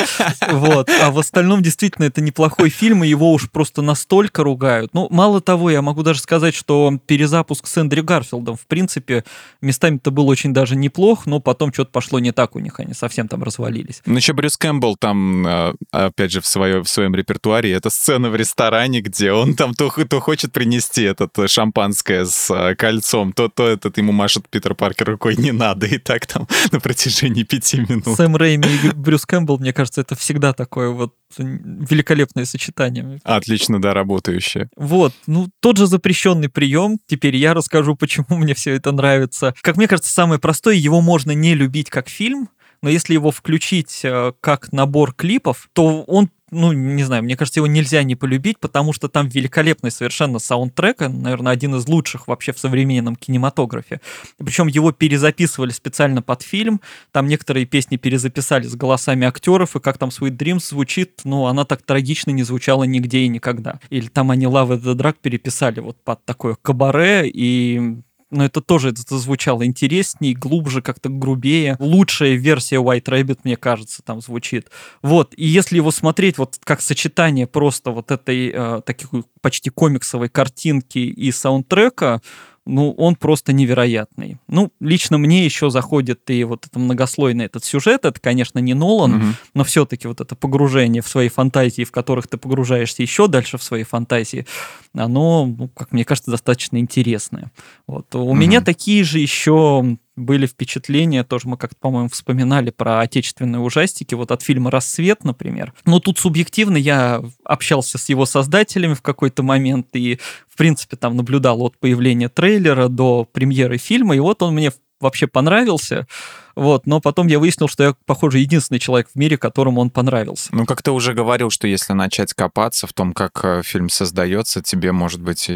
Вот. 0.52 0.90
А 1.02 1.12
в 1.12 1.20
остальном, 1.20 1.62
действительно, 1.64 2.06
это 2.06 2.22
неплохой 2.22 2.70
фильм, 2.70 3.04
и 3.04 3.08
его 3.08 3.32
уж 3.32 3.50
просто 3.50 3.82
настолько 3.82 4.44
ругают. 4.44 4.94
Ну, 4.94 5.08
мало 5.10 5.42
того, 5.42 5.72
я 5.72 5.82
могу 5.82 6.04
даже 6.04 6.20
сказать, 6.20 6.54
что 6.54 7.00
перезапуск 7.08 7.68
с 7.68 7.78
Эндрю 7.78 8.04
Гарфилдом, 8.04 8.56
в 8.56 8.68
принципе, 8.68 9.24
местами-то 9.62 10.12
был 10.12 10.28
очень 10.28 10.54
даже 10.54 10.76
неплох, 10.76 11.26
но 11.26 11.40
потом 11.40 11.74
что-то 11.74 11.92
пошло 11.92 12.20
не 12.20 12.32
так 12.32 12.56
у 12.56 12.60
них, 12.60 12.80
они 12.80 12.94
совсем 12.94 13.28
там 13.28 13.44
развалились. 13.44 14.02
Ну, 14.06 14.16
еще 14.16 14.34
Брюс 14.34 14.58
Кэмпбелл 14.58 14.96
там, 14.98 15.46
а, 15.48 15.74
опять 15.92 16.32
же, 16.32 16.42
в, 16.42 16.46
свое, 16.46 16.84
в 16.84 16.90
своем 16.90 17.16
репертуаре, 17.16 17.72
это 17.72 17.90
сцена 17.90 18.30
в 18.30 18.36
ресторане, 18.36 19.02
где 19.02 19.32
он 19.32 19.56
там 19.56 19.74
то, 19.74 19.90
то 19.90 20.20
хочет 20.20 20.52
принести 20.52 21.04
этот 21.04 21.38
э, 21.40 21.48
шампанское 21.48 22.26
с 22.26 22.52
а, 22.52 22.76
кольцом, 22.76 23.34
то, 23.34 23.50
то 23.50 23.68
этот 23.68 23.98
ему 23.98 24.12
машет 24.12 24.48
Питер 24.50 24.76
Паркер 24.76 25.10
рукой, 25.10 25.36
не 25.38 25.52
надо, 25.52 25.88
и 25.88 25.98
так 25.98 26.26
там 26.28 26.48
на 26.72 26.80
протяжении 26.80 27.14
пяти 27.43 27.80
минут. 27.80 28.16
Сэм 28.16 28.36
Рэйми 28.36 28.68
и 28.84 28.89
Брюс 28.89 29.26
Кэмпбелл, 29.26 29.59
мне 29.59 29.74
кажется, 29.74 30.01
это 30.01 30.16
всегда 30.16 30.53
такое 30.53 30.89
вот 30.89 31.13
великолепное 31.38 32.45
сочетание. 32.45 33.20
Отлично, 33.24 33.82
да, 33.82 33.93
работающее. 33.93 34.70
Вот, 34.76 35.13
ну, 35.28 35.49
тот 35.59 35.78
же 35.78 35.88
запрещенный 35.88 36.49
прием. 36.49 36.99
Теперь 37.07 37.36
я 37.36 37.53
расскажу, 37.53 37.95
почему 37.99 38.38
мне 38.38 38.53
все 38.53 38.76
это 38.76 38.91
нравится. 38.91 39.53
Как 39.61 39.78
мне 39.78 39.88
кажется, 39.88 40.11
самое 40.11 40.39
простое, 40.39 40.76
его 40.76 41.01
можно 41.01 41.32
не 41.32 41.55
любить 41.55 41.89
как 41.89 42.09
фильм, 42.09 42.49
но 42.82 42.90
если 42.90 43.14
его 43.14 43.32
включить 43.32 44.02
э, 44.04 44.34
как 44.42 44.72
набор 44.72 45.14
клипов, 45.14 45.70
то 45.74 46.04
он 46.04 46.30
ну, 46.52 46.72
не 46.72 47.04
знаю, 47.04 47.24
мне 47.24 47.36
кажется, 47.36 47.60
его 47.60 47.68
нельзя 47.68 48.04
не 48.04 48.16
полюбить, 48.16 48.60
потому 48.60 48.94
что 48.94 49.10
там 49.10 49.28
великолепный 49.28 49.92
совершенно 49.92 50.40
саундтрек, 50.40 51.00
наверное, 51.00 51.52
один 51.52 51.76
из 51.76 51.88
лучших 51.88 52.28
вообще 52.28 52.54
в 52.54 52.60
современном 52.60 53.16
кинематографе. 53.16 54.00
Причем 54.38 54.68
его 54.68 54.92
перезаписывали 54.92 55.72
специально 55.72 56.22
под 56.22 56.44
фильм, 56.44 56.82
там 57.12 57.28
некоторые 57.28 57.66
песни 57.66 57.98
перезаписали 57.98 58.68
с 58.68 58.76
голосами 58.76 59.28
актеров, 59.28 59.76
и 59.76 59.80
как 59.80 59.98
там 59.98 60.10
Sweet 60.10 60.38
Dreams 60.38 60.70
звучит, 60.70 61.22
ну, 61.24 61.48
она 61.48 61.66
так 61.66 61.82
трагично 61.82 62.32
не 62.32 62.44
звучала 62.44 62.84
нигде 62.84 63.20
и 63.20 63.28
никогда. 63.28 63.80
Или 63.90 64.08
там 64.08 64.32
они 64.32 64.46
Love 64.46 64.80
the 64.82 64.96
Drag 64.96 65.16
переписали 65.22 65.80
вот 65.80 65.98
под 66.04 66.24
такое 66.26 66.56
кабаре, 66.62 67.28
и 67.28 67.98
но 68.36 68.46
это 68.46 68.62
тоже 68.62 68.90
это 68.90 69.18
звучало 69.18 69.66
интереснее, 69.66 70.36
глубже, 70.36 70.82
как-то 70.82 71.10
грубее. 71.10 71.78
Лучшая 71.80 72.36
версия 72.36 72.78
White 72.78 73.06
Rabbit, 73.06 73.40
мне 73.44 73.56
кажется, 73.56 74.02
там 74.04 74.22
звучит. 74.22 74.70
Вот, 75.02 75.34
и 75.38 75.46
если 75.46 75.78
его 75.78 75.92
смотреть 75.92 76.38
вот 76.38 76.60
как 76.64 76.82
сочетание 76.82 77.48
просто 77.48 77.92
вот 77.92 78.12
этой 78.12 78.52
э, 78.54 78.82
такой 78.86 79.24
почти 79.42 79.70
комиксовой 79.70 80.30
картинки 80.30 81.00
и 81.00 81.32
саундтрека, 81.32 82.22
ну, 82.66 82.91
он 82.93 83.16
просто 83.16 83.53
невероятный. 83.53 84.38
Ну, 84.47 84.72
лично 84.80 85.18
мне 85.18 85.45
еще 85.45 85.70
заходит 85.70 86.30
и 86.30 86.43
вот 86.43 86.66
это 86.66 86.80
многослойный 86.80 87.45
этот 87.45 87.63
сюжет, 87.63 88.05
это, 88.05 88.20
конечно, 88.20 88.59
не 88.59 88.74
Нолан, 88.74 89.16
угу. 89.16 89.26
но 89.53 89.63
все-таки 89.63 90.07
вот 90.07 90.22
это 90.22 90.36
погружение 90.36 91.01
в 91.01 91.07
свои 91.07 91.30
фантазии, 91.30 91.84
в 91.84 91.91
которых 91.91 92.28
ты 92.28 92.38
погружаешься 92.38 93.03
еще 93.03 93.28
дальше 93.28 93.57
в 93.57 93.63
свои 93.63 93.84
фантазии, 93.84 94.47
оно, 94.93 95.45
ну, 95.45 95.68
как 95.70 95.91
мне 95.91 96.05
кажется, 96.05 96.32
достаточно 96.32 96.78
интересное. 96.78 97.51
Вот. 97.88 98.13
У 98.16 98.22
угу. 98.22 98.34
меня 98.34 98.61
такие 98.61 99.03
же 99.03 99.20
еще 99.20 99.97
были 100.16 100.47
впечатления, 100.47 101.24
тоже 101.24 101.47
мы 101.47 101.57
как-то, 101.57 101.78
по-моему, 101.80 102.09
вспоминали 102.09 102.70
про 102.70 103.01
отечественные 103.01 103.59
ужастики, 103.59 104.16
вот 104.16 104.32
от 104.32 104.41
фильма 104.41 104.72
«Рассвет», 104.72 105.24
например. 105.24 105.74
Но 105.86 105.99
тут 105.99 106.20
субъективно 106.20 106.78
я 106.78 107.22
общался 107.43 107.97
с 107.97 108.09
его 108.09 108.26
создателями 108.26 108.93
в 108.93 109.01
какой-то 109.01 109.43
момент 109.43 109.88
и, 109.93 110.20
в 110.47 110.57
принципе, 110.57 110.95
там 110.95 111.16
наблюдал 111.18 111.61
от 111.61 111.78
появления 111.78 112.30
трейлера 112.30 112.88
до 112.88 113.26
премьеры 113.26 113.78
фильма, 113.78 114.16
и 114.16 114.20
вот 114.20 114.41
он 114.41 114.53
мне 114.53 114.72
вообще 114.99 115.28
понравился. 115.28 116.07
Вот, 116.56 116.86
но 116.86 117.01
потом 117.01 117.28
я 117.28 117.39
выяснил, 117.39 117.68
что 117.68 117.84
я, 117.84 117.95
похоже, 118.06 118.39
единственный 118.39 118.80
человек 118.80 119.10
в 119.14 119.18
мире, 119.18 119.38
которому 119.38 119.82
он 119.82 119.89
понравился. 119.89 120.49
Ну, 120.51 120.66
как 120.66 120.82
ты 120.82 120.91
уже 120.91 121.14
говорил, 121.14 121.49
что 121.49 121.68
если 121.68 121.93
начать 121.93 122.34
копаться 122.34 122.88
в 122.88 122.93
том, 122.93 123.14
как 123.14 123.39
э, 123.43 123.62
фильм 123.64 123.89
создается, 123.89 124.62
тебе, 124.62 124.91
может 124.91 125.22
быть, 125.22 125.49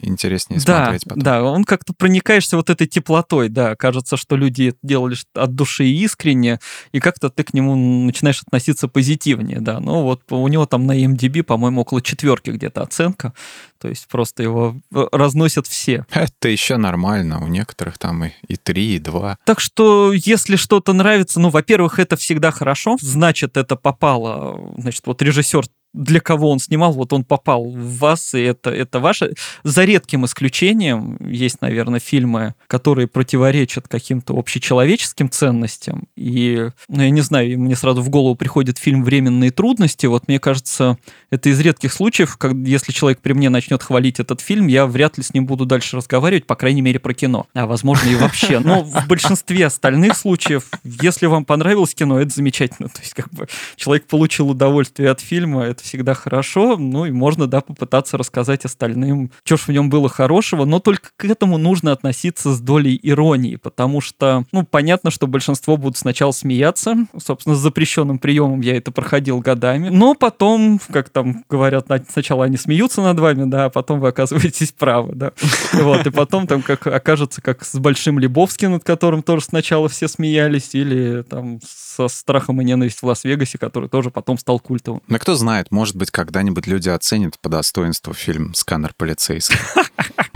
интереснее 0.00 0.60
да, 0.64 0.84
смотреть 0.84 1.04
потом. 1.04 1.22
Да, 1.22 1.42
он 1.42 1.64
как-то 1.64 1.92
проникаешься 1.92 2.56
вот 2.56 2.70
этой 2.70 2.86
теплотой, 2.86 3.48
да, 3.48 3.76
кажется, 3.76 4.16
что 4.16 4.36
люди 4.36 4.68
это 4.68 4.78
делали 4.82 5.16
от 5.34 5.54
души 5.54 5.86
искренне, 5.86 6.60
и 6.92 7.00
как-то 7.00 7.28
ты 7.28 7.44
к 7.44 7.52
нему 7.52 7.76
начинаешь 8.04 8.42
относиться 8.42 8.88
позитивнее, 8.88 9.60
да. 9.60 9.80
Ну, 9.80 10.02
вот 10.02 10.22
у 10.30 10.48
него 10.48 10.66
там 10.66 10.86
на 10.86 10.98
MDB, 10.98 11.42
по-моему, 11.42 11.82
около 11.82 12.00
четверки 12.00 12.50
где-то 12.50 12.82
оценка, 12.82 13.34
то 13.78 13.88
есть 13.88 14.08
просто 14.08 14.42
его 14.42 14.76
э, 14.94 15.06
разносят 15.12 15.66
все. 15.66 16.06
Это 16.10 16.48
еще 16.48 16.76
нормально, 16.76 17.44
у 17.44 17.46
некоторых 17.46 17.98
там 17.98 18.24
и, 18.24 18.30
и 18.48 18.56
три, 18.56 18.96
и 18.96 18.98
два. 18.98 19.38
Так 19.44 19.60
что, 19.60 20.12
если 20.12 20.45
если 20.46 20.56
что-то 20.56 20.92
нравится, 20.92 21.40
ну, 21.40 21.50
во-первых, 21.50 21.98
это 21.98 22.16
всегда 22.16 22.52
хорошо, 22.52 22.96
значит, 23.00 23.56
это 23.56 23.74
попало, 23.74 24.72
значит, 24.78 25.02
вот 25.06 25.20
режиссер 25.20 25.64
для 25.96 26.20
кого 26.20 26.50
он 26.50 26.58
снимал, 26.58 26.92
вот 26.92 27.12
он 27.12 27.24
попал 27.24 27.64
в 27.64 27.98
вас, 27.98 28.34
и 28.34 28.40
это, 28.40 28.70
это 28.70 29.00
ваше. 29.00 29.32
За 29.64 29.84
редким 29.84 30.24
исключением 30.26 31.16
есть, 31.20 31.62
наверное, 31.62 32.00
фильмы, 32.00 32.54
которые 32.66 33.08
противоречат 33.08 33.88
каким-то 33.88 34.38
общечеловеческим 34.38 35.30
ценностям. 35.30 36.06
И, 36.16 36.68
ну, 36.88 37.02
я 37.02 37.10
не 37.10 37.22
знаю, 37.22 37.58
мне 37.58 37.74
сразу 37.74 38.02
в 38.02 38.10
голову 38.10 38.34
приходит 38.36 38.78
фильм 38.78 39.02
«Временные 39.02 39.50
трудности». 39.50 40.06
Вот 40.06 40.28
мне 40.28 40.38
кажется, 40.38 40.98
это 41.30 41.48
из 41.48 41.58
редких 41.60 41.92
случаев, 41.92 42.36
как, 42.36 42.52
если 42.52 42.92
человек 42.92 43.20
при 43.20 43.32
мне 43.32 43.48
начнет 43.48 43.82
хвалить 43.82 44.20
этот 44.20 44.40
фильм, 44.40 44.66
я 44.66 44.86
вряд 44.86 45.16
ли 45.16 45.24
с 45.24 45.32
ним 45.32 45.46
буду 45.46 45.64
дальше 45.64 45.96
разговаривать, 45.96 46.46
по 46.46 46.56
крайней 46.56 46.82
мере, 46.82 47.00
про 47.00 47.14
кино. 47.14 47.46
А, 47.54 47.66
возможно, 47.66 48.08
и 48.08 48.16
вообще. 48.16 48.58
Но 48.58 48.82
в 48.82 49.06
большинстве 49.08 49.66
остальных 49.66 50.16
случаев, 50.16 50.68
если 50.84 51.26
вам 51.26 51.44
понравилось 51.44 51.94
кино, 51.94 52.20
это 52.20 52.30
замечательно. 52.30 52.88
То 52.88 53.00
есть, 53.00 53.14
как 53.14 53.32
бы, 53.32 53.48
человек 53.76 54.06
получил 54.06 54.50
удовольствие 54.50 55.10
от 55.10 55.20
фильма, 55.20 55.64
это 55.64 55.85
всегда 55.86 56.14
хорошо, 56.14 56.76
ну 56.76 57.06
и 57.06 57.10
можно, 57.10 57.46
да, 57.46 57.60
попытаться 57.60 58.18
рассказать 58.18 58.64
остальным, 58.64 59.30
что 59.44 59.56
ж 59.56 59.60
в 59.60 59.68
нем 59.68 59.90
было 59.90 60.08
хорошего, 60.08 60.64
но 60.64 60.80
только 60.80 61.10
к 61.16 61.24
этому 61.24 61.58
нужно 61.58 61.92
относиться 61.92 62.52
с 62.52 62.60
долей 62.60 62.98
иронии, 63.02 63.56
потому 63.56 64.00
что, 64.00 64.44
ну, 64.52 64.64
понятно, 64.64 65.10
что 65.10 65.26
большинство 65.26 65.76
будут 65.76 65.96
сначала 65.96 66.32
смеяться, 66.32 67.06
собственно, 67.16 67.54
с 67.54 67.60
запрещенным 67.60 68.18
приемом 68.18 68.60
я 68.60 68.76
это 68.76 68.90
проходил 68.92 69.40
годами, 69.40 69.88
но 69.88 70.14
потом, 70.14 70.80
как 70.90 71.08
там 71.08 71.44
говорят, 71.48 71.86
сначала 72.10 72.44
они 72.44 72.56
смеются 72.56 73.00
над 73.02 73.18
вами, 73.18 73.48
да, 73.48 73.66
а 73.66 73.70
потом 73.70 74.00
вы 74.00 74.08
оказываетесь 74.08 74.72
правы, 74.72 75.14
да, 75.14 75.32
вот, 75.72 76.06
и 76.06 76.10
потом 76.10 76.46
там 76.46 76.62
как 76.62 76.86
окажется, 76.86 77.40
как 77.40 77.64
с 77.64 77.78
Большим 77.78 78.18
Лебовским, 78.18 78.72
над 78.72 78.84
которым 78.84 79.22
тоже 79.22 79.44
сначала 79.44 79.88
все 79.88 80.08
смеялись, 80.08 80.74
или 80.74 81.22
там 81.22 81.60
со 81.62 82.08
Страхом 82.08 82.60
и 82.60 82.64
ненависть 82.64 83.00
в 83.00 83.06
Лас-Вегасе, 83.06 83.58
который 83.58 83.88
тоже 83.88 84.10
потом 84.10 84.38
стал 84.38 84.58
культовым. 84.58 85.02
Ну, 85.06 85.18
кто 85.18 85.34
знает, 85.34 85.70
может 85.76 85.94
быть, 85.94 86.10
когда-нибудь 86.10 86.66
люди 86.66 86.88
оценят 86.88 87.38
по 87.38 87.50
достоинству 87.50 88.14
фильм 88.14 88.54
«Сканер 88.54 88.94
полицейский». 88.96 89.58